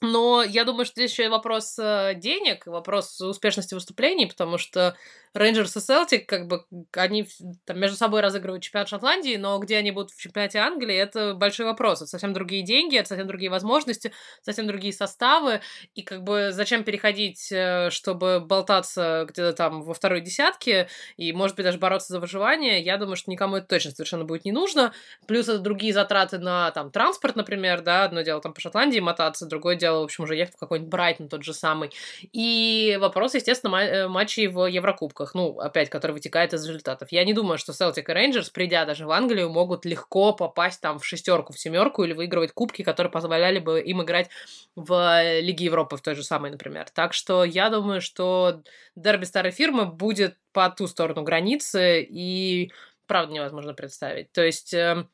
но 0.00 0.42
я 0.42 0.64
думаю, 0.64 0.84
что 0.84 0.94
здесь 0.94 1.10
еще 1.10 1.24
и 1.24 1.28
вопрос 1.28 1.76
э, 1.78 2.14
денег, 2.16 2.66
вопрос 2.66 3.20
успешности 3.20 3.74
выступлений, 3.74 4.26
потому 4.26 4.58
что 4.58 4.96
Рейнджерс 5.34 5.76
и 5.76 5.80
Селтик, 5.80 6.28
как 6.28 6.46
бы, 6.46 6.64
они 6.92 7.26
там 7.64 7.78
между 7.78 7.96
собой 7.96 8.20
разыгрывают 8.20 8.62
чемпионат 8.62 8.88
Шотландии, 8.88 9.36
но 9.36 9.58
где 9.58 9.76
они 9.76 9.90
будут 9.90 10.10
в 10.10 10.20
чемпионате 10.20 10.58
Англии, 10.58 10.96
это 10.96 11.34
большой 11.34 11.66
вопрос. 11.66 12.00
Это 12.00 12.06
совсем 12.06 12.32
другие 12.32 12.62
деньги, 12.62 12.96
это 12.96 13.08
совсем 13.08 13.26
другие 13.26 13.50
возможности, 13.50 14.12
совсем 14.42 14.66
другие 14.66 14.92
составы, 14.92 15.60
и 15.94 16.02
как 16.02 16.22
бы 16.22 16.50
зачем 16.52 16.84
переходить, 16.84 17.50
э, 17.52 17.90
чтобы 17.90 18.40
болтаться 18.40 19.26
где-то 19.28 19.52
там 19.52 19.82
во 19.82 19.94
второй 19.94 20.20
десятке, 20.20 20.88
и, 21.16 21.32
может 21.32 21.56
быть, 21.56 21.64
даже 21.64 21.78
бороться 21.78 22.12
за 22.12 22.20
выживание, 22.20 22.80
я 22.80 22.96
думаю, 22.96 23.16
что 23.16 23.30
никому 23.30 23.56
это 23.56 23.66
точно 23.66 23.90
совершенно 23.92 24.24
будет 24.24 24.44
не 24.44 24.52
нужно. 24.52 24.92
Плюс 25.26 25.48
это 25.48 25.58
другие 25.58 25.92
затраты 25.92 26.38
на 26.38 26.70
там 26.70 26.90
транспорт, 26.90 27.36
например, 27.36 27.82
да, 27.82 28.04
одно 28.04 28.22
дело 28.22 28.40
там 28.40 28.54
по 28.54 28.60
Шотландии 28.60 28.98
мотаться, 29.00 29.46
другое 29.46 29.76
дело, 29.76 29.87
в 29.92 30.02
общем, 30.02 30.24
уже 30.24 30.44
в 30.46 30.56
какой-нибудь 30.56 30.90
Брайтон 30.90 31.28
тот 31.28 31.42
же 31.42 31.52
самый. 31.54 31.90
И 32.32 32.96
вопрос, 33.00 33.34
естественно, 33.34 33.76
э, 33.76 34.08
матчей 34.08 34.46
в 34.46 34.66
Еврокубках 34.66 35.08
кубках, 35.08 35.34
ну, 35.34 35.58
опять, 35.58 35.90
который 35.90 36.12
вытекает 36.12 36.52
из 36.52 36.66
результатов. 36.66 37.10
Я 37.10 37.24
не 37.24 37.34
думаю, 37.34 37.58
что 37.58 37.72
Celtic 37.72 38.04
и 38.08 38.12
Rangers, 38.12 38.50
придя 38.52 38.84
даже 38.84 39.06
в 39.06 39.10
Англию, 39.10 39.50
могут 39.50 39.84
легко 39.84 40.32
попасть 40.32 40.80
там 40.80 40.98
в 40.98 41.04
шестерку, 41.04 41.52
в 41.52 41.58
семерку 41.58 42.04
или 42.04 42.12
выигрывать 42.12 42.52
кубки, 42.52 42.82
которые 42.82 43.10
позволяли 43.10 43.58
бы 43.58 43.80
им 43.80 44.02
играть 44.02 44.28
в 44.76 45.40
Лиге 45.40 45.66
Европы 45.66 45.96
в 45.96 46.02
той 46.02 46.14
же 46.14 46.22
самой, 46.22 46.50
например. 46.50 46.86
Так 46.94 47.12
что 47.12 47.44
я 47.44 47.70
думаю, 47.70 48.00
что 48.00 48.62
дерби 48.96 49.24
старой 49.24 49.50
фирмы 49.52 49.86
будет 49.86 50.36
по 50.52 50.70
ту 50.70 50.86
сторону 50.86 51.22
границы, 51.22 52.02
и 52.02 52.72
правда 53.06 53.32
невозможно 53.32 53.74
представить. 53.74 54.32
То 54.32 54.42
есть 54.44 54.74
эм, 54.74 55.08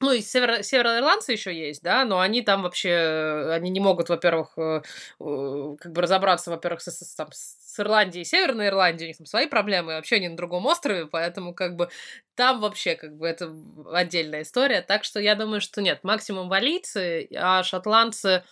ну, 0.00 0.12
и 0.12 0.20
северо- 0.20 0.62
североирландцы 0.62 1.32
еще 1.32 1.54
есть, 1.54 1.82
да, 1.82 2.04
но 2.04 2.20
они 2.20 2.42
там 2.42 2.62
вообще, 2.62 3.50
они 3.52 3.70
не 3.70 3.80
могут, 3.80 4.08
во-первых, 4.08 4.52
э, 4.56 4.80
как 5.18 5.92
бы 5.92 6.02
разобраться, 6.02 6.50
во-первых, 6.50 6.80
с, 6.82 6.88
с, 6.90 7.14
там, 7.14 7.28
с 7.32 7.78
Ирландией 7.78 8.24
Северной 8.24 8.68
Ирландией, 8.68 9.08
у 9.08 9.10
них 9.10 9.18
там 9.18 9.26
свои 9.26 9.46
проблемы, 9.46 9.92
вообще 9.94 10.16
они 10.16 10.28
на 10.28 10.36
другом 10.36 10.66
острове, 10.66 11.06
поэтому 11.06 11.54
как 11.54 11.76
бы 11.76 11.88
там 12.34 12.60
вообще 12.60 12.94
как 12.96 13.16
бы 13.16 13.26
это 13.28 13.54
отдельная 13.92 14.42
история, 14.42 14.82
так 14.82 15.04
что 15.04 15.20
я 15.20 15.34
думаю, 15.34 15.60
что 15.60 15.82
нет, 15.82 16.00
максимум 16.02 16.48
валийцы, 16.48 17.28
а 17.36 17.62
шотландцы, 17.62 18.42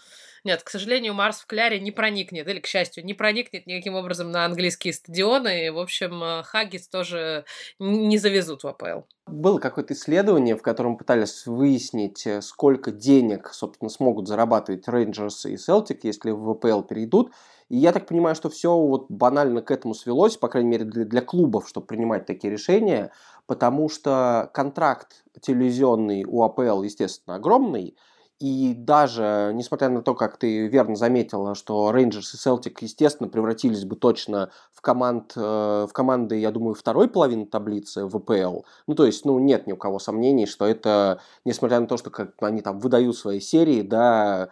нет, 0.44 0.62
к 0.62 0.70
сожалению, 0.70 1.14
Марс 1.14 1.40
в 1.40 1.46
Кляре 1.46 1.81
не 1.81 1.90
проникнет, 1.90 2.48
или, 2.48 2.61
к 2.61 2.66
счастью, 2.66 3.05
не 3.05 3.14
проникнет 3.14 3.66
никаким 3.66 3.94
образом 3.94 4.31
на 4.31 4.44
английские 4.44 4.92
стадионы. 4.92 5.66
И, 5.66 5.70
в 5.70 5.79
общем, 5.79 6.22
э, 6.22 6.42
Хаггис 6.44 6.88
тоже 6.88 7.44
не 7.79 8.18
завезут 8.18 8.62
в 8.62 8.68
АПЛ. 8.68 9.03
Было 9.27 9.59
какое-то 9.59 9.94
исследование, 9.94 10.57
в 10.57 10.62
котором 10.62 10.96
пытались 10.96 11.46
выяснить, 11.46 12.27
э, 12.27 12.40
сколько 12.40 12.90
денег, 12.90 13.51
собственно, 13.53 13.90
смогут 13.90 14.27
зарабатывать 14.27 14.88
Рейнджерс 14.88 15.46
и 15.46 15.57
Селтик, 15.57 16.05
если 16.05 16.31
в 16.31 16.55
ВПЛ 16.55 16.83
перейдут. 16.83 17.33
И 17.68 17.77
я 17.77 17.92
так 17.92 18.07
понимаю, 18.07 18.35
что 18.35 18.48
все 18.48 18.74
вот 18.74 19.07
банально 19.11 19.61
к 19.61 19.70
этому 19.70 19.94
свелось, 19.94 20.37
по 20.38 20.48
крайней 20.48 20.70
мере 20.70 20.85
для, 20.85 21.05
для 21.05 21.20
клубов, 21.20 21.68
чтобы 21.68 21.87
принимать 21.87 22.24
такие 22.24 22.51
решения, 22.51 23.12
потому 23.46 23.90
что 23.90 24.51
контракт 24.55 25.24
телевизионный 25.40 26.24
у 26.24 26.42
АПЛ, 26.42 26.83
естественно, 26.83 27.37
огромный, 27.37 27.96
и 28.40 28.72
даже, 28.72 29.51
несмотря 29.55 29.88
на 29.88 30.01
то, 30.01 30.14
как 30.14 30.37
ты 30.37 30.68
верно 30.68 30.94
заметила, 30.94 31.57
что 31.57 31.90
Рейнджерс 31.90 32.35
и 32.35 32.37
Селтик, 32.37 32.83
естественно, 32.83 33.29
превратились 33.29 33.85
бы 33.85 33.96
точно 33.96 34.51
в, 34.72 34.81
команд, 34.81 35.33
э, 35.35 35.40
в 35.40 35.92
команды, 35.92 36.38
я 36.38 36.53
думаю, 36.53 36.74
второй 36.74 37.09
половины 37.09 37.46
таблицы 37.46 38.07
ВПЛ. 38.09 38.61
Ну, 38.87 38.94
то 38.94 39.07
есть, 39.07 39.24
ну, 39.24 39.40
нет 39.40 39.66
ни 39.66 39.72
у 39.72 39.77
кого 39.77 39.98
сомнений, 39.98 40.46
что 40.46 40.66
это, 40.66 41.20
несмотря 41.44 41.81
на 41.81 41.88
то, 41.88 41.96
что 41.96 42.11
как 42.11 42.35
они 42.40 42.61
там 42.62 42.79
выдают 42.79 43.16
свои 43.16 43.40
серии, 43.40 43.83
да, 43.83 44.51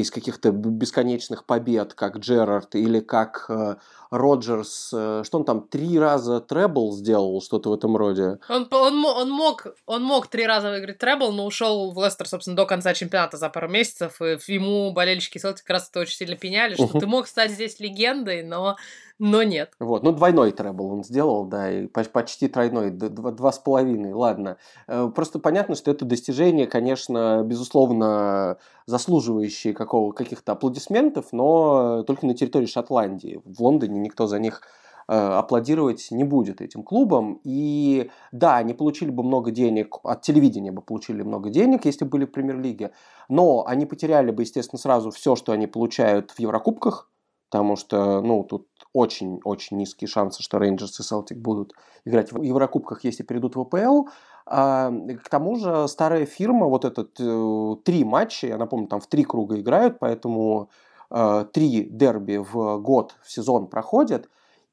из 0.00 0.10
каких-то 0.10 0.50
бесконечных 0.50 1.44
побед, 1.44 1.94
как 1.94 2.18
Джерард 2.18 2.74
или 2.74 3.00
как 3.00 3.46
э, 3.48 3.76
Роджерс, 4.10 4.90
э, 4.92 5.22
что 5.24 5.38
он 5.38 5.44
там 5.44 5.66
три 5.68 5.98
раза 5.98 6.40
требл 6.40 6.92
сделал, 6.92 7.40
что-то 7.42 7.70
в 7.70 7.74
этом 7.74 7.96
роде. 7.96 8.38
Он, 8.48 8.66
он, 8.70 9.04
он, 9.04 9.30
мог, 9.30 9.66
он 9.86 10.02
мог 10.02 10.28
три 10.28 10.46
раза 10.46 10.70
выиграть 10.70 10.98
требл, 10.98 11.32
но 11.32 11.46
ушел 11.46 11.92
в 11.92 12.04
Лестер, 12.04 12.28
собственно, 12.28 12.56
до 12.56 12.66
конца 12.66 12.94
чемпионата 12.94 13.36
за 13.36 13.48
пару 13.48 13.68
месяцев, 13.68 14.20
и 14.20 14.38
ему 14.46 14.92
болельщики 14.92 15.38
Селтик 15.38 15.64
как 15.64 15.74
раз 15.74 15.88
это 15.90 16.00
очень 16.00 16.16
сильно 16.16 16.36
пеняли, 16.36 16.74
что 16.74 16.84
uh-huh. 16.84 17.00
ты 17.00 17.06
мог 17.06 17.26
стать 17.26 17.50
здесь 17.50 17.80
легендой, 17.80 18.42
но 18.42 18.76
но 19.18 19.44
нет. 19.44 19.72
Вот, 19.78 20.02
ну 20.02 20.10
двойной 20.12 20.50
требл 20.50 20.92
он 20.92 21.04
сделал, 21.04 21.44
да, 21.44 21.70
и 21.70 21.86
почти 21.86 22.48
тройной, 22.48 22.90
два, 22.90 23.30
два 23.30 23.52
с 23.52 23.58
половиной, 23.60 24.12
ладно. 24.12 24.56
Э, 24.88 25.08
просто 25.14 25.38
понятно, 25.38 25.76
что 25.76 25.92
это 25.92 26.04
достижение, 26.04 26.66
конечно, 26.66 27.42
безусловно, 27.44 28.58
заслуживающие 28.86 29.72
какого, 29.72 30.12
каких-то 30.12 30.52
аплодисментов, 30.52 31.26
но 31.32 32.02
только 32.02 32.26
на 32.26 32.34
территории 32.34 32.66
Шотландии. 32.66 33.40
В 33.44 33.62
Лондоне 33.62 34.00
никто 34.00 34.26
за 34.26 34.40
них 34.40 34.62
э, 35.06 35.14
аплодировать 35.14 36.08
не 36.10 36.24
будет 36.24 36.60
этим 36.60 36.82
клубам. 36.82 37.40
И 37.44 38.10
да, 38.32 38.56
они 38.56 38.74
получили 38.74 39.10
бы 39.10 39.22
много 39.22 39.52
денег, 39.52 39.96
от 40.02 40.22
телевидения 40.22 40.72
бы 40.72 40.82
получили 40.82 41.22
много 41.22 41.50
денег, 41.50 41.84
если 41.84 42.04
бы 42.04 42.10
были 42.10 42.24
в 42.24 42.32
премьер-лиге, 42.32 42.90
но 43.28 43.64
они 43.64 43.86
потеряли 43.86 44.32
бы, 44.32 44.42
естественно, 44.42 44.80
сразу 44.80 45.12
все, 45.12 45.36
что 45.36 45.52
они 45.52 45.68
получают 45.68 46.32
в 46.32 46.40
Еврокубках, 46.40 47.08
потому 47.54 47.76
что, 47.76 48.20
ну, 48.20 48.42
тут 48.42 48.66
очень-очень 48.94 49.76
низкие 49.76 50.08
шансы, 50.08 50.42
что 50.42 50.58
Рейнджерс 50.58 51.00
и 51.00 51.02
Селтик 51.02 51.36
будут 51.36 51.74
играть 52.04 52.32
в 52.32 52.40
Еврокубках, 52.40 53.04
если 53.04 53.24
перейдут 53.24 53.56
в 53.56 53.60
АПЛ. 53.60 54.08
А, 54.46 54.92
к 55.22 55.28
тому 55.28 55.56
же 55.56 55.88
старая 55.88 56.24
фирма, 56.24 56.66
вот 56.66 56.84
этот 56.84 57.10
э, 57.18 57.76
три 57.82 58.04
матча, 58.04 58.46
я 58.46 58.56
напомню, 58.56 58.86
там 58.86 59.00
в 59.00 59.06
три 59.08 59.24
круга 59.24 59.58
играют, 59.58 59.98
поэтому 59.98 60.70
э, 61.10 61.44
три 61.52 61.82
дерби 61.82 62.36
в 62.36 62.78
год, 62.78 63.16
в 63.22 63.32
сезон 63.32 63.66
проходят, 63.66 64.28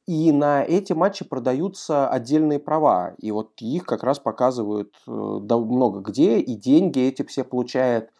и 0.05 0.32
на 0.32 0.63
эти 0.63 0.93
матчи 0.93 1.26
продаются 1.26 2.07
отдельные 2.07 2.59
права, 2.59 3.15
и 3.17 3.32
вот 3.32 3.51
их 3.59 3.86
как 3.86 4.03
раз 4.03 4.19
показывают 4.19 4.93
э, 5.07 5.11
много 5.11 6.01
где, 6.01 6.39
и 6.39 6.55
деньги 6.55 6.99
эти 6.99 7.24
все 7.24 7.43
получает 7.43 8.11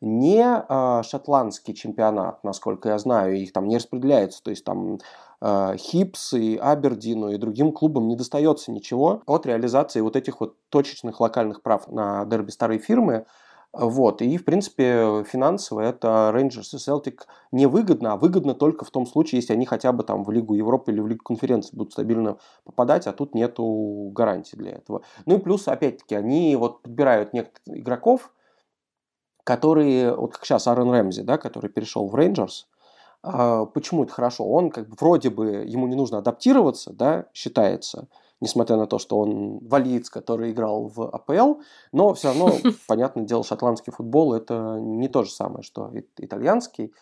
не 0.00 0.44
э, 0.44 1.02
шотландский 1.02 1.74
чемпионат, 1.74 2.44
насколько 2.44 2.90
я 2.90 2.98
знаю, 2.98 3.36
их 3.36 3.52
там 3.52 3.66
не 3.66 3.76
распределяется, 3.76 4.42
то 4.42 4.50
есть 4.50 4.64
там 4.64 4.98
э, 5.40 5.76
Хипс 5.76 6.34
и 6.34 6.56
Абердину 6.56 7.30
и 7.30 7.38
другим 7.38 7.72
клубам 7.72 8.08
не 8.08 8.16
достается 8.16 8.72
ничего 8.72 9.22
от 9.26 9.46
реализации 9.46 10.00
вот 10.00 10.16
этих 10.16 10.40
вот 10.40 10.56
точечных 10.68 11.20
локальных 11.20 11.62
прав 11.62 11.88
на 11.88 12.24
дерби 12.26 12.50
старой 12.50 12.78
фирмы, 12.78 13.26
вот, 13.72 14.22
и, 14.22 14.38
в 14.38 14.44
принципе, 14.46 15.22
финансово 15.24 15.82
это 15.82 16.30
Рейнджерс 16.32 16.72
и 16.72 16.78
Селтик 16.78 17.26
невыгодно, 17.52 18.12
а 18.12 18.16
выгодно 18.16 18.54
только 18.54 18.86
в 18.86 18.90
том 18.90 19.04
случае, 19.04 19.40
если 19.40 19.52
они 19.52 19.66
хотя 19.66 19.92
бы 19.92 20.02
там 20.02 20.24
в 20.24 20.30
Лигу 20.30 20.54
Европы 20.54 20.92
или 20.92 21.00
в 21.00 21.06
Лигу 21.06 21.22
конференции 21.22 21.76
будут 21.76 21.92
стабильно 21.92 22.38
попадать, 22.64 23.06
а 23.06 23.12
тут 23.12 23.34
нету 23.34 24.10
гарантий 24.14 24.56
для 24.56 24.72
этого. 24.72 25.02
Ну 25.26 25.36
и 25.36 25.38
плюс, 25.38 25.68
опять-таки, 25.68 26.14
они 26.14 26.56
вот 26.56 26.80
подбирают 26.80 27.34
некоторых 27.34 27.78
игроков, 27.78 28.32
которые, 29.46 30.12
вот 30.12 30.32
как 30.32 30.44
сейчас 30.44 30.66
Аарон 30.66 30.90
Рэмзи, 30.90 31.22
да, 31.22 31.38
который 31.38 31.70
перешел 31.70 32.08
в 32.08 32.14
Рейнджерс, 32.16 32.66
а, 33.22 33.64
почему 33.66 34.02
это 34.02 34.12
хорошо? 34.12 34.44
Он 34.44 34.70
как 34.70 34.88
бы 34.88 34.96
вроде 34.98 35.30
бы 35.30 35.64
ему 35.64 35.86
не 35.86 35.94
нужно 35.94 36.18
адаптироваться, 36.18 36.92
да, 36.92 37.26
считается, 37.32 38.08
несмотря 38.40 38.76
на 38.76 38.88
то, 38.88 38.98
что 38.98 39.20
он 39.20 39.60
валиец, 39.60 40.10
который 40.10 40.50
играл 40.50 40.88
в 40.88 41.00
АПЛ, 41.00 41.60
но 41.92 42.12
все 42.14 42.28
равно, 42.28 42.54
понятное 42.88 43.24
дело, 43.24 43.44
шотландский 43.44 43.92
футбол 43.92 44.34
это 44.34 44.78
не 44.80 45.06
то 45.06 45.22
же 45.22 45.30
самое, 45.30 45.62
что 45.62 45.92
итальянский. 46.18 46.92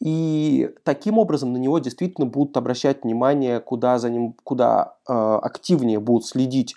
И 0.00 0.68
таким 0.84 1.16
образом 1.16 1.54
на 1.54 1.56
него 1.56 1.78
действительно 1.78 2.26
будут 2.26 2.58
обращать 2.58 3.04
внимание, 3.04 3.58
куда 3.58 3.98
за 3.98 4.10
ним, 4.10 4.34
куда 4.44 4.96
э, 5.08 5.12
активнее 5.14 5.98
будут 5.98 6.26
следить 6.26 6.76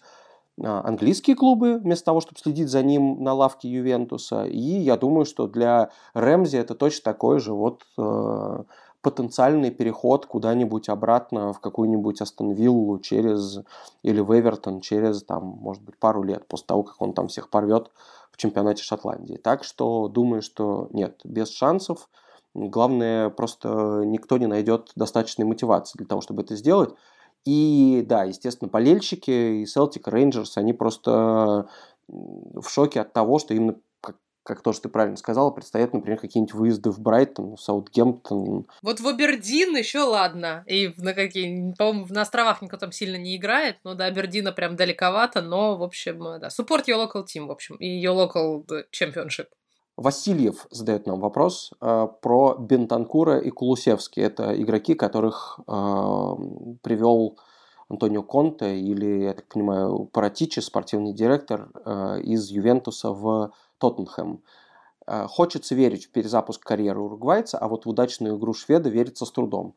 английские 0.62 1.36
клубы, 1.36 1.80
вместо 1.80 2.06
того, 2.06 2.22
чтобы 2.22 2.40
следить 2.40 2.70
за 2.70 2.84
ним 2.84 3.24
на 3.24 3.34
лавке 3.34 3.70
Ювентуса. 3.70 4.46
И 4.46 4.60
я 4.60 4.98
думаю, 4.98 5.26
что 5.26 5.48
для 5.48 5.90
Рэмзи 6.14 6.58
это 6.58 6.76
точно 6.76 7.04
такой 7.04 7.40
же 7.40 7.54
вот 7.54 7.84
э, 7.98 8.64
потенциальный 9.02 9.72
переход 9.72 10.26
куда-нибудь 10.26 10.90
обратно 10.90 11.54
в 11.54 11.60
какую-нибудь 11.60 12.22
Астон 12.22 12.52
Виллу 12.52 13.00
через, 13.00 13.60
или 14.02 14.22
в 14.22 14.32
Эвертон 14.32 14.80
через, 14.80 15.24
там, 15.24 15.44
может 15.44 15.84
быть, 15.84 15.98
пару 15.98 16.24
лет 16.24 16.48
после 16.48 16.68
того, 16.68 16.84
как 16.84 17.02
он 17.02 17.14
там 17.14 17.28
всех 17.28 17.50
порвет 17.50 17.92
в 18.32 18.38
чемпионате 18.38 18.84
Шотландии. 18.84 19.36
Так 19.36 19.64
что 19.64 20.08
думаю, 20.08 20.42
что 20.42 20.88
нет, 20.92 21.20
без 21.24 21.50
шансов. 21.50 22.10
Главное, 22.56 23.30
просто 23.30 24.04
никто 24.06 24.38
не 24.38 24.48
найдет 24.48 24.92
достаточной 24.96 25.46
мотивации 25.46 25.98
для 25.98 26.08
того, 26.08 26.22
чтобы 26.22 26.44
это 26.44 26.56
сделать. 26.56 26.94
И 27.46 28.04
да, 28.08 28.24
естественно, 28.24 28.70
болельщики 28.70 29.32
и 29.32 29.64
Celtic 29.64 30.04
Rangers, 30.06 30.54
они 30.56 30.74
просто 30.74 31.68
в 32.08 32.68
шоке 32.70 33.02
от 33.02 33.14
того, 33.14 33.40
что 33.40 33.54
именно 33.54 33.76
как, 34.02 34.18
как 34.44 34.62
то, 34.62 34.72
что 34.72 34.84
ты 34.84 34.90
правильно 34.90 35.18
сказала, 35.18 35.52
предстоят, 35.52 35.94
например, 35.94 36.20
какие-нибудь 36.20 36.54
выезды 36.54 36.92
в 36.92 37.00
Брайтон, 37.00 37.56
в 37.56 37.62
Саутгемптон. 37.62 38.68
Вот 38.82 39.00
в 39.00 39.08
Абердин 39.08 39.76
еще 39.76 40.00
ладно. 40.00 40.64
И 40.68 40.94
на 40.98 41.14
какие, 41.14 41.74
по-моему, 41.78 42.08
на 42.10 42.22
островах 42.22 42.62
никто 42.62 42.78
там 42.78 42.92
сильно 42.92 43.18
не 43.18 43.36
играет, 43.36 43.78
но 43.84 43.94
до 43.94 44.06
Абердина 44.06 44.52
прям 44.52 44.76
далековато, 44.76 45.42
но, 45.42 45.78
в 45.78 45.84
общем, 45.84 46.20
да. 46.40 46.48
Support 46.48 46.86
your 46.88 47.06
local 47.06 47.26
team, 47.26 47.48
в 47.48 47.52
общем, 47.52 47.76
и 47.76 48.06
your 48.06 48.16
local 48.16 48.66
championship. 48.92 49.48
Васильев 49.96 50.68
задает 50.72 51.06
нам 51.06 51.20
вопрос 51.20 51.72
э, 51.80 52.08
про 52.22 52.56
Бентанкура 52.56 53.38
и 53.38 53.52
Кулусевский. 53.52 54.24
Это 54.24 54.60
игроки, 54.60 54.96
которых 54.96 55.60
э, 55.60 55.72
привел 56.82 57.38
Антонио 57.90 58.24
Конте 58.24 58.80
или, 58.80 59.24
я 59.24 59.34
так 59.34 59.48
понимаю, 59.48 60.10
Паратичи, 60.12 60.62
спортивный 60.62 61.14
директор 61.14 61.70
э, 61.86 62.22
из 62.22 62.50
Ювентуса 62.50 63.12
в 63.12 63.52
Тоттенхэм. 63.78 64.42
Э, 65.06 65.28
хочется 65.28 65.76
верить 65.76 66.08
в 66.08 66.12
перезапуск 66.12 66.64
карьеры 66.64 67.00
уругвайца, 67.00 67.60
а 67.60 67.68
вот 67.68 67.86
в 67.86 67.90
удачную 67.90 68.38
игру 68.38 68.54
шведа 68.54 68.90
верится 68.90 69.26
с 69.26 69.32
трудом. 69.32 69.76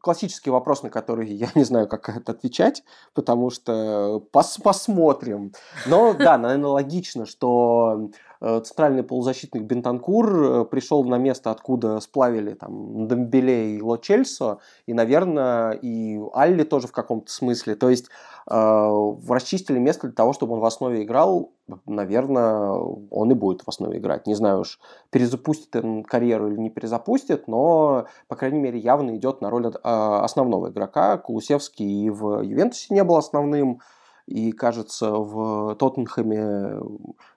Классический 0.00 0.50
вопрос, 0.50 0.82
на 0.82 0.90
который 0.90 1.32
я 1.32 1.48
не 1.54 1.62
знаю, 1.62 1.86
как 1.86 2.08
это 2.08 2.32
отвечать, 2.32 2.82
потому 3.12 3.50
что 3.50 4.20
пос 4.32 4.58
посмотрим. 4.58 5.52
Но 5.86 6.12
да, 6.12 6.36
наверное, 6.38 6.70
логично, 6.70 7.24
что 7.24 8.10
Э, 8.33 8.33
центральный 8.40 9.02
полузащитник 9.02 9.62
Бентанкур 9.62 10.44
э, 10.44 10.64
пришел 10.64 11.04
на 11.04 11.16
место, 11.16 11.50
откуда 11.50 12.00
сплавили 12.00 12.54
там 12.54 13.08
Дембеле 13.08 13.76
и 13.76 13.82
Ло 13.82 13.96
Чельсо, 13.98 14.58
и, 14.86 14.94
наверное, 14.94 15.72
и 15.72 16.20
Алли 16.34 16.64
тоже 16.64 16.88
в 16.88 16.92
каком-то 16.92 17.30
смысле. 17.30 17.74
То 17.74 17.88
есть 17.90 18.08
э, 18.50 19.14
расчистили 19.28 19.78
место 19.78 20.08
для 20.08 20.14
того, 20.14 20.32
чтобы 20.32 20.54
он 20.54 20.60
в 20.60 20.64
основе 20.64 21.02
играл. 21.02 21.52
Наверное, 21.86 22.72
он 23.10 23.30
и 23.30 23.34
будет 23.34 23.62
в 23.62 23.68
основе 23.68 23.98
играть. 23.98 24.26
Не 24.26 24.34
знаю 24.34 24.60
уж, 24.60 24.78
перезапустит 25.10 25.74
он 25.76 26.02
карьеру 26.02 26.48
или 26.48 26.58
не 26.58 26.68
перезапустит, 26.68 27.48
но, 27.48 28.06
по 28.28 28.36
крайней 28.36 28.60
мере, 28.60 28.78
явно 28.78 29.16
идет 29.16 29.40
на 29.40 29.48
роль 29.48 29.66
э, 29.66 29.70
основного 29.82 30.68
игрока. 30.68 31.16
Кулусевский 31.16 32.04
и 32.04 32.10
в 32.10 32.42
Ювентусе 32.42 32.92
не 32.92 33.02
был 33.02 33.16
основным. 33.16 33.80
И, 34.26 34.52
кажется, 34.52 35.10
в 35.10 35.74
Тоттенхэме 35.76 36.80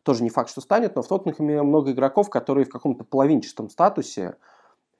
тоже 0.04 0.24
не 0.24 0.30
факт, 0.30 0.50
что 0.50 0.62
станет, 0.62 0.96
но 0.96 1.02
в 1.02 1.08
Тоттенхэме 1.08 1.62
много 1.62 1.92
игроков, 1.92 2.30
которые 2.30 2.66
в 2.66 2.70
каком-то 2.70 3.04
половинчатом 3.04 3.70
статусе, 3.70 4.38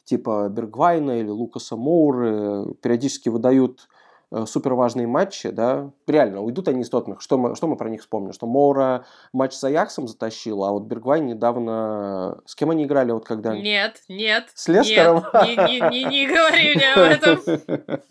типа 0.04 0.50
Бергвайна 0.50 1.20
или 1.20 1.30
Лукаса 1.30 1.78
Моуры, 1.78 2.74
периодически 2.82 3.30
выдают 3.30 3.88
Э, 4.30 4.46
супер 4.46 4.74
важные 4.74 5.08
матчи, 5.08 5.50
да, 5.50 5.92
реально, 6.06 6.42
уйдут 6.42 6.68
они 6.68 6.82
из 6.82 6.90
Тоттенхэма. 6.90 7.22
Что 7.22 7.38
мы, 7.38 7.56
что 7.56 7.68
мы 7.68 7.78
про 7.78 7.90
них 7.90 8.02
вспомним? 8.02 8.34
Что 8.34 8.46
Моура 8.46 9.06
матч 9.32 9.54
с 9.54 9.64
Аяксом 9.64 10.08
затащил, 10.08 10.66
а 10.66 10.72
вот 10.72 10.84
Бергвайн 10.84 11.26
недавно... 11.26 12.42
С 12.46 12.56
кем 12.56 12.72
они 12.72 12.84
играли 12.84 13.12
вот 13.12 13.26
когда? 13.26 13.56
Нет, 13.56 14.02
нет. 14.10 14.50
С 14.54 14.68
Лестером? 14.68 15.24
Нет, 15.46 15.58
не, 15.70 15.80
не, 15.80 15.80
не, 15.80 16.04
не 16.04 16.28
говори 16.28 16.76
мне 16.76 16.94
об 16.94 17.00
этом. 17.00 17.40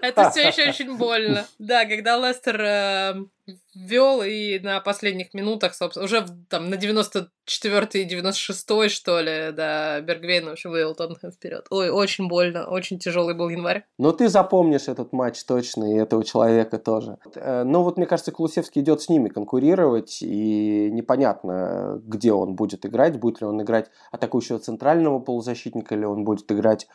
Это 0.00 0.30
все 0.30 0.48
еще 0.48 0.68
очень 0.68 0.96
больно. 0.96 1.44
Да, 1.58 1.86
когда 1.86 2.16
Лестер 2.18 3.26
э, 3.74 3.78
вел 3.78 4.22
и 4.22 4.58
на 4.60 4.80
последних 4.80 5.34
минутах, 5.34 5.74
собственно, 5.74 6.04
уже 6.04 6.26
там 6.48 6.70
на 6.70 6.74
94-й, 6.74 8.06
96-й, 8.06 8.88
что 8.88 9.20
ли, 9.20 9.52
да, 9.52 10.00
Бергвейн, 10.00 10.46
в 10.46 10.52
общем, 10.52 10.70
вывел 10.70 10.94
Тоттенхэм 10.94 11.32
вперед. 11.32 11.66
Ой, 11.70 11.90
очень 11.90 12.28
больно, 12.28 12.66
очень 12.66 12.98
тяжелый 12.98 13.34
был 13.34 13.48
январь. 13.48 13.84
Но 13.98 14.12
ты 14.12 14.28
запомнишь 14.28 14.88
этот 14.88 15.12
матч 15.12 15.42
точно, 15.44 15.92
и 15.92 15.98
этого 15.98 16.24
человека 16.24 16.78
тоже. 16.78 17.18
Э, 17.34 17.64
ну 17.64 17.82
вот, 17.82 17.96
мне 17.96 18.06
кажется, 18.06 18.32
Кулусевский 18.32 18.82
идет 18.82 19.02
с 19.02 19.08
ними 19.08 19.28
конкурировать, 19.28 20.18
и 20.22 20.90
непонятно, 20.90 22.00
где 22.04 22.32
он 22.32 22.54
будет 22.54 22.86
играть, 22.86 23.18
будет 23.18 23.40
ли 23.40 23.46
он 23.46 23.62
играть 23.62 23.90
атакующего 24.12 24.58
центрального 24.58 25.18
полузащитника, 25.18 25.94
или 25.94 26.04
он 26.04 26.24
будет 26.24 26.50
играть 26.50 26.86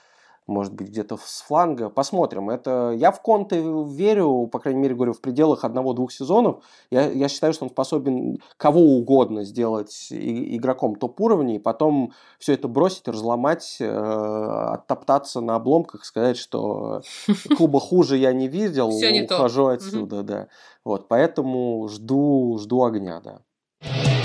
может 0.50 0.74
быть, 0.74 0.90
где-то 0.90 1.18
с 1.18 1.42
фланга. 1.42 1.90
Посмотрим. 1.90 2.50
Это 2.50 2.94
я 2.96 3.12
в 3.12 3.22
Конте 3.22 3.62
верю, 3.62 4.48
по 4.52 4.60
крайней 4.60 4.82
мере, 4.82 4.96
говорю, 4.96 5.14
в 5.14 5.22
пределах 5.22 5.64
одного-двух 5.64 6.12
сезонов. 6.12 6.64
Я, 6.92 7.10
я 7.10 7.30
считаю, 7.30 7.54
что 7.54 7.66
он 7.66 7.72
способен 7.72 8.40
кого 8.58 8.82
угодно 8.82 9.44
сделать 9.44 10.08
игроком 10.12 10.96
топ-уровня, 10.96 11.56
и 11.56 11.60
потом 11.60 12.14
все 12.40 12.54
это 12.54 12.68
бросить, 12.68 13.08
разломать, 13.08 13.78
э, 13.80 13.88
оттоптаться 13.88 15.42
на 15.42 15.56
обломках, 15.56 16.04
сказать, 16.04 16.38
что 16.38 17.02
клуба 17.58 17.80
хуже 17.80 18.18
я 18.18 18.34
не 18.34 18.48
видел, 18.48 18.90
ухожу 19.36 19.68
отсюда, 19.68 20.24
да. 20.24 20.48
Вот, 20.84 21.08
поэтому 21.08 21.88
жду, 21.88 22.58
жду 22.60 22.84
огня, 22.84 23.22
да. 23.22 24.19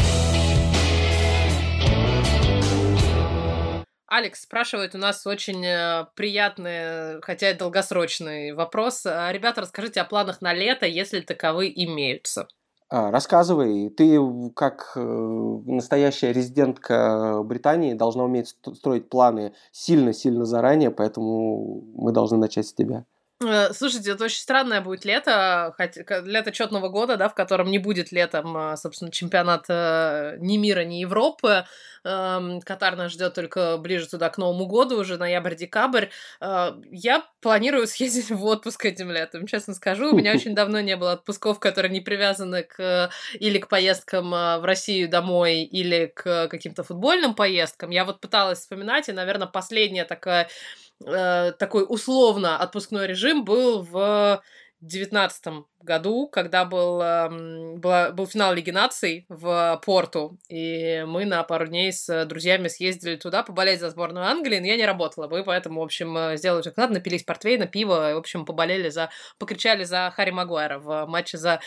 Алекс 4.16 4.42
спрашивает 4.42 4.94
у 4.94 4.98
нас 4.98 5.26
очень 5.26 5.64
э, 5.66 6.06
приятный, 6.14 7.20
хотя 7.22 7.50
и 7.50 7.58
долгосрочный 7.58 8.52
вопрос. 8.52 9.04
А, 9.06 9.32
ребята, 9.32 9.62
расскажите 9.62 10.00
о 10.00 10.04
планах 10.04 10.40
на 10.40 10.54
лето, 10.54 10.86
если 10.86 11.20
таковые 11.20 11.84
имеются. 11.84 12.46
А, 12.88 13.10
рассказывай. 13.10 13.90
Ты, 13.90 14.20
как 14.54 14.92
э, 14.94 15.00
настоящая 15.00 16.32
резидентка 16.32 17.42
Британии, 17.42 17.94
должна 17.94 18.22
уметь 18.22 18.54
строить 18.74 19.08
планы 19.08 19.52
сильно-сильно 19.72 20.44
заранее, 20.44 20.92
поэтому 20.92 21.82
мы 21.96 22.12
должны 22.12 22.38
начать 22.38 22.68
с 22.68 22.72
тебя. 22.72 23.06
Э, 23.42 23.72
слушайте, 23.72 24.12
это 24.12 24.24
очень 24.24 24.38
странное 24.38 24.80
будет 24.80 25.04
лето, 25.04 25.74
хотя 25.76 26.20
лето 26.20 26.52
четного 26.52 26.88
года, 26.88 27.16
да, 27.16 27.28
в 27.28 27.34
котором 27.34 27.70
не 27.70 27.78
будет 27.78 28.12
летом, 28.12 28.56
а, 28.56 28.76
собственно, 28.76 29.10
чемпионата 29.10 30.36
ни 30.38 30.56
мира, 30.56 30.84
ни 30.84 30.96
Европы. 30.96 31.64
Эм, 32.04 32.60
Катар 32.60 32.96
нас 32.96 33.12
ждет 33.12 33.34
только 33.34 33.76
ближе 33.78 34.08
туда 34.08 34.28
к 34.30 34.38
Новому 34.38 34.66
году, 34.66 34.98
уже 34.98 35.16
ноябрь-декабрь. 35.16 36.06
Э, 36.40 36.72
я 36.90 37.24
планирую 37.40 37.86
съездить 37.88 38.30
в 38.30 38.44
отпуск 38.44 38.84
этим 38.84 39.10
летом, 39.10 39.46
честно 39.46 39.74
скажу. 39.74 40.12
У 40.12 40.16
меня 40.16 40.32
очень 40.34 40.54
давно 40.54 40.80
не 40.80 40.96
было 40.96 41.12
отпусков, 41.12 41.58
которые 41.58 41.90
не 41.90 42.00
привязаны 42.00 42.62
к 42.62 43.10
или 43.34 43.58
к 43.58 43.68
поездкам 43.68 44.32
э, 44.32 44.58
в 44.60 44.64
Россию 44.64 45.08
домой, 45.08 45.62
или 45.62 46.06
к 46.14 46.48
каким-то 46.48 46.84
футбольным 46.84 47.34
поездкам. 47.34 47.90
Я 47.90 48.04
вот 48.04 48.20
пыталась 48.20 48.60
вспоминать, 48.60 49.08
и, 49.08 49.12
наверное, 49.12 49.48
последняя 49.48 50.04
такая 50.04 50.48
э, 51.04 51.52
такой 51.52 51.84
условно 51.88 52.58
отпускной 52.58 53.06
режим 53.06 53.44
был 53.44 53.82
в 53.82 54.42
девятнадцатом 54.80 55.66
году, 55.80 56.28
когда 56.28 56.64
был, 56.64 57.00
э, 57.00 57.76
была, 57.76 58.10
был 58.10 58.26
финал 58.26 58.54
Лиги 58.54 58.70
наций 58.70 59.24
в 59.28 59.80
Порту, 59.84 60.38
и 60.48 61.04
мы 61.06 61.24
на 61.24 61.42
пару 61.42 61.66
дней 61.66 61.92
с 61.92 62.24
друзьями 62.26 62.68
съездили 62.68 63.16
туда 63.16 63.42
поболеть 63.42 63.80
за 63.80 63.90
сборную 63.90 64.26
Англии, 64.26 64.58
но 64.58 64.66
я 64.66 64.76
не 64.76 64.86
работала, 64.86 65.28
мы 65.28 65.44
поэтому, 65.44 65.80
в 65.80 65.84
общем, 65.84 66.16
э, 66.16 66.36
сделали 66.36 66.62
как 66.62 66.76
надо, 66.76 66.94
напились 66.94 67.24
портвейна, 67.24 67.66
пива, 67.66 68.10
и, 68.10 68.14
в 68.14 68.18
общем, 68.18 68.44
поболели 68.44 68.88
за, 68.90 69.10
покричали 69.38 69.84
за 69.84 70.12
Харри 70.14 70.30
Магуайра 70.30 70.78
в 70.78 71.06
матче 71.06 71.38
за 71.38 71.60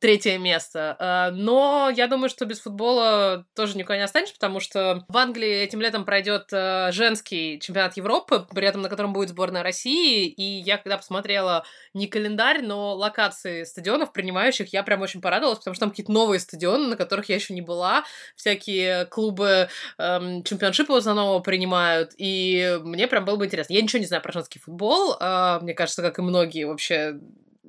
третье 0.00 0.38
место. 0.38 0.96
А, 0.98 1.30
но 1.30 1.90
я 1.94 2.06
думаю, 2.06 2.28
что 2.28 2.44
без 2.44 2.60
футбола 2.60 3.46
тоже 3.54 3.76
никуда 3.76 3.96
не 3.96 4.04
останешься, 4.04 4.34
потому 4.34 4.60
что 4.60 5.04
в 5.08 5.16
Англии 5.16 5.62
этим 5.62 5.80
летом 5.80 6.04
пройдет 6.04 6.48
а, 6.52 6.92
женский 6.92 7.58
чемпионат 7.60 7.96
Европы, 7.96 8.46
при 8.54 8.66
этом 8.66 8.82
на 8.82 8.88
котором 8.88 9.12
будет 9.12 9.30
сборная 9.30 9.62
России. 9.62 10.28
И 10.28 10.42
я 10.42 10.78
когда 10.78 10.96
посмотрела 10.96 11.64
не 11.94 12.06
календарь, 12.06 12.62
но 12.62 12.94
локации 12.94 13.64
стадионов 13.64 14.12
принимающих, 14.12 14.72
я 14.72 14.82
прям 14.82 15.02
очень 15.02 15.20
порадовалась, 15.20 15.58
потому 15.58 15.74
что 15.74 15.86
там 15.86 15.90
какие-то 15.90 16.12
новые 16.12 16.40
стадионы, 16.40 16.86
на 16.86 16.96
которых 16.96 17.28
я 17.28 17.34
еще 17.34 17.54
не 17.54 17.62
была. 17.62 18.04
Всякие 18.36 19.06
клубы 19.06 19.68
эм, 19.98 20.42
чемпионшипа 20.44 20.96
основном 20.96 21.42
принимают. 21.42 22.12
И 22.18 22.78
мне 22.82 23.08
прям 23.08 23.24
было 23.24 23.36
бы 23.36 23.46
интересно. 23.46 23.72
Я 23.72 23.82
ничего 23.82 24.00
не 24.00 24.06
знаю 24.06 24.22
про 24.22 24.32
женский 24.32 24.58
футбол. 24.58 25.16
Э, 25.18 25.58
мне 25.62 25.74
кажется, 25.74 26.02
как 26.02 26.18
и 26.18 26.22
многие 26.22 26.64
вообще 26.64 27.18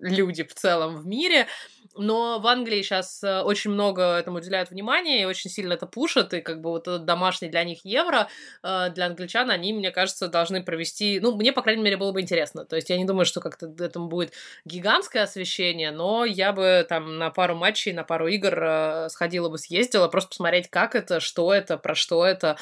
люди 0.01 0.43
в 0.43 0.53
целом 0.53 0.97
в 0.97 1.07
мире. 1.07 1.47
Но 1.95 2.39
в 2.39 2.47
Англии 2.47 2.81
сейчас 2.81 3.23
э, 3.23 3.41
очень 3.41 3.71
много 3.71 4.17
этому 4.17 4.37
уделяют 4.37 4.69
внимания 4.69 5.21
и 5.21 5.25
очень 5.25 5.49
сильно 5.49 5.73
это 5.73 5.87
пушат, 5.87 6.33
и 6.33 6.41
как 6.41 6.61
бы 6.61 6.69
вот 6.69 6.87
этот 6.87 7.05
домашний 7.05 7.49
для 7.49 7.63
них 7.63 7.79
евро, 7.83 8.29
э, 8.63 8.89
для 8.91 9.07
англичан, 9.07 9.49
они, 9.49 9.73
мне 9.73 9.91
кажется, 9.91 10.27
должны 10.27 10.63
провести, 10.63 11.19
ну, 11.19 11.35
мне, 11.35 11.51
по 11.51 11.61
крайней 11.61 11.83
мере, 11.83 11.97
было 11.97 12.11
бы 12.11 12.21
интересно. 12.21 12.65
То 12.65 12.75
есть 12.75 12.89
я 12.89 12.97
не 12.97 13.05
думаю, 13.05 13.25
что 13.25 13.41
как-то 13.41 13.67
этому 13.79 14.07
будет 14.07 14.33
гигантское 14.65 15.23
освещение, 15.23 15.91
но 15.91 16.25
я 16.25 16.53
бы 16.53 16.85
там 16.87 17.17
на 17.17 17.31
пару 17.31 17.55
матчей, 17.55 17.91
на 17.91 18.03
пару 18.03 18.27
игр 18.27 18.53
э, 18.61 19.09
сходила 19.09 19.49
бы, 19.49 19.57
съездила, 19.57 20.07
просто 20.07 20.29
посмотреть, 20.29 20.69
как 20.69 20.95
это, 20.95 21.19
что 21.19 21.53
это, 21.53 21.77
про 21.77 21.95
что 21.95 22.25
это, 22.25 22.57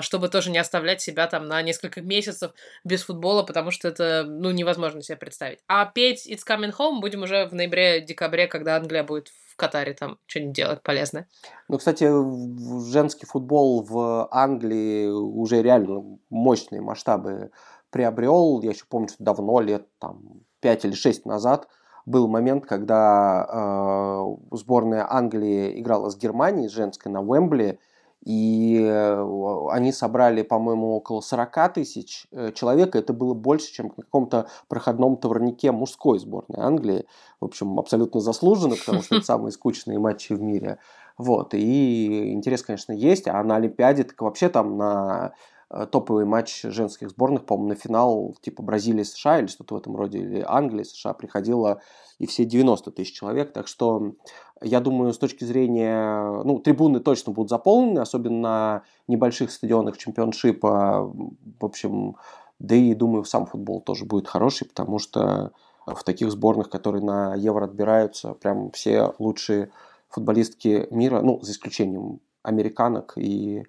чтобы 0.00 0.28
тоже 0.28 0.50
не 0.50 0.58
оставлять 0.58 1.00
себя 1.00 1.26
там 1.26 1.46
на 1.46 1.62
несколько 1.62 2.00
месяцев 2.00 2.52
без 2.82 3.02
футбола, 3.02 3.42
потому 3.42 3.70
что 3.70 3.88
это, 3.88 4.24
ну, 4.26 4.50
невозможно 4.50 5.02
себе 5.02 5.16
представить. 5.16 5.60
А 5.68 5.86
петь 5.86 6.28
It's 6.28 6.42
Coming 6.46 6.74
Home 6.76 7.00
будем 7.00 7.22
уже 7.22 7.46
в 7.46 7.54
ноябре-декабре, 7.54 8.46
когда 8.46 8.63
Англия 8.72 9.04
будет 9.04 9.28
в 9.28 9.56
Катаре 9.56 9.94
там 9.94 10.18
что-нибудь 10.26 10.56
делать 10.56 10.82
полезное. 10.82 11.28
Ну, 11.68 11.78
кстати, 11.78 12.04
женский 12.90 13.26
футбол 13.26 13.82
в 13.82 14.28
Англии 14.30 15.06
уже 15.06 15.62
реально 15.62 16.18
мощные 16.28 16.80
масштабы 16.80 17.50
приобрел. 17.90 18.60
Я 18.62 18.70
еще 18.70 18.84
помню, 18.88 19.08
что 19.08 19.22
давно, 19.22 19.60
лет 19.60 19.86
там 19.98 20.42
5 20.60 20.86
или 20.86 20.94
6 20.94 21.26
назад, 21.26 21.68
был 22.06 22.28
момент, 22.28 22.66
когда 22.66 23.46
э, 23.48 24.56
сборная 24.56 25.06
Англии 25.08 25.80
играла 25.80 26.10
с 26.10 26.16
Германией, 26.16 26.68
женской 26.68 27.10
на 27.10 27.22
Уэмбли, 27.22 27.78
и 28.24 28.80
э, 28.82 29.68
они 29.70 29.92
собрали, 29.92 30.42
по-моему, 30.42 30.96
около 30.96 31.20
40 31.20 31.74
тысяч 31.74 32.26
э, 32.32 32.52
человек. 32.52 32.96
Это 32.96 33.12
было 33.12 33.34
больше, 33.34 33.72
чем 33.72 33.90
в 33.90 33.96
каком-то 33.96 34.48
проходном 34.68 35.18
товарнике 35.18 35.72
мужской 35.72 36.18
сборной 36.18 36.58
Англии. 36.58 37.06
В 37.40 37.44
общем, 37.44 37.78
абсолютно 37.78 38.20
заслуженно, 38.20 38.76
потому 38.76 39.02
что 39.02 39.16
это 39.16 39.24
самые 39.26 39.52
скучные 39.52 39.98
матчи 39.98 40.32
в 40.32 40.40
мире. 40.40 40.78
Вот. 41.18 41.52
И 41.52 42.32
интерес, 42.32 42.62
конечно, 42.62 42.92
есть. 42.92 43.28
А 43.28 43.42
на 43.44 43.56
Олимпиаде, 43.56 44.04
так 44.04 44.20
вообще 44.22 44.48
там 44.48 44.78
на 44.78 45.34
топовый 45.90 46.24
матч 46.24 46.62
женских 46.62 47.10
сборных, 47.10 47.46
по-моему, 47.46 47.70
на 47.70 47.74
финал 47.74 48.36
типа 48.40 48.62
Бразилия-США 48.62 49.40
или 49.40 49.46
что-то 49.46 49.74
в 49.74 49.78
этом 49.78 49.96
роде, 49.96 50.18
или 50.18 50.44
Англия-США 50.46 51.14
приходило 51.14 51.80
и 52.18 52.26
все 52.26 52.44
90 52.44 52.90
тысяч 52.92 53.12
человек. 53.12 53.52
Так 53.52 53.66
что 53.66 54.12
я 54.62 54.80
думаю, 54.80 55.12
с 55.12 55.18
точки 55.18 55.44
зрения... 55.44 56.42
Ну, 56.44 56.58
трибуны 56.58 57.00
точно 57.00 57.32
будут 57.32 57.50
заполнены, 57.50 57.98
особенно 57.98 58.40
на 58.40 58.82
небольших 59.08 59.50
стадионах 59.50 59.98
чемпионшипа. 59.98 61.12
В 61.60 61.64
общем, 61.64 62.16
да 62.58 62.74
и, 62.74 62.94
думаю, 62.94 63.24
сам 63.24 63.46
футбол 63.46 63.80
тоже 63.80 64.04
будет 64.04 64.28
хороший, 64.28 64.68
потому 64.68 64.98
что 64.98 65.52
в 65.86 66.02
таких 66.04 66.30
сборных, 66.30 66.70
которые 66.70 67.02
на 67.02 67.34
Евро 67.34 67.64
отбираются, 67.64 68.34
прям 68.34 68.70
все 68.70 69.12
лучшие 69.18 69.70
футболистки 70.08 70.86
мира, 70.90 71.20
ну, 71.20 71.40
за 71.42 71.52
исключением 71.52 72.20
американок 72.44 73.14
и, 73.16 73.64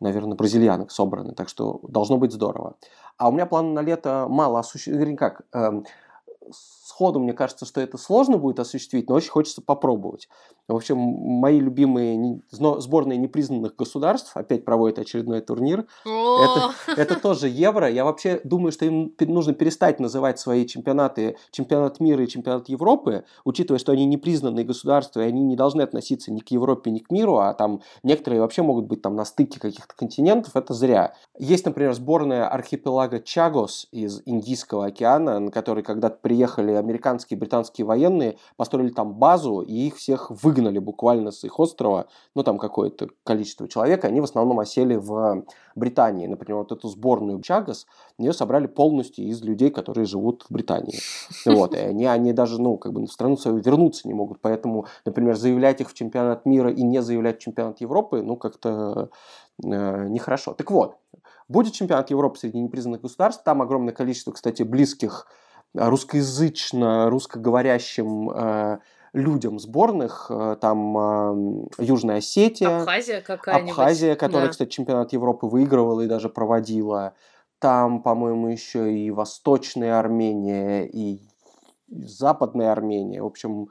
наверное, 0.00 0.36
бразильянок 0.36 0.90
собраны. 0.90 1.34
Так 1.34 1.48
что 1.48 1.80
должно 1.82 2.16
быть 2.16 2.32
здорово. 2.32 2.76
А 3.18 3.28
у 3.28 3.32
меня 3.32 3.44
план 3.44 3.74
на 3.74 3.82
лето 3.82 4.26
мало 4.28 4.60
осуществить. 4.60 5.18
Как? 5.18 5.42
Эм, 5.52 5.84
сходу 6.52 7.20
мне 7.20 7.32
кажется, 7.32 7.66
что 7.66 7.80
это 7.80 7.98
сложно 7.98 8.38
будет 8.38 8.60
осуществить, 8.60 9.08
но 9.08 9.16
очень 9.16 9.30
хочется 9.30 9.60
попробовать. 9.60 10.28
В 10.70 10.76
общем, 10.76 10.98
мои 10.98 11.58
любимые 11.58 12.42
сборные 12.50 13.18
непризнанных 13.18 13.74
государств 13.74 14.36
опять 14.36 14.64
проводят 14.64 15.00
очередной 15.00 15.40
турнир. 15.40 15.86
Это, 16.04 16.70
это 16.96 17.14
тоже 17.20 17.48
евро. 17.48 17.90
Я 17.90 18.04
вообще 18.04 18.40
думаю, 18.44 18.70
что 18.70 18.84
им 18.84 19.12
нужно 19.20 19.52
перестать 19.52 19.98
называть 19.98 20.38
свои 20.38 20.66
чемпионаты 20.66 21.36
чемпионат 21.50 21.98
мира 21.98 22.22
и 22.22 22.28
чемпионат 22.28 22.68
Европы, 22.68 23.24
учитывая, 23.44 23.80
что 23.80 23.92
они 23.92 24.06
непризнанные 24.06 24.64
государства, 24.64 25.20
и 25.20 25.24
они 25.24 25.42
не 25.42 25.56
должны 25.56 25.82
относиться 25.82 26.32
ни 26.32 26.38
к 26.38 26.48
Европе, 26.50 26.90
ни 26.90 27.00
к 27.00 27.10
миру, 27.10 27.38
а 27.38 27.52
там 27.52 27.80
некоторые 28.04 28.40
вообще 28.40 28.62
могут 28.62 28.86
быть 28.86 29.02
там 29.02 29.16
на 29.16 29.24
стыке 29.24 29.58
каких-то 29.58 29.94
континентов. 29.96 30.54
Это 30.54 30.72
зря. 30.72 31.14
Есть, 31.36 31.64
например, 31.64 31.94
сборная 31.94 32.46
архипелага 32.48 33.18
Чагос 33.18 33.88
из 33.90 34.22
Индийского 34.24 34.86
океана, 34.86 35.40
на 35.40 35.50
который 35.50 35.82
когда-то 35.82 36.18
приехали 36.22 36.72
американские 36.72 37.36
и 37.36 37.40
британские 37.40 37.84
военные, 37.86 38.38
построили 38.56 38.90
там 38.90 39.14
базу, 39.14 39.62
и 39.62 39.74
их 39.88 39.96
всех 39.96 40.30
выгнали 40.30 40.59
выгнали 40.60 40.78
буквально 40.78 41.30
с 41.30 41.44
их 41.44 41.58
острова, 41.58 42.06
ну 42.34 42.42
там 42.42 42.58
какое-то 42.58 43.08
количество 43.24 43.68
человек, 43.68 44.04
они 44.04 44.20
в 44.20 44.24
основном 44.24 44.60
осели 44.60 44.96
в 44.96 45.44
Британии. 45.74 46.26
Например, 46.26 46.58
вот 46.58 46.72
эту 46.72 46.88
сборную 46.88 47.40
Чагас, 47.40 47.86
ее 48.18 48.32
собрали 48.32 48.66
полностью 48.66 49.24
из 49.24 49.42
людей, 49.42 49.70
которые 49.70 50.04
живут 50.04 50.44
в 50.48 50.52
Британии. 50.52 50.98
Вот, 51.46 51.74
и 51.74 51.78
они, 51.78 52.06
они 52.06 52.32
даже, 52.32 52.60
ну, 52.60 52.76
как 52.76 52.92
бы 52.92 53.06
в 53.06 53.12
страну 53.12 53.36
свою 53.36 53.58
вернуться 53.58 54.06
не 54.08 54.14
могут, 54.14 54.40
поэтому, 54.40 54.86
например, 55.04 55.36
заявлять 55.36 55.80
их 55.80 55.90
в 55.90 55.94
чемпионат 55.94 56.46
мира 56.46 56.70
и 56.70 56.82
не 56.82 57.02
заявлять 57.02 57.38
в 57.38 57.42
чемпионат 57.42 57.80
Европы, 57.80 58.22
ну, 58.22 58.36
как-то 58.36 59.10
э, 59.64 60.08
нехорошо. 60.08 60.54
Так 60.54 60.70
вот, 60.70 60.96
будет 61.48 61.72
чемпионат 61.72 62.10
Европы 62.10 62.38
среди 62.38 62.58
непризнанных 62.58 63.00
государств, 63.00 63.42
там 63.44 63.62
огромное 63.62 63.94
количество, 63.94 64.32
кстати, 64.32 64.62
близких 64.62 65.26
русскоязычно, 65.74 67.08
русскоговорящим 67.10 68.30
э, 68.30 68.78
людям 69.12 69.58
сборных, 69.58 70.26
э, 70.30 70.56
там 70.60 71.68
Южная 71.78 72.18
Осетия, 72.18 72.80
Абхазия 72.80 73.20
какая-нибудь. 73.20 73.70
Абхазия, 73.70 74.14
которая, 74.14 74.46
да. 74.46 74.52
кстати, 74.52 74.70
чемпионат 74.70 75.12
Европы 75.12 75.46
выигрывала 75.46 76.02
и 76.02 76.06
даже 76.06 76.28
проводила. 76.28 77.14
Там, 77.58 78.02
по-моему, 78.02 78.48
еще 78.48 78.92
и 78.92 79.10
Восточная 79.10 79.98
Армения, 79.98 80.86
и 80.86 81.20
Западная 81.88 82.72
Армения. 82.72 83.22
В 83.22 83.26
общем, 83.26 83.68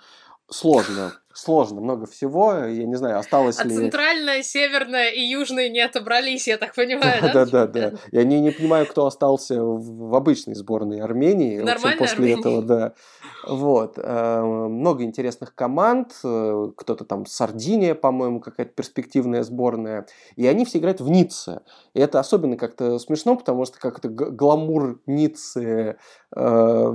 сложно. 0.50 1.14
Сложно, 1.40 1.82
много 1.82 2.06
всего. 2.06 2.54
Я 2.54 2.86
не 2.86 2.96
знаю, 2.96 3.20
осталось 3.20 3.60
а 3.60 3.64
ли... 3.64 3.76
центральная, 3.76 4.44
северная 4.44 5.10
и 5.10 5.22
южная 5.22 5.70
не 5.70 5.80
отобрались, 5.80 6.48
я 6.48 6.58
так 6.58 6.76
понимаю, 6.76 7.22
да? 7.22 7.34
Да, 7.34 7.46
да, 7.46 7.68
да. 7.68 7.94
Я 8.12 8.24
не, 8.24 8.40
не 8.40 8.52
понимаю, 8.52 8.86
кто 8.86 9.06
остался 9.06 9.64
в, 9.64 10.10
в 10.10 10.16
обычной 10.16 10.56
сборной 10.56 11.02
Армении. 11.02 11.60
Нормально 11.60 11.98
после 11.98 12.34
Армении. 12.34 12.40
этого, 12.40 12.62
да. 12.62 12.94
Вот. 13.48 13.98
Э, 13.98 14.42
много 14.42 15.04
интересных 15.04 15.56
команд. 15.56 16.14
Э, 16.24 16.72
кто-то 16.76 17.06
там 17.06 17.26
Сардиния, 17.26 17.96
по-моему, 17.96 18.40
какая-то 18.40 18.74
перспективная 18.74 19.44
сборная. 19.44 20.06
И 20.36 20.48
они 20.48 20.66
все 20.66 20.80
играют 20.80 21.02
в 21.02 21.10
Ницце. 21.10 21.62
И 21.94 22.00
это 22.00 22.20
особенно 22.20 22.58
как-то 22.58 23.00
смешно, 23.00 23.36
потому 23.36 23.66
что 23.66 23.80
как-то 23.80 24.10
гламур 24.10 25.02
Ниццы, 25.06 25.98
э, 26.36 26.94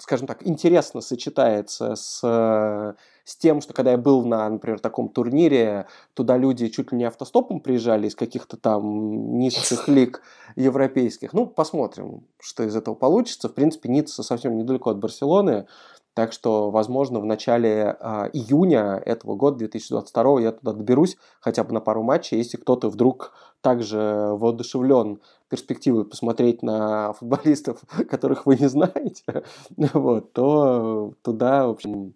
скажем 0.00 0.26
так, 0.26 0.46
интересно 0.46 1.00
сочетается 1.00 1.94
с 1.94 2.94
с 3.30 3.36
тем, 3.36 3.60
что 3.60 3.72
когда 3.72 3.92
я 3.92 3.96
был 3.96 4.24
на, 4.24 4.48
например, 4.48 4.80
таком 4.80 5.08
турнире, 5.08 5.86
туда 6.14 6.36
люди 6.36 6.66
чуть 6.68 6.90
ли 6.90 6.98
не 6.98 7.04
автостопом 7.04 7.60
приезжали 7.60 8.08
из 8.08 8.16
каких-то 8.16 8.56
там 8.56 9.38
низших 9.38 9.86
лиг 9.88 10.20
европейских. 10.56 11.32
Ну, 11.32 11.46
посмотрим, 11.46 12.24
что 12.40 12.64
из 12.64 12.74
этого 12.74 12.96
получится. 12.96 13.48
В 13.48 13.54
принципе, 13.54 13.88
Ницца 13.88 14.24
совсем 14.24 14.56
недалеко 14.56 14.90
от 14.90 14.98
Барселоны, 14.98 15.68
так 16.14 16.32
что, 16.32 16.70
возможно, 16.70 17.20
в 17.20 17.24
начале 17.24 17.96
э, 18.00 18.30
июня 18.32 19.00
этого 19.06 19.36
года, 19.36 19.58
2022, 19.58 20.40
я 20.40 20.50
туда 20.50 20.72
доберусь 20.72 21.16
хотя 21.40 21.62
бы 21.62 21.72
на 21.72 21.80
пару 21.80 22.02
матчей. 22.02 22.36
Если 22.36 22.56
кто-то 22.56 22.88
вдруг 22.88 23.32
также 23.60 23.96
воодушевлен 24.32 25.20
перспективой 25.48 26.04
посмотреть 26.04 26.62
на 26.62 27.12
футболистов, 27.18 27.80
которых 28.10 28.44
вы 28.44 28.56
не 28.56 28.68
знаете, 28.68 29.44
вот, 29.76 30.32
то 30.32 31.12
туда, 31.22 31.68
в 31.68 31.70
общем, 31.70 32.14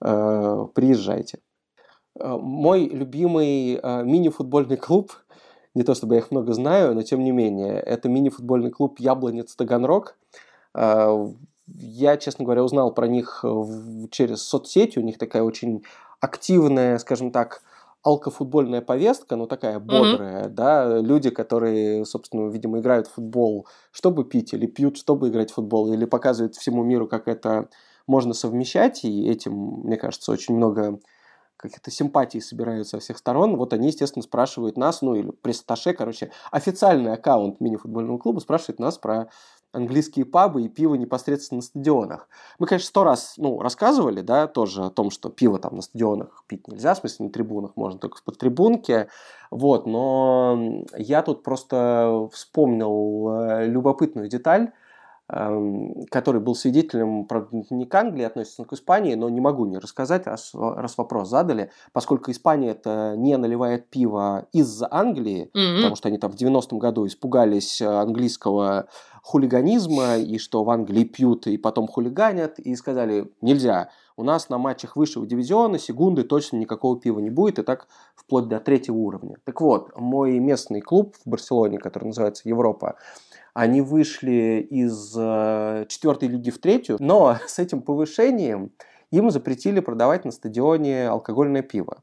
приезжайте. 0.00 1.38
Э, 2.18 2.36
мой 2.40 2.86
любимый 2.86 3.78
э, 3.82 4.02
мини-футбольный 4.04 4.76
клуб, 4.76 5.12
не 5.74 5.82
то 5.82 5.94
чтобы 5.94 6.14
я 6.14 6.20
их 6.20 6.30
много 6.30 6.52
знаю, 6.52 6.94
но 6.94 7.02
тем 7.02 7.22
не 7.22 7.32
менее, 7.32 7.74
это 7.80 8.08
мини-футбольный 8.08 8.70
клуб 8.70 8.98
Яблонец 8.98 9.54
Таганрог. 9.54 10.16
Я, 10.74 12.16
честно 12.16 12.44
говоря, 12.44 12.62
узнал 12.62 12.92
про 12.94 13.08
них 13.08 13.44
через 14.10 14.42
соцсети. 14.42 14.98
У 14.98 15.02
них 15.02 15.18
такая 15.18 15.42
очень 15.42 15.82
активная, 16.20 16.98
скажем 16.98 17.30
так, 17.32 17.62
алкофутбольная 18.06 18.82
повестка, 18.82 19.34
но 19.34 19.46
такая 19.46 19.80
бодрая, 19.80 20.44
mm-hmm. 20.44 20.48
да, 20.50 20.98
люди, 21.00 21.30
которые, 21.30 22.04
собственно, 22.04 22.48
видимо, 22.48 22.78
играют 22.78 23.08
в 23.08 23.14
футбол, 23.14 23.66
чтобы 23.90 24.24
пить, 24.24 24.54
или 24.54 24.66
пьют, 24.66 24.96
чтобы 24.96 25.28
играть 25.28 25.50
в 25.50 25.54
футбол, 25.54 25.92
или 25.92 26.04
показывают 26.04 26.54
всему 26.54 26.84
миру, 26.84 27.08
как 27.08 27.26
это 27.26 27.68
можно 28.06 28.34
совмещать, 28.34 29.04
и 29.04 29.28
этим, 29.28 29.52
мне 29.84 29.96
кажется, 29.96 30.32
очень 30.32 30.54
много 30.54 31.00
каких-то 31.56 31.90
симпатий 31.90 32.40
собираются 32.40 32.96
со 32.96 33.00
всех 33.00 33.18
сторон. 33.18 33.56
Вот 33.56 33.72
они, 33.72 33.88
естественно, 33.88 34.22
спрашивают 34.22 34.76
нас, 34.76 35.02
ну 35.02 35.14
или 35.14 35.30
пресс-таше, 35.30 35.94
короче, 35.94 36.30
официальный 36.50 37.12
аккаунт 37.12 37.60
мини-футбольного 37.60 38.18
клуба 38.18 38.40
спрашивает 38.40 38.78
нас 38.78 38.98
про 38.98 39.30
английские 39.72 40.24
пабы 40.24 40.62
и 40.62 40.68
пиво 40.68 40.94
непосредственно 40.94 41.58
на 41.58 41.62
стадионах. 41.62 42.28
Мы, 42.58 42.66
конечно, 42.66 42.86
сто 42.86 43.04
раз 43.04 43.34
ну, 43.36 43.60
рассказывали, 43.60 44.22
да, 44.22 44.46
тоже 44.46 44.84
о 44.84 44.90
том, 44.90 45.10
что 45.10 45.28
пиво 45.28 45.58
там 45.58 45.76
на 45.76 45.82
стадионах 45.82 46.44
пить 46.46 46.66
нельзя, 46.68 46.94
в 46.94 46.98
смысле 46.98 47.26
на 47.26 47.32
трибунах 47.32 47.72
можно 47.76 47.98
только 47.98 48.22
под 48.24 48.38
трибунки, 48.38 49.08
вот, 49.50 49.86
но 49.86 50.84
я 50.96 51.22
тут 51.22 51.42
просто 51.42 52.28
вспомнил 52.32 53.30
э, 53.30 53.66
любопытную 53.66 54.28
деталь, 54.28 54.72
который 55.28 56.40
был 56.40 56.54
свидетелем, 56.54 57.24
правда, 57.24 57.64
не 57.70 57.84
к 57.84 57.94
Англии 57.94 58.24
относится, 58.24 58.62
но 58.62 58.64
к 58.68 58.72
Испании, 58.74 59.14
но 59.14 59.28
не 59.28 59.40
могу 59.40 59.66
не 59.66 59.78
рассказать, 59.78 60.26
раз, 60.26 60.52
раз 60.54 60.96
вопрос 60.96 61.28
задали, 61.28 61.70
поскольку 61.92 62.30
Испания 62.30 62.70
это 62.70 63.14
не 63.16 63.36
наливает 63.36 63.90
пиво 63.90 64.46
из-за 64.52 64.86
Англии, 64.88 65.50
mm-hmm. 65.52 65.76
потому 65.76 65.96
что 65.96 66.08
они 66.08 66.18
там 66.18 66.30
в 66.30 66.36
90-м 66.36 66.78
году 66.78 67.06
испугались 67.06 67.80
э, 67.80 67.86
английского 67.86 68.86
хулиганизма, 69.22 70.18
и 70.18 70.38
что 70.38 70.62
в 70.62 70.70
Англии 70.70 71.02
пьют 71.02 71.48
и 71.48 71.56
потом 71.58 71.88
хулиганят, 71.88 72.60
и 72.60 72.76
сказали, 72.76 73.32
нельзя, 73.40 73.90
у 74.16 74.22
нас 74.22 74.48
на 74.48 74.58
матчах 74.58 74.94
высшего 74.94 75.26
дивизиона 75.26 75.80
секунды 75.80 76.22
точно 76.22 76.58
никакого 76.58 76.98
пива 76.98 77.18
не 77.18 77.30
будет, 77.30 77.58
и 77.58 77.62
так 77.62 77.88
вплоть 78.14 78.46
до 78.46 78.60
третьего 78.60 78.96
уровня. 78.96 79.38
Так 79.44 79.60
вот, 79.60 79.90
мой 79.96 80.38
местный 80.38 80.80
клуб 80.80 81.16
в 81.24 81.28
Барселоне, 81.28 81.78
который 81.78 82.04
называется 82.04 82.48
Европа, 82.48 82.96
они 83.56 83.80
вышли 83.80 84.66
из 84.68 85.14
э, 85.16 85.86
четвертой 85.88 86.28
лиги 86.28 86.50
в 86.50 86.58
третью, 86.58 86.98
но 87.00 87.38
с 87.46 87.58
этим 87.58 87.80
повышением 87.80 88.70
им 89.10 89.30
запретили 89.30 89.80
продавать 89.80 90.26
на 90.26 90.30
стадионе 90.30 91.08
алкогольное 91.08 91.62
пиво. 91.62 92.02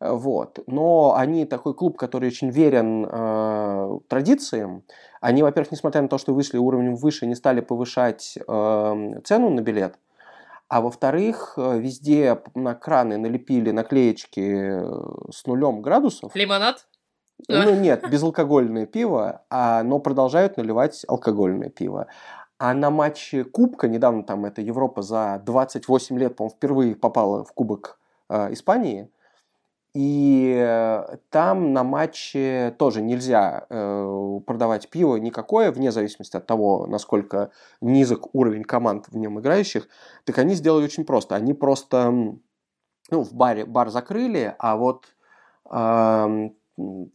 Э, 0.00 0.12
вот. 0.12 0.60
Но 0.66 1.14
они 1.14 1.44
такой 1.44 1.74
клуб, 1.74 1.98
который 1.98 2.28
очень 2.28 2.48
верен 2.48 3.06
э, 3.06 3.98
традициям. 4.08 4.82
Они, 5.20 5.42
во-первых, 5.42 5.72
несмотря 5.72 6.00
на 6.00 6.08
то, 6.08 6.16
что 6.16 6.32
вышли 6.32 6.56
уровнем 6.56 6.96
выше, 6.96 7.26
не 7.26 7.34
стали 7.34 7.60
повышать 7.60 8.38
э, 8.38 9.20
цену 9.24 9.50
на 9.50 9.60
билет. 9.60 9.98
А 10.68 10.80
во-вторых, 10.80 11.52
э, 11.58 11.78
везде 11.78 12.40
на 12.54 12.74
краны 12.74 13.18
налепили 13.18 13.72
наклеечки 13.72 14.80
с 15.30 15.44
нулем 15.44 15.82
градусов. 15.82 16.34
Лимонад? 16.34 16.86
Ну 17.46 17.74
нет, 17.74 18.08
безалкогольное 18.10 18.86
пиво, 18.86 19.42
а, 19.48 19.82
но 19.82 20.00
продолжают 20.00 20.56
наливать 20.56 21.04
алкогольное 21.06 21.70
пиво. 21.70 22.08
А 22.58 22.74
на 22.74 22.90
матче 22.90 23.44
Кубка, 23.44 23.86
недавно 23.86 24.24
там 24.24 24.44
это 24.44 24.60
Европа 24.60 25.02
за 25.02 25.40
28 25.46 26.18
лет, 26.18 26.34
по-моему, 26.34 26.56
впервые 26.56 26.96
попала 26.96 27.44
в 27.44 27.52
Кубок 27.52 28.00
э, 28.28 28.52
Испании, 28.52 29.08
и 29.94 30.54
э, 30.56 31.16
там 31.30 31.72
на 31.72 31.82
матче 31.82 32.74
тоже 32.78 33.00
нельзя 33.00 33.66
э, 33.70 34.40
продавать 34.46 34.90
пиво 34.90 35.16
никакое, 35.16 35.72
вне 35.72 35.90
зависимости 35.92 36.36
от 36.36 36.46
того, 36.46 36.86
насколько 36.86 37.50
низок 37.80 38.34
уровень 38.34 38.64
команд 38.64 39.06
в 39.08 39.16
нем 39.16 39.40
играющих. 39.40 39.88
Так 40.24 40.38
они 40.38 40.54
сделали 40.54 40.84
очень 40.84 41.04
просто. 41.04 41.36
Они 41.36 41.54
просто 41.54 42.10
ну, 43.10 43.24
в 43.24 43.32
баре 43.32 43.64
бар 43.64 43.88
закрыли, 43.88 44.54
а 44.58 44.76
вот 44.76 45.06
э, 45.70 46.50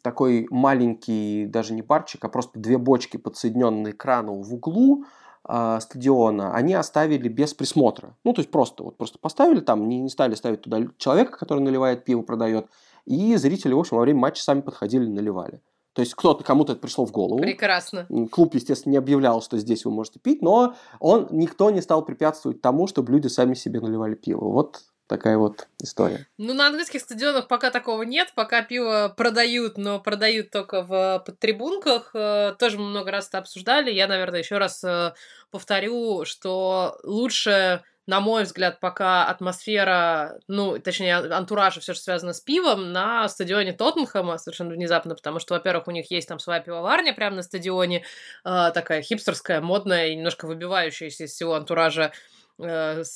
такой 0.02 0.48
маленький, 0.50 1.46
даже 1.46 1.74
не 1.74 1.82
барчик, 1.82 2.24
а 2.26 2.30
просто 2.30 2.60
две 2.60 2.78
бочки, 2.78 3.18
подсоединенные 3.18 3.94
к 3.94 3.98
крану 3.98 4.42
в 4.42 4.54
углу 4.54 5.06
э, 5.48 5.80
стадиона, 5.82 6.54
они 6.54 6.74
оставили 6.74 7.28
без 7.28 7.54
присмотра. 7.54 8.16
Ну, 8.24 8.34
то 8.34 8.42
есть 8.42 8.52
просто, 8.52 8.84
вот 8.84 8.98
просто 8.98 9.20
поставили 9.20 9.60
там, 9.60 9.88
не, 9.88 10.00
не 10.00 10.10
стали 10.10 10.36
ставить 10.36 10.62
туда 10.62 10.80
человека, 10.98 11.38
который 11.38 11.60
наливает 11.60 12.06
пиво, 12.06 12.22
продает, 12.22 12.68
и 13.06 13.36
зрители, 13.36 13.74
в 13.74 13.80
общем, 13.80 13.98
во 13.98 14.04
время 14.04 14.20
матча 14.20 14.44
сами 14.44 14.62
подходили 14.62 15.06
и 15.06 15.10
наливали. 15.10 15.62
То 15.94 16.02
есть 16.02 16.16
кто-то, 16.16 16.44
кому-то 16.44 16.72
это 16.72 16.82
пришло 16.82 17.06
в 17.06 17.12
голову. 17.12 17.40
Прекрасно. 17.40 18.08
Клуб, 18.32 18.56
естественно, 18.56 18.94
не 18.94 18.98
объявлял, 18.98 19.42
что 19.42 19.60
здесь 19.60 19.86
вы 19.86 19.92
можете 19.92 20.20
пить, 20.20 20.42
но 20.42 20.74
он, 21.00 21.28
никто 21.32 21.70
не 21.70 21.82
стал 21.82 22.04
препятствовать 22.04 22.62
тому, 22.62 22.88
чтобы 22.88 23.12
люди 23.12 23.28
сами 23.28 23.54
себе 23.54 23.80
наливали 23.80 24.16
пиво. 24.16 24.50
Вот 24.50 24.82
такая 25.08 25.38
вот 25.38 25.68
история. 25.82 26.28
Ну, 26.38 26.54
на 26.54 26.68
английских 26.68 27.02
стадионах 27.02 27.48
пока 27.48 27.72
такого 27.72 28.04
нет, 28.04 28.34
пока 28.36 28.62
пиво 28.62 29.14
продают, 29.16 29.78
но 29.78 30.00
продают 30.00 30.50
только 30.52 30.82
в 30.82 31.24
подтрибунках. 31.26 32.12
Э, 32.14 32.56
тоже 32.58 32.78
мы 32.78 32.86
много 32.86 33.12
раз 33.12 33.28
это 33.28 33.40
обсуждали. 33.40 33.92
Я, 33.92 34.08
наверное, 34.08 34.40
еще 34.40 34.58
раз 34.58 34.84
э, 34.84 35.14
повторю, 35.52 36.26
что 36.26 36.98
лучше 37.04 37.84
на 38.06 38.20
мой 38.20 38.44
взгляд, 38.44 38.82
пока 38.82 39.26
атмосфера, 39.26 40.38
ну, 40.50 40.78
точнее, 40.78 41.16
антураж 41.16 41.78
и 41.78 41.80
все, 41.80 41.94
что 41.94 42.04
связано 42.04 42.34
с 42.34 42.42
пивом, 42.42 42.92
на 42.92 43.30
стадионе 43.30 43.72
Тоттенхэма 43.72 44.38
совершенно 44.40 44.74
внезапно, 44.74 45.16
потому 45.16 45.40
что, 45.40 45.54
во-первых, 45.54 45.88
у 45.88 45.92
них 45.92 46.12
есть 46.12 46.28
там 46.28 46.40
своя 46.40 46.60
пивоварня 46.60 47.14
прямо 47.14 47.38
на 47.38 47.44
стадионе, 47.44 48.04
э, 48.44 48.72
такая 48.74 49.02
хипстерская, 49.02 49.62
модная 49.62 50.08
и 50.08 50.16
немножко 50.16 50.48
выбивающаяся 50.48 51.24
из 51.24 51.32
всего 51.32 51.56
антуража 51.56 52.12
Э, 52.12 52.43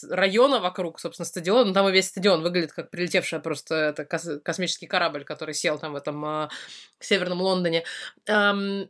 района 0.09 0.59
вокруг, 0.59 0.99
собственно, 0.99 1.25
стадиона. 1.25 1.65
Ну, 1.65 1.73
там 1.73 1.87
и 1.87 1.91
весь 1.91 2.07
стадион 2.07 2.41
выглядит 2.41 2.73
как 2.73 2.89
прилетевший 2.89 3.39
просто 3.39 3.75
это 3.75 4.05
кос- 4.05 4.39
космический 4.43 4.87
корабль, 4.87 5.23
который 5.23 5.53
сел 5.53 5.79
там 5.79 5.93
в 5.93 5.95
этом 5.95 6.25
э, 6.25 6.49
северном 6.99 7.41
Лондоне. 7.41 7.83
Эм, 8.27 8.89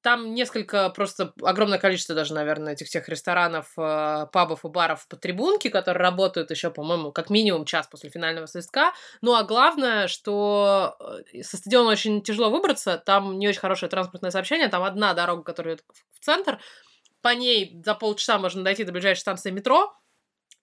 там 0.00 0.34
несколько, 0.34 0.88
просто 0.90 1.32
огромное 1.42 1.78
количество 1.78 2.14
даже, 2.14 2.34
наверное, 2.34 2.72
этих 2.72 2.86
всех 2.86 3.08
ресторанов, 3.08 3.72
э, 3.76 4.26
пабов 4.32 4.64
и 4.64 4.68
баров 4.68 5.06
по 5.08 5.16
трибунке, 5.16 5.70
которые 5.70 6.00
работают 6.00 6.50
еще, 6.50 6.70
по-моему, 6.70 7.12
как 7.12 7.30
минимум 7.30 7.64
час 7.64 7.86
после 7.86 8.10
финального 8.10 8.46
свистка. 8.46 8.92
Ну, 9.20 9.34
а 9.34 9.44
главное, 9.44 10.08
что 10.08 10.96
э, 11.32 11.42
со 11.42 11.56
стадиона 11.58 11.90
очень 11.90 12.22
тяжело 12.22 12.50
выбраться, 12.50 12.96
там 12.98 13.38
не 13.38 13.48
очень 13.48 13.60
хорошее 13.60 13.90
транспортное 13.90 14.30
сообщение, 14.30 14.68
там 14.68 14.82
одна 14.82 15.12
дорога, 15.12 15.42
которая 15.42 15.78
в 16.12 16.24
центр, 16.24 16.58
по 17.24 17.34
ней 17.34 17.80
за 17.82 17.94
полчаса 17.94 18.38
можно 18.38 18.62
дойти 18.62 18.84
до 18.84 18.92
ближайшей 18.92 19.22
станции 19.22 19.50
метро, 19.50 19.96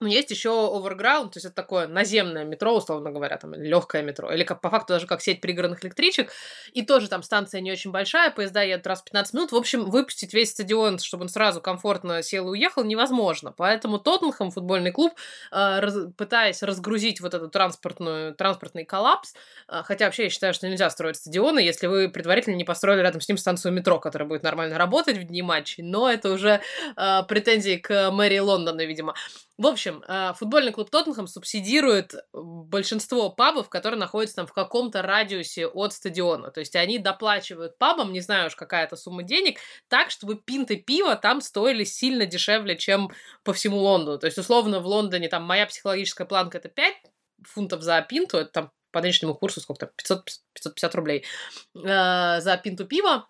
но 0.01 0.07
есть 0.07 0.31
еще 0.31 0.49
Overground, 0.49 1.29
то 1.29 1.37
есть 1.37 1.45
это 1.45 1.55
такое 1.55 1.87
наземное 1.87 2.43
метро, 2.43 2.75
условно 2.75 3.11
говоря, 3.11 3.37
там, 3.37 3.53
легкое 3.53 4.01
метро, 4.01 4.31
или 4.31 4.43
как, 4.43 4.59
по 4.59 4.69
факту 4.69 4.93
даже 4.93 5.07
как 5.07 5.21
сеть 5.21 5.41
пригородных 5.41 5.83
электричек, 5.85 6.31
и 6.73 6.81
тоже 6.81 7.07
там 7.07 7.23
станция 7.23 7.61
не 7.61 7.71
очень 7.71 7.91
большая, 7.91 8.31
поезда 8.31 8.63
едут 8.63 8.87
раз 8.87 9.01
в 9.01 9.05
15 9.05 9.33
минут, 9.33 9.51
в 9.51 9.55
общем, 9.55 9.89
выпустить 9.89 10.33
весь 10.33 10.51
стадион, 10.51 10.99
чтобы 10.99 11.23
он 11.23 11.29
сразу 11.29 11.61
комфортно 11.61 12.23
сел 12.23 12.47
и 12.47 12.51
уехал, 12.51 12.83
невозможно, 12.83 13.53
поэтому 13.55 13.99
Тоттенхэм, 13.99 14.49
футбольный 14.51 14.91
клуб, 14.91 15.13
э, 15.51 15.81
пытаясь 16.17 16.63
разгрузить 16.63 17.21
вот 17.21 17.33
этот 17.33 17.51
транспортную, 17.51 18.33
транспортный 18.33 18.85
коллапс, 18.85 19.33
э, 19.67 19.81
хотя 19.85 20.05
вообще 20.05 20.23
я 20.23 20.29
считаю, 20.31 20.53
что 20.55 20.67
нельзя 20.67 20.89
строить 20.89 21.17
стадионы, 21.17 21.59
если 21.59 21.85
вы 21.85 22.09
предварительно 22.09 22.55
не 22.55 22.63
построили 22.63 23.01
рядом 23.01 23.21
с 23.21 23.27
ним 23.27 23.37
станцию 23.37 23.71
метро, 23.73 23.99
которая 23.99 24.27
будет 24.27 24.41
нормально 24.41 24.79
работать 24.79 25.17
в 25.17 25.23
дни 25.23 25.43
матчей, 25.43 25.83
но 25.83 26.09
это 26.09 26.31
уже 26.31 26.61
э, 26.97 27.23
претензии 27.27 27.77
к 27.77 28.09
мэрии 28.09 28.39
Лондона, 28.39 28.81
видимо. 28.81 29.13
В 29.61 29.67
общем, 29.67 29.90
э, 30.07 30.33
футбольный 30.35 30.71
клуб 30.71 30.89
Тоттенхэм 30.89 31.27
субсидирует 31.27 32.13
большинство 32.33 33.29
пабов, 33.29 33.69
которые 33.69 33.99
находятся 33.99 34.37
там 34.37 34.47
в 34.47 34.53
каком-то 34.53 35.01
радиусе 35.01 35.67
от 35.67 35.93
стадиона. 35.93 36.51
То 36.51 36.59
есть 36.59 36.75
они 36.75 36.99
доплачивают 36.99 37.77
пабам, 37.77 38.13
не 38.13 38.21
знаю 38.21 38.47
уж 38.47 38.55
какая 38.55 38.85
это 38.85 38.95
сумма 38.95 39.23
денег, 39.23 39.59
так, 39.87 40.11
чтобы 40.11 40.35
пинты 40.35 40.77
пива 40.77 41.15
там 41.15 41.41
стоили 41.41 41.83
сильно 41.83 42.25
дешевле, 42.25 42.77
чем 42.77 43.11
по 43.43 43.53
всему 43.53 43.77
Лондону. 43.77 44.17
То 44.19 44.27
есть, 44.27 44.37
условно, 44.37 44.79
в 44.79 44.87
Лондоне 44.87 45.27
там 45.27 45.43
моя 45.43 45.65
психологическая 45.65 46.27
планка 46.27 46.57
это 46.57 46.69
5 46.69 46.95
фунтов 47.43 47.81
за 47.81 48.01
пинту, 48.01 48.37
это 48.37 48.51
там 48.51 48.71
по 48.91 49.01
нынешнему 49.01 49.35
курсу 49.35 49.61
сколько 49.61 49.87
то 49.87 49.93
500, 49.95 50.25
550 50.53 50.95
рублей 50.95 51.25
э, 51.75 52.41
за 52.41 52.57
пинту 52.63 52.85
пива. 52.85 53.29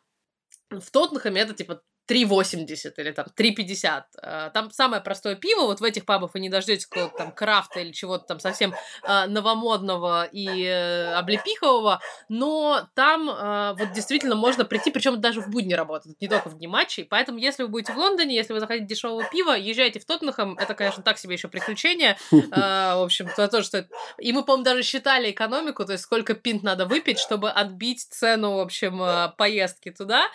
В 0.69 0.89
Тоттенхэме 0.91 1.41
это 1.41 1.53
типа 1.53 1.81
3,80 2.11 2.93
или 2.97 3.11
там 3.11 3.25
3,50. 3.37 4.03
А, 4.21 4.49
там 4.49 4.69
самое 4.71 5.01
простое 5.01 5.35
пиво, 5.35 5.61
вот 5.61 5.79
в 5.79 5.83
этих 5.83 6.05
пабах 6.05 6.33
вы 6.33 6.41
не 6.41 6.49
дождетесь 6.49 6.85
какого-то 6.85 7.17
там 7.17 7.31
крафта 7.31 7.79
или 7.79 7.91
чего-то 7.91 8.25
там 8.25 8.39
совсем 8.39 8.73
э, 9.03 9.25
новомодного 9.27 10.25
и 10.25 10.65
э, 10.65 11.13
облепихового, 11.13 12.01
но 12.27 12.87
там 12.95 13.29
э, 13.29 13.75
вот 13.77 13.93
действительно 13.93 14.35
можно 14.35 14.65
прийти, 14.65 14.91
причем 14.91 15.21
даже 15.21 15.41
в 15.41 15.49
будни 15.49 15.73
работать, 15.73 16.19
не 16.19 16.27
только 16.27 16.49
в 16.49 16.57
дни 16.57 16.67
матчей, 16.67 17.05
поэтому 17.05 17.37
если 17.37 17.63
вы 17.63 17.69
будете 17.69 17.93
в 17.93 17.97
Лондоне, 17.97 18.35
если 18.35 18.51
вы 18.51 18.59
захотите 18.59 18.87
дешевого 18.87 19.23
пива, 19.31 19.51
езжайте 19.51 19.99
в 19.99 20.05
Тоттенхэм, 20.05 20.57
это, 20.57 20.73
конечно, 20.73 21.03
так 21.03 21.17
себе 21.17 21.35
еще 21.35 21.47
приключение, 21.47 22.17
в 22.31 23.03
общем, 23.03 23.29
то, 23.35 23.47
то 23.47 23.63
что... 23.63 23.87
И 24.17 24.33
мы, 24.33 24.43
по-моему, 24.43 24.65
даже 24.65 24.83
считали 24.83 25.31
экономику, 25.31 25.85
то 25.85 25.93
есть 25.93 26.03
сколько 26.03 26.33
пинт 26.33 26.63
надо 26.63 26.85
выпить, 26.85 27.19
чтобы 27.19 27.49
отбить 27.49 28.01
цену, 28.01 28.57
в 28.57 28.59
общем, 28.59 29.01
поездки 29.37 29.91
туда, 29.91 30.27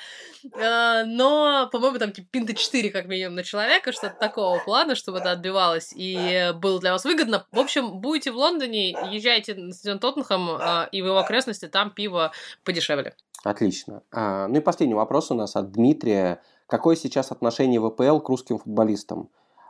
но 0.54 1.65
по-моему, 1.66 1.98
там 1.98 2.12
типа 2.12 2.28
пинта 2.30 2.54
4 2.54 2.90
как 2.90 3.06
минимум 3.06 3.36
на 3.36 3.42
человека, 3.42 3.92
что-то 3.92 4.16
такого 4.18 4.58
плана, 4.64 4.94
чтобы 4.94 5.18
это 5.18 5.32
отбивалось 5.32 5.92
и 5.94 6.52
было 6.60 6.80
для 6.80 6.92
вас 6.92 7.04
выгодно. 7.04 7.46
В 7.52 7.58
общем, 7.58 8.00
будете 8.00 8.30
в 8.30 8.36
Лондоне, 8.36 8.90
езжайте 9.10 9.54
на 9.54 9.72
стадион 9.72 9.98
Тоттенхэм 9.98 10.50
э, 10.50 10.88
и 10.92 11.02
в 11.02 11.06
его 11.06 11.18
окрестности, 11.18 11.66
там 11.66 11.90
пиво 11.90 12.32
подешевле. 12.64 13.14
Отлично. 13.44 14.02
А, 14.12 14.48
ну 14.48 14.56
и 14.56 14.60
последний 14.60 14.94
вопрос 14.94 15.30
у 15.30 15.34
нас 15.34 15.56
от 15.56 15.70
Дмитрия. 15.72 16.40
Какое 16.66 16.96
сейчас 16.96 17.30
отношение 17.30 17.80
ВПЛ 17.80 18.18
к 18.18 18.28
русским 18.28 18.58
футболистам? 18.58 19.28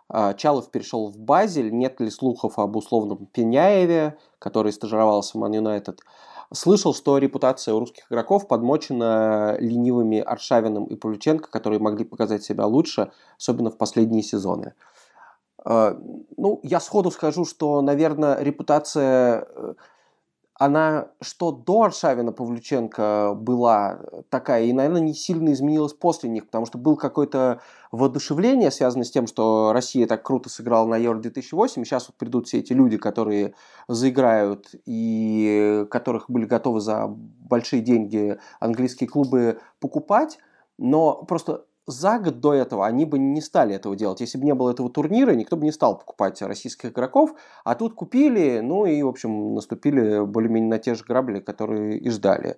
А, 0.09 0.35
Чалов 0.35 0.71
перешел 0.71 1.11
в 1.11 1.19
Базель, 1.19 1.71
нет 1.73 2.01
ли 2.01 2.11
слухов 2.11 2.59
об 2.59 2.77
условном 2.77 3.27
Пеняеве, 3.27 4.17
который 4.39 4.73
стажировался 4.73 5.37
в 5.37 5.41
Ман 5.41 5.53
Юнайтед? 5.53 6.01
Слышал, 6.53 6.95
что 6.95 7.19
репутация 7.19 7.75
у 7.75 7.81
русских 7.81 8.11
игроков 8.11 8.47
подмочена 8.47 9.57
ленивыми 9.59 10.19
Аршавиным 10.19 10.85
и 10.85 10.95
Павлюченко, 10.95 11.51
которые 11.51 11.81
могли 11.81 12.05
показать 12.05 12.45
себя 12.45 12.67
лучше, 12.67 13.11
особенно 13.37 13.71
в 13.71 13.77
последние 13.77 14.23
сезоны. 14.23 14.75
Э, 15.65 15.95
ну, 16.37 16.61
я 16.63 16.81
сходу 16.81 17.11
скажу, 17.11 17.45
что, 17.45 17.81
наверное, 17.83 18.41
репутация 18.41 19.47
э, 19.49 19.75
она 20.59 21.09
что 21.21 21.53
до 21.53 21.83
Аршавина 21.83 22.33
Павлюченко 22.33 23.35
была 23.37 24.01
такая, 24.31 24.65
и, 24.65 24.73
наверное, 24.73 25.03
не 25.03 25.15
сильно 25.15 25.53
изменилась 25.53 25.93
после 25.93 26.31
них, 26.31 26.47
потому 26.47 26.65
что 26.65 26.79
был 26.79 26.97
какое-то 26.97 27.61
воодушевление, 27.93 28.71
связанное 28.71 29.05
с 29.05 29.11
тем, 29.11 29.27
что 29.27 29.73
Россия 29.73 30.07
так 30.07 30.23
круто 30.23 30.49
сыграла 30.49 30.87
на 30.87 30.97
Евро-2008, 30.97 31.83
и 31.83 31.85
сейчас 31.85 32.09
вот 32.09 32.17
придут 32.17 32.47
все 32.47 32.59
эти 32.59 32.73
люди, 32.73 32.97
которые 32.97 33.55
заиграют, 33.87 34.69
и 34.87 35.87
которых 35.91 36.31
были 36.31 36.47
готовы 36.47 36.81
за 36.81 37.07
большие 37.07 37.83
деньги 37.83 38.39
английские 38.59 39.11
клубы 39.11 39.61
покупать, 39.79 40.39
но 40.79 41.23
просто 41.25 41.67
за 41.87 42.19
год 42.19 42.41
до 42.41 42.55
этого 42.55 42.87
они 42.87 43.05
бы 43.05 43.19
не 43.19 43.41
стали 43.41 43.75
этого 43.75 43.95
делать. 43.97 44.21
Если 44.21 44.39
бы 44.39 44.45
не 44.45 44.55
было 44.55 44.71
этого 44.73 44.91
турнира, 44.91 45.33
никто 45.33 45.57
бы 45.57 45.65
не 45.65 45.73
стал 45.73 45.99
покупать 45.99 46.41
российских 46.43 46.91
игроков. 46.91 47.35
А 47.65 47.75
тут 47.75 47.95
купили, 47.95 48.61
ну 48.61 48.87
и, 48.87 49.03
в 49.03 49.09
общем, 49.09 49.55
наступили 49.55 50.25
более-менее 50.25 50.71
на 50.71 50.79
те 50.79 50.95
же 50.95 51.05
грабли, 51.05 51.41
которые 51.41 51.99
и 51.99 52.11
ждали 52.11 52.57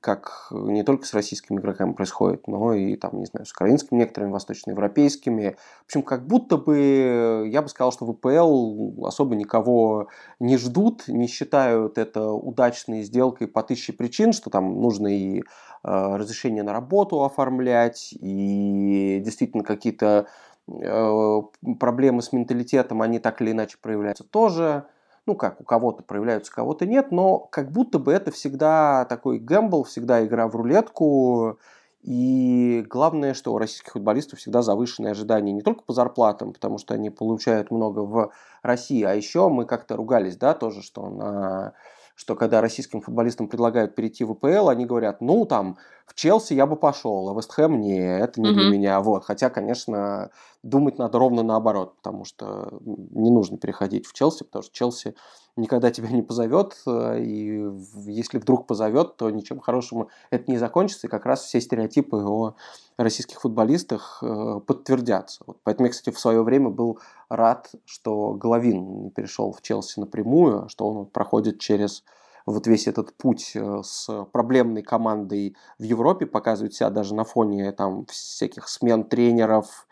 как 0.00 0.48
не 0.52 0.84
только 0.84 1.04
с 1.04 1.14
российскими 1.14 1.58
игроками 1.58 1.92
происходит, 1.92 2.46
но 2.46 2.74
и 2.74 2.94
там, 2.96 3.18
не 3.18 3.26
знаю, 3.26 3.44
с 3.44 3.50
украинскими 3.50 3.98
некоторыми, 3.98 4.30
восточноевропейскими. 4.30 5.56
В 5.82 5.86
общем, 5.86 6.02
как 6.02 6.26
будто 6.26 6.56
бы 6.58 7.48
я 7.50 7.60
бы 7.60 7.68
сказал, 7.68 7.90
что 7.90 8.06
ВПЛ 8.06 9.04
особо 9.04 9.34
никого 9.34 10.08
не 10.38 10.58
ждут, 10.58 11.08
не 11.08 11.26
считают 11.26 11.98
это 11.98 12.30
удачной 12.30 13.02
сделкой 13.02 13.48
по 13.48 13.64
тысяче 13.64 13.92
причин, 13.92 14.32
что 14.32 14.48
там 14.48 14.80
нужно 14.80 15.08
и 15.08 15.40
э, 15.40 15.42
разрешение 15.82 16.62
на 16.62 16.72
работу 16.72 17.24
оформлять, 17.24 18.14
и 18.20 19.20
действительно 19.24 19.64
какие-то 19.64 20.28
э, 20.68 21.42
проблемы 21.80 22.22
с 22.22 22.32
менталитетом, 22.32 23.02
они 23.02 23.18
так 23.18 23.42
или 23.42 23.50
иначе 23.50 23.76
проявляются 23.82 24.22
тоже 24.22 24.86
ну 25.26 25.34
как, 25.34 25.60
у 25.60 25.64
кого-то 25.64 26.02
проявляются, 26.02 26.52
у 26.52 26.54
кого-то 26.54 26.86
нет, 26.86 27.10
но 27.10 27.38
как 27.38 27.72
будто 27.72 27.98
бы 27.98 28.12
это 28.12 28.30
всегда 28.30 29.04
такой 29.06 29.38
гэмбл, 29.38 29.84
всегда 29.84 30.24
игра 30.24 30.48
в 30.48 30.56
рулетку, 30.56 31.58
и 32.02 32.84
главное, 32.88 33.32
что 33.32 33.54
у 33.54 33.58
российских 33.58 33.92
футболистов 33.92 34.38
всегда 34.38 34.60
завышенные 34.60 35.12
ожидания 35.12 35.52
не 35.52 35.62
только 35.62 35.82
по 35.82 35.94
зарплатам, 35.94 36.52
потому 36.52 36.76
что 36.76 36.92
они 36.92 37.08
получают 37.08 37.70
много 37.70 38.00
в 38.00 38.30
России, 38.62 39.02
а 39.02 39.14
еще 39.14 39.48
мы 39.48 39.64
как-то 39.64 39.96
ругались, 39.96 40.36
да, 40.36 40.52
тоже, 40.52 40.82
что 40.82 41.08
на 41.08 41.72
что 42.14 42.36
когда 42.36 42.60
российским 42.60 43.00
футболистам 43.00 43.48
предлагают 43.48 43.94
перейти 43.94 44.24
в 44.24 44.34
ВПЛ, 44.34 44.68
они 44.68 44.86
говорят, 44.86 45.20
ну, 45.20 45.46
там, 45.46 45.78
в 46.06 46.14
Челси 46.14 46.52
я 46.54 46.66
бы 46.66 46.76
пошел, 46.76 47.30
а 47.30 47.34
Вестхэм 47.34 47.80
не, 47.80 47.98
это 47.98 48.40
не 48.40 48.50
mm-hmm. 48.50 48.54
для 48.54 48.70
меня. 48.70 49.00
Вот. 49.00 49.24
Хотя, 49.24 49.50
конечно, 49.50 50.30
думать 50.62 50.98
надо 50.98 51.18
ровно 51.18 51.42
наоборот, 51.42 51.96
потому 51.96 52.24
что 52.24 52.78
не 52.84 53.30
нужно 53.30 53.56
переходить 53.56 54.06
в 54.06 54.12
Челси, 54.12 54.44
потому 54.44 54.62
что 54.62 54.74
Челси 54.74 55.14
никогда 55.56 55.90
тебя 55.90 56.08
не 56.08 56.22
позовет, 56.22 56.76
э, 56.86 57.20
и 57.20 57.70
если 58.06 58.38
вдруг 58.38 58.66
позовет, 58.66 59.16
то 59.16 59.30
ничем 59.30 59.60
хорошим 59.60 60.08
это 60.30 60.50
не 60.50 60.58
закончится, 60.58 61.06
и 61.06 61.10
как 61.10 61.26
раз 61.26 61.44
все 61.44 61.60
стереотипы 61.60 62.16
о 62.16 62.54
российских 62.96 63.40
футболистах 63.40 64.18
э, 64.22 64.60
подтвердятся. 64.66 65.44
Вот 65.46 65.58
поэтому 65.62 65.86
я, 65.86 65.92
кстати, 65.92 66.14
в 66.14 66.18
свое 66.18 66.42
время 66.42 66.70
был 66.70 66.98
рад, 67.28 67.70
что 67.84 68.32
Головин 68.32 69.04
не 69.04 69.10
перешел 69.10 69.52
в 69.52 69.62
Челси 69.62 70.00
напрямую, 70.00 70.68
что 70.68 70.88
он 70.88 71.06
проходит 71.06 71.60
через 71.60 72.04
вот 72.46 72.66
весь 72.66 72.86
этот 72.86 73.16
путь 73.16 73.52
э, 73.54 73.80
с 73.82 74.26
проблемной 74.32 74.82
командой 74.82 75.56
в 75.78 75.82
Европе, 75.82 76.26
показывает 76.26 76.74
себя 76.74 76.90
даже 76.90 77.14
на 77.14 77.24
фоне 77.24 77.72
там 77.72 78.06
всяких 78.06 78.68
смен 78.68 79.04
тренеров, 79.04 79.86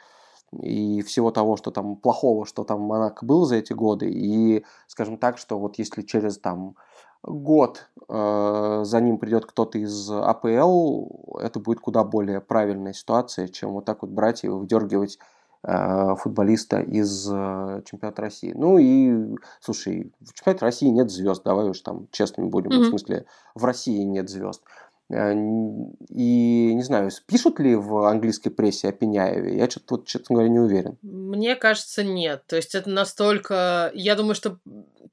и 0.60 1.02
всего 1.02 1.30
того, 1.30 1.56
что 1.56 1.70
там 1.70 1.96
плохого, 1.96 2.44
что 2.44 2.64
там 2.64 2.82
Монако 2.82 3.24
был 3.24 3.44
за 3.46 3.56
эти 3.56 3.72
годы. 3.72 4.10
И, 4.10 4.64
скажем 4.86 5.16
так, 5.16 5.38
что 5.38 5.58
вот 5.58 5.78
если 5.78 6.02
через 6.02 6.38
там 6.38 6.76
год 7.22 7.88
э, 8.08 8.82
за 8.84 9.00
ним 9.00 9.18
придет 9.18 9.46
кто-то 9.46 9.78
из 9.78 10.10
АПЛ, 10.10 11.38
это 11.38 11.60
будет 11.60 11.80
куда 11.80 12.04
более 12.04 12.40
правильная 12.40 12.92
ситуация, 12.92 13.48
чем 13.48 13.72
вот 13.72 13.84
так 13.84 14.02
вот 14.02 14.10
брать 14.10 14.44
и 14.44 14.48
выдергивать 14.48 15.18
э, 15.18 15.20
футболиста 15.64 16.80
из 16.80 17.28
э, 17.30 17.82
чемпионата 17.88 18.22
России. 18.22 18.52
Ну 18.54 18.78
и, 18.78 19.36
слушай, 19.60 20.12
в 20.20 20.34
чемпионате 20.34 20.64
России 20.64 20.88
нет 20.88 21.10
звезд, 21.10 21.44
давай 21.44 21.68
уж 21.68 21.80
там 21.80 22.08
честными 22.10 22.48
будем, 22.48 22.70
mm-hmm. 22.70 22.82
в 22.82 22.88
смысле, 22.88 23.26
в 23.54 23.64
России 23.64 24.02
нет 24.02 24.28
звезд. 24.28 24.62
Э, 25.08 25.32
и 25.32 26.74
не 26.74 26.82
знаю, 26.82 27.10
пишут 27.26 27.60
ли 27.60 27.76
в 27.76 28.08
английской 28.08 28.50
прессе 28.50 28.88
о 28.88 28.92
Пеняеве? 28.92 29.56
Я 29.56 29.70
что-то, 29.70 29.96
вот, 29.96 30.06
честно 30.06 30.34
говоря, 30.34 30.50
не 30.50 30.58
уверен. 30.58 30.98
Мне 31.02 31.54
кажется, 31.54 32.02
нет. 32.02 32.42
То 32.46 32.56
есть 32.56 32.74
это 32.74 32.90
настолько... 32.90 33.92
Я 33.94 34.16
думаю, 34.16 34.34
что 34.34 34.58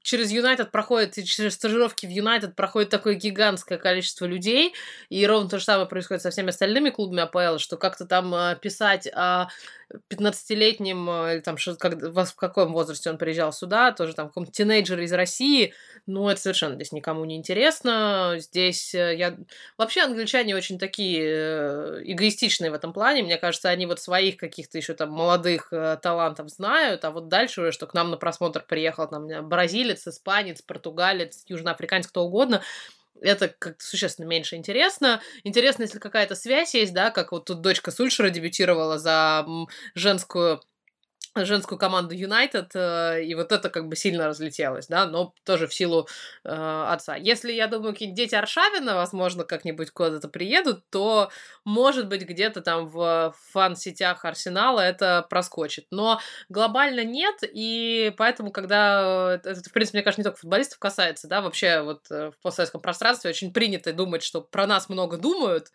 через 0.02 0.30
Юнайтед 0.30 0.70
проходит, 0.70 1.18
и 1.18 1.24
через 1.24 1.54
стажировки 1.54 2.06
в 2.06 2.10
Юнайтед 2.10 2.56
проходит 2.56 2.90
такое 2.90 3.14
гигантское 3.14 3.78
количество 3.78 4.24
людей, 4.24 4.72
и 5.08 5.26
ровно 5.26 5.48
то 5.48 5.58
же 5.58 5.64
самое 5.64 5.88
происходит 5.88 6.22
со 6.22 6.30
всеми 6.30 6.48
остальными 6.48 6.90
клубами 6.90 7.22
АПЛ, 7.22 7.58
что 7.58 7.76
как-то 7.76 8.06
там 8.06 8.34
э, 8.34 8.56
писать 8.60 9.08
о 9.14 9.48
15-летнем, 10.08 11.10
э, 11.10 11.34
или 11.34 11.40
там, 11.40 11.56
как, 11.78 11.94
в 11.94 12.34
каком 12.36 12.72
возрасте 12.72 13.10
он 13.10 13.18
приезжал 13.18 13.52
сюда, 13.52 13.92
тоже 13.92 14.14
там 14.14 14.28
каком-то 14.28 14.52
тинейджере 14.52 15.04
из 15.04 15.12
России, 15.12 15.74
ну, 16.06 16.28
это 16.28 16.40
совершенно 16.40 16.74
здесь 16.74 16.92
никому 16.92 17.24
не 17.24 17.36
интересно. 17.36 18.36
Здесь 18.38 18.94
я... 18.94 19.36
вообще 19.76 20.02
англичане 20.02 20.56
очень 20.56 20.78
такие 20.78 21.22
э, 21.24 22.02
эгоистичные 22.04 22.70
в 22.70 22.74
этом 22.74 22.92
плане. 22.92 23.22
Мне 23.22 23.36
кажется, 23.36 23.68
они 23.68 23.86
вот 23.86 24.00
своих 24.00 24.36
каких-то 24.36 24.78
еще 24.78 24.94
там 24.94 25.10
молодых 25.10 25.72
э, 25.72 25.98
талантов 26.02 26.50
знают, 26.50 27.04
а 27.04 27.10
вот 27.10 27.28
дальше 27.28 27.60
уже, 27.60 27.72
что 27.72 27.86
к 27.86 27.94
нам 27.94 28.10
на 28.10 28.16
просмотр 28.16 28.64
приехал 28.66 29.08
там 29.08 29.48
бразилец, 29.48 30.06
испанец, 30.06 30.62
португалец, 30.62 31.44
южноафриканец, 31.46 32.06
кто 32.06 32.24
угодно, 32.24 32.62
это 33.20 33.48
как-то 33.48 33.84
существенно 33.84 34.26
меньше 34.26 34.56
интересно. 34.56 35.20
Интересно, 35.44 35.82
если 35.82 35.98
какая-то 35.98 36.34
связь 36.34 36.74
есть, 36.74 36.92
да, 36.94 37.10
как 37.10 37.32
вот 37.32 37.46
тут 37.46 37.60
дочка 37.60 37.90
Сульшера 37.90 38.30
дебютировала 38.30 38.98
за 38.98 39.46
женскую 39.94 40.62
женскую 41.36 41.78
команду 41.78 42.14
Юнайтед, 42.14 42.70
э, 42.74 43.24
и 43.24 43.34
вот 43.34 43.52
это 43.52 43.70
как 43.70 43.88
бы 43.88 43.96
сильно 43.96 44.26
разлетелось, 44.26 44.88
да, 44.88 45.06
но 45.06 45.32
тоже 45.44 45.66
в 45.66 45.74
силу 45.74 46.08
э, 46.44 46.50
отца. 46.88 47.16
Если, 47.16 47.52
я 47.52 47.66
думаю, 47.68 47.92
какие-нибудь 47.92 48.16
дети 48.16 48.34
Аршавина, 48.34 48.96
возможно, 48.96 49.44
как-нибудь 49.44 49.90
куда-то 49.90 50.28
приедут, 50.28 50.82
то, 50.90 51.30
может 51.64 52.08
быть, 52.08 52.22
где-то 52.22 52.62
там 52.62 52.88
в 52.88 53.34
фан-сетях 53.52 54.24
Арсенала 54.24 54.80
это 54.80 55.26
проскочит. 55.30 55.86
Но 55.90 56.20
глобально 56.48 57.04
нет, 57.04 57.36
и 57.42 58.12
поэтому, 58.16 58.50
когда... 58.50 59.34
Это, 59.34 59.54
в 59.54 59.72
принципе, 59.72 59.98
мне 59.98 60.04
кажется, 60.04 60.20
не 60.20 60.24
только 60.24 60.40
футболистов 60.40 60.78
касается, 60.78 61.28
да, 61.28 61.40
вообще 61.40 61.82
вот 61.82 62.10
э, 62.10 62.30
в 62.32 62.42
постсоветском 62.42 62.80
пространстве 62.80 63.30
очень 63.30 63.52
принято 63.52 63.92
думать, 63.92 64.22
что 64.22 64.40
про 64.40 64.66
нас 64.66 64.88
много 64.88 65.16
думают, 65.16 65.68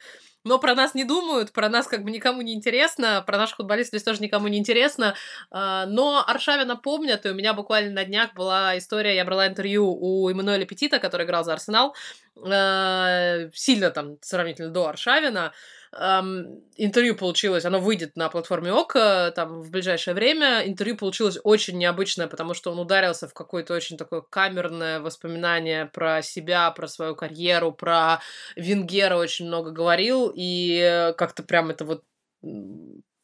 но 0.45 0.59
про 0.59 0.75
нас 0.75 0.93
не 0.93 1.03
думают, 1.03 1.51
про 1.51 1.67
нас 1.67 1.87
как 1.87 2.03
бы 2.03 2.11
никому 2.11 2.41
не 2.41 2.53
интересно, 2.53 3.23
про 3.25 3.37
наших 3.37 3.57
футболистов 3.57 3.99
здесь 3.99 4.03
тоже 4.03 4.21
никому 4.21 4.47
не 4.47 4.57
интересно. 4.57 5.15
А, 5.51 5.85
но 5.87 6.23
Аршавина 6.25 6.77
помнят, 6.77 7.25
и 7.25 7.29
у 7.29 7.33
меня 7.33 7.53
буквально 7.53 7.91
на 7.91 8.05
днях 8.05 8.33
была 8.33 8.77
история, 8.77 9.15
я 9.15 9.25
брала 9.25 9.47
интервью 9.47 9.87
у 9.91 10.29
Эммануэля 10.29 10.65
Петита, 10.65 10.99
который 10.99 11.25
играл 11.25 11.43
за 11.43 11.53
Арсенал, 11.53 11.95
а, 12.43 13.49
сильно 13.53 13.91
там 13.91 14.17
сравнительно 14.21 14.69
до 14.69 14.87
Аршавина, 14.87 15.53
эм, 15.93 16.61
интервью 16.75 17.15
получилось, 17.15 17.65
оно 17.65 17.79
выйдет 17.79 18.15
на 18.17 18.29
платформе 18.29 18.73
ОК 18.73 18.93
там 19.35 19.61
в 19.61 19.71
ближайшее 19.71 20.13
время. 20.13 20.67
Интервью 20.67 20.97
получилось 20.97 21.37
очень 21.43 21.77
необычное, 21.77 22.27
потому 22.27 22.53
что 22.53 22.71
он 22.71 22.79
ударился 22.79 23.27
в 23.27 23.33
какое-то 23.33 23.73
очень 23.73 23.97
такое 23.97 24.21
камерное 24.21 24.99
воспоминание 24.99 25.85
про 25.85 26.21
себя, 26.21 26.69
про 26.71 26.87
свою 26.87 27.15
карьеру, 27.15 27.71
про 27.71 28.19
Венгера 28.55 29.15
очень 29.15 29.47
много 29.47 29.71
говорил, 29.71 30.31
и 30.35 31.13
как-то 31.17 31.43
прям 31.43 31.69
это 31.69 31.85
вот 31.85 32.03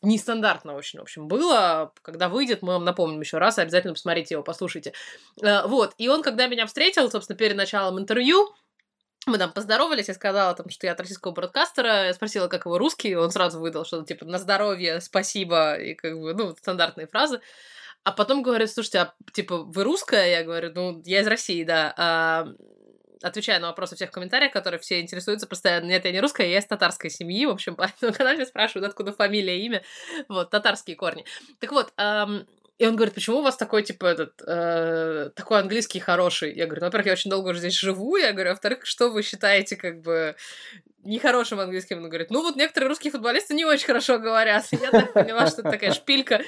нестандартно 0.01 0.74
очень, 0.74 0.99
в 0.99 1.03
общем, 1.03 1.28
было. 1.28 1.93
Когда 2.01 2.30
выйдет, 2.30 2.62
мы 2.62 2.74
вам 2.74 2.86
напомним 2.86 3.22
еще 3.22 3.38
раз, 3.38 3.59
обязательно 3.59 3.93
посмотрите 3.93 4.36
его, 4.36 4.43
послушайте. 4.43 4.93
Э, 5.41 5.68
вот, 5.68 5.93
и 5.97 6.07
он, 6.07 6.24
когда 6.24 6.47
меня 6.47 6.66
встретил, 6.66 7.09
собственно, 7.09 7.38
перед 7.38 7.55
началом 7.55 7.99
интервью, 7.99 8.53
мы 9.28 9.38
там 9.38 9.51
поздоровались, 9.53 10.07
я 10.07 10.13
сказала, 10.13 10.55
там, 10.55 10.69
что 10.69 10.88
я 10.88 10.93
от 10.93 10.99
российского 10.99 11.32
бродкастера, 11.32 12.05
я 12.05 12.13
спросила, 12.13 12.47
как 12.47 12.65
его 12.65 12.78
русский, 12.78 13.15
он 13.15 13.30
сразу 13.32 13.59
выдал 13.59 13.86
что-то 13.86 14.05
типа 14.05 14.26
«на 14.26 14.39
здоровье», 14.39 14.99
«спасибо», 14.99 15.76
и 15.76 15.93
как 15.93 16.19
бы, 16.19 16.34
ну, 16.34 16.55
стандартные 16.55 17.07
фразы. 17.07 17.39
А 18.03 18.11
потом 18.11 18.41
говорит, 18.41 18.72
слушайте, 18.72 18.99
а 18.99 19.13
типа 19.32 19.57
вы 19.57 19.84
русская? 19.84 20.32
Я 20.32 20.43
говорю, 20.43 20.72
ну, 20.74 21.01
я 21.05 21.22
из 21.22 21.28
России, 21.28 21.63
да. 21.63 21.93
А, 21.97 22.47
отвечаю 23.22 23.61
на 23.61 23.67
вопросы 23.67 23.95
всех 23.95 24.09
комментариях, 24.09 24.51
которые 24.51 24.80
все 24.80 25.01
интересуются 25.01 25.45
постоянно. 25.45 25.86
Нет, 25.86 26.05
я 26.05 26.11
не 26.11 26.19
русская, 26.19 26.49
я 26.49 26.57
из 26.57 26.65
татарской 26.65 27.11
семьи, 27.11 27.45
в 27.45 27.51
общем, 27.51 27.76
поэтому 27.78 28.13
когда 28.13 28.34
меня 28.34 28.45
спрашивают, 28.45 28.89
откуда 28.89 29.13
фамилия, 29.13 29.63
имя, 29.63 29.84
вот, 30.30 30.49
татарские 30.49 30.95
корни. 30.95 31.26
Так 31.59 31.72
вот, 31.72 31.93
эм, 31.97 32.47
и 32.82 32.88
он 32.88 32.95
говорит, 32.95 33.13
почему 33.13 33.38
у 33.38 33.41
вас 33.43 33.57
такой, 33.57 33.84
типа, 33.84 34.07
этот, 34.07 34.41
э, 34.41 35.29
такой 35.36 35.59
английский 35.59 35.99
хороший? 35.99 36.51
Я 36.51 36.65
говорю, 36.65 36.82
ну, 36.82 36.88
во-первых, 36.88 37.05
я 37.05 37.13
очень 37.13 37.29
долго 37.29 37.49
уже 37.49 37.59
здесь 37.59 37.75
живу, 37.75 38.17
я 38.17 38.32
говорю, 38.32 38.49
а 38.49 38.53
во-вторых, 38.53 38.88
что 38.88 39.11
вы 39.11 39.21
считаете, 39.21 39.75
как 39.75 40.01
бы, 40.01 40.36
нехорошим 41.03 41.59
английским? 41.59 41.97
Он 41.99 42.09
говорит, 42.09 42.32
ну, 42.32 42.41
вот 42.41 42.55
некоторые 42.55 42.89
русские 42.89 43.11
футболисты 43.11 43.53
не 43.53 43.65
очень 43.65 43.86
хорошо 43.86 44.17
говорят. 44.17 44.65
Я 44.71 44.89
так 44.89 45.13
поняла, 45.13 45.45
что 45.45 45.61
это 45.61 45.69
такая 45.69 45.93
шпилька 45.93 46.41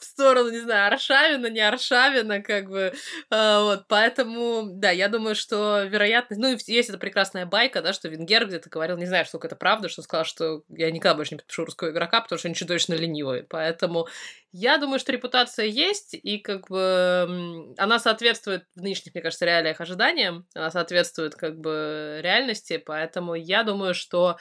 в 0.00 0.04
сторону, 0.04 0.50
не 0.50 0.60
знаю, 0.60 0.92
Аршавина, 0.92 1.46
не 1.46 1.60
Аршавина, 1.60 2.42
как 2.42 2.68
бы, 2.68 2.92
э, 3.30 3.58
вот, 3.60 3.84
поэтому, 3.88 4.64
да, 4.72 4.90
я 4.90 5.08
думаю, 5.08 5.34
что 5.34 5.82
вероятность, 5.84 6.40
ну, 6.40 6.56
есть 6.66 6.88
эта 6.88 6.98
прекрасная 6.98 7.46
байка, 7.46 7.82
да, 7.82 7.92
что 7.92 8.08
Венгер 8.08 8.46
где-то 8.46 8.68
говорил, 8.70 8.96
не 8.96 9.06
знаю, 9.06 9.26
сколько 9.26 9.46
это 9.46 9.56
правда, 9.56 9.88
что 9.88 10.02
сказал, 10.02 10.24
что 10.24 10.62
я 10.68 10.90
никогда 10.90 11.14
больше 11.14 11.34
не 11.34 11.38
подпишу 11.38 11.64
русского 11.64 11.90
игрока, 11.90 12.20
потому 12.20 12.38
что 12.38 12.48
они 12.48 12.54
чудовищно 12.54 12.94
ленивые, 12.94 13.42
поэтому 13.42 14.08
я 14.52 14.78
думаю, 14.78 14.98
что 14.98 15.12
репутация 15.12 15.66
есть, 15.66 16.14
и 16.14 16.38
как 16.38 16.68
бы 16.68 17.72
она 17.78 17.98
соответствует 17.98 18.64
в 18.74 18.82
нынешних, 18.82 19.14
мне 19.14 19.22
кажется, 19.22 19.44
реалиях 19.44 19.80
ожиданиям, 19.80 20.46
она 20.54 20.70
соответствует 20.70 21.34
как 21.36 21.58
бы 21.58 22.18
реальности, 22.22 22.76
поэтому 22.78 23.34
я 23.34 23.62
думаю, 23.62 23.94
что 23.94 24.38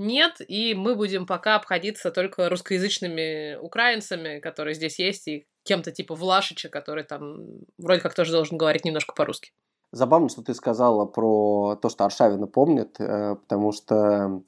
нет, 0.00 0.36
и 0.46 0.74
мы 0.74 0.96
будем 0.96 1.26
пока 1.26 1.56
обходиться 1.56 2.10
только 2.10 2.48
русскоязычными 2.48 3.56
украинцами, 3.56 4.40
которые 4.40 4.74
здесь 4.74 4.98
есть, 4.98 5.28
и 5.28 5.46
кем-то 5.62 5.92
типа 5.92 6.14
Влашича, 6.14 6.70
который 6.70 7.04
там 7.04 7.38
вроде 7.76 8.00
как 8.00 8.14
тоже 8.14 8.32
должен 8.32 8.56
говорить 8.56 8.84
немножко 8.84 9.14
по-русски. 9.14 9.52
Забавно, 9.92 10.28
что 10.28 10.42
ты 10.42 10.54
сказала 10.54 11.04
про 11.04 11.76
то, 11.76 11.88
что 11.90 12.04
Аршавина 12.04 12.46
помнит, 12.46 12.98
э, 12.98 13.36
потому 13.36 13.72
что 13.72 14.42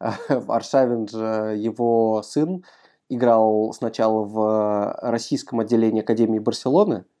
э, 0.00 0.08
Аршавин 0.48 1.06
же 1.06 1.54
его 1.56 2.22
сын 2.22 2.64
играл 3.08 3.72
сначала 3.74 4.24
в 4.24 4.98
российском 5.02 5.60
отделении 5.60 6.02
Академии 6.02 6.40
Барселоны, 6.40 7.04
Э, 7.04 7.15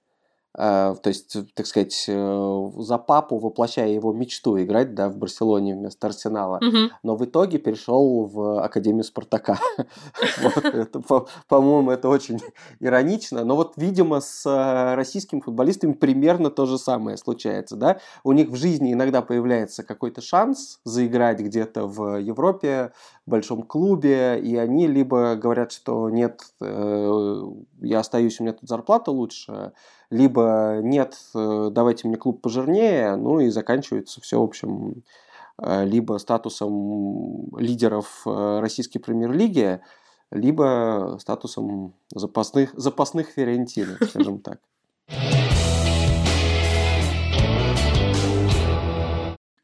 то 0.56 1.02
есть, 1.04 1.36
так 1.54 1.66
сказать, 1.66 2.06
э, 2.08 2.70
за 2.78 2.96
папу, 2.96 3.38
воплощая 3.38 3.88
его 3.90 4.12
мечту 4.14 4.58
играть 4.58 4.94
да, 4.94 5.10
в 5.10 5.16
Барселоне 5.16 5.74
вместо 5.74 6.06
Арсенала. 6.06 6.56
Угу. 6.56 6.92
Но 7.02 7.16
в 7.16 7.24
итоге 7.24 7.58
перешел 7.58 8.24
в 8.24 8.62
Академию 8.62 9.04
Спартака. 9.04 9.58
По-моему, 11.48 11.90
это 11.90 12.08
очень 12.08 12.40
иронично. 12.80 13.44
Но 13.44 13.54
вот, 13.54 13.74
видимо, 13.76 14.20
с 14.20 14.46
э, 14.46 14.94
российскими 14.94 15.40
футболистами 15.40 15.92
примерно 15.92 16.50
то 16.50 16.64
же 16.64 16.78
самое 16.78 17.18
случается. 17.18 17.76
Да? 17.76 17.98
У 18.24 18.32
них 18.32 18.48
в 18.48 18.56
жизни 18.56 18.94
иногда 18.94 19.20
появляется 19.20 19.82
какой-то 19.82 20.22
шанс 20.22 20.80
заиграть 20.84 21.40
где-то 21.40 21.86
в 21.86 22.18
Европе, 22.18 22.92
большом 23.26 23.62
клубе, 23.62 24.38
и 24.38 24.56
они 24.56 24.86
либо 24.86 25.34
говорят, 25.36 25.72
что 25.72 26.08
нет, 26.10 26.42
я 26.60 27.98
остаюсь, 27.98 28.40
у 28.40 28.44
меня 28.44 28.52
тут 28.52 28.68
зарплата 28.68 29.10
лучше, 29.10 29.72
либо 30.10 30.78
нет, 30.82 31.16
э, 31.34 31.68
давайте 31.72 32.06
мне 32.06 32.16
клуб 32.16 32.40
пожирнее, 32.40 33.16
ну 33.16 33.40
и 33.40 33.48
заканчивается 33.48 34.20
все, 34.20 34.40
в 34.40 34.44
общем, 34.44 35.02
э, 35.60 35.84
либо 35.84 36.18
статусом 36.18 37.56
лидеров 37.56 38.22
э, 38.24 38.60
российской 38.60 39.00
премьер-лиги, 39.00 39.80
либо 40.30 41.16
статусом 41.20 41.94
запасных, 42.14 42.72
запасных 42.74 43.28
Ферентины, 43.30 43.96
скажем 44.06 44.40
так. 44.40 44.60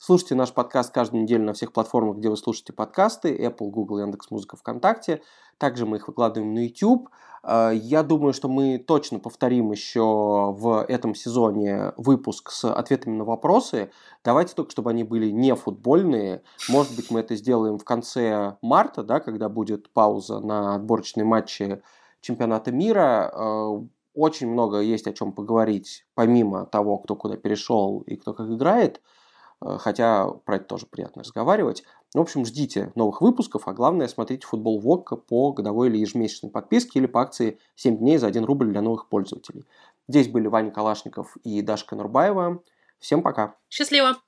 Слушайте 0.05 0.35
наш 0.35 0.53
подкаст 0.53 0.93
каждую 0.93 1.23
неделю 1.23 1.45
на 1.45 1.53
всех 1.53 1.73
платформах, 1.73 2.17
где 2.17 2.29
вы 2.29 2.37
слушаете 2.37 2.73
подкасты. 2.73 3.37
Apple, 3.37 3.71
Google, 3.71 4.01
Яндекс.Музыка, 4.01 4.57
ВКонтакте. 4.57 5.23
Также 5.59 5.87
мы 5.87 5.99
их 5.99 6.09
выкладываем 6.09 6.55
на 6.55 6.65
YouTube. 6.65 7.09
А, 7.45 7.71
я 7.71 8.03
думаю, 8.03 8.33
что 8.33 8.49
мы 8.49 8.79
точно 8.79 9.21
повторим 9.21 9.71
еще 9.71 10.03
в 10.03 10.85
этом 10.89 11.15
сезоне 11.15 11.93
выпуск 11.97 12.51
с 12.51 12.69
ответами 12.69 13.15
на 13.15 13.25
вопросы. 13.25 13.93
Давайте 14.25 14.55
только, 14.55 14.73
чтобы 14.73 14.91
они 14.91 15.05
были 15.05 15.31
не 15.31 15.55
футбольные. 15.55 16.43
Может 16.69 16.97
быть, 16.97 17.13
мы 17.13 17.21
это 17.21 17.37
сделаем 17.37 17.79
в 17.79 17.85
конце 17.85 18.57
марта, 18.61 19.05
да, 19.05 19.21
когда 19.21 19.49
будет 19.49 19.89
пауза 19.93 20.41
на 20.41 20.75
отборочные 20.75 21.25
матчи 21.25 21.81
чемпионата 22.21 22.73
мира. 22.73 23.31
А, 23.33 23.81
очень 24.15 24.51
много 24.51 24.81
есть 24.81 25.07
о 25.07 25.13
чем 25.13 25.31
поговорить, 25.31 26.07
помимо 26.15 26.67
того, 26.67 26.99
кто 26.99 27.15
куда 27.15 27.37
перешел 27.37 28.01
и 28.01 28.17
кто 28.17 28.35
как 28.35 28.51
играет. 28.51 29.01
Э, 29.63 29.79
хотя 29.79 30.27
про 30.27 30.57
это 30.57 30.65
тоже 30.67 30.87
приятно 30.87 31.23
разговаривать. 31.23 31.85
В 32.15 32.21
общем, 32.21 32.45
ждите 32.45 32.93
новых 32.95 33.21
выпусков, 33.21 33.69
а 33.69 33.73
главное, 33.73 34.09
смотрите 34.09 34.47
футбол 34.47 34.79
ВОК 34.81 35.25
по 35.27 35.53
годовой 35.53 35.89
или 35.89 35.99
ежемесячной 35.99 36.51
подписке 36.51 36.99
или 36.99 37.07
по 37.07 37.23
акции 37.23 37.59
7 37.77 37.99
дней 37.99 38.19
за 38.19 38.27
1 38.27 38.45
рубль 38.45 38.71
для 38.71 38.83
новых 38.83 39.09
пользователей. 39.09 39.65
Здесь 40.09 40.29
были 40.29 40.49
Ваня 40.49 40.71
Калашников 40.71 41.37
и 41.45 41.63
Дашка 41.63 41.97
Нурбаева. 41.97 42.63
Всем 42.99 43.23
пока. 43.23 43.57
Счастливо. 43.71 44.19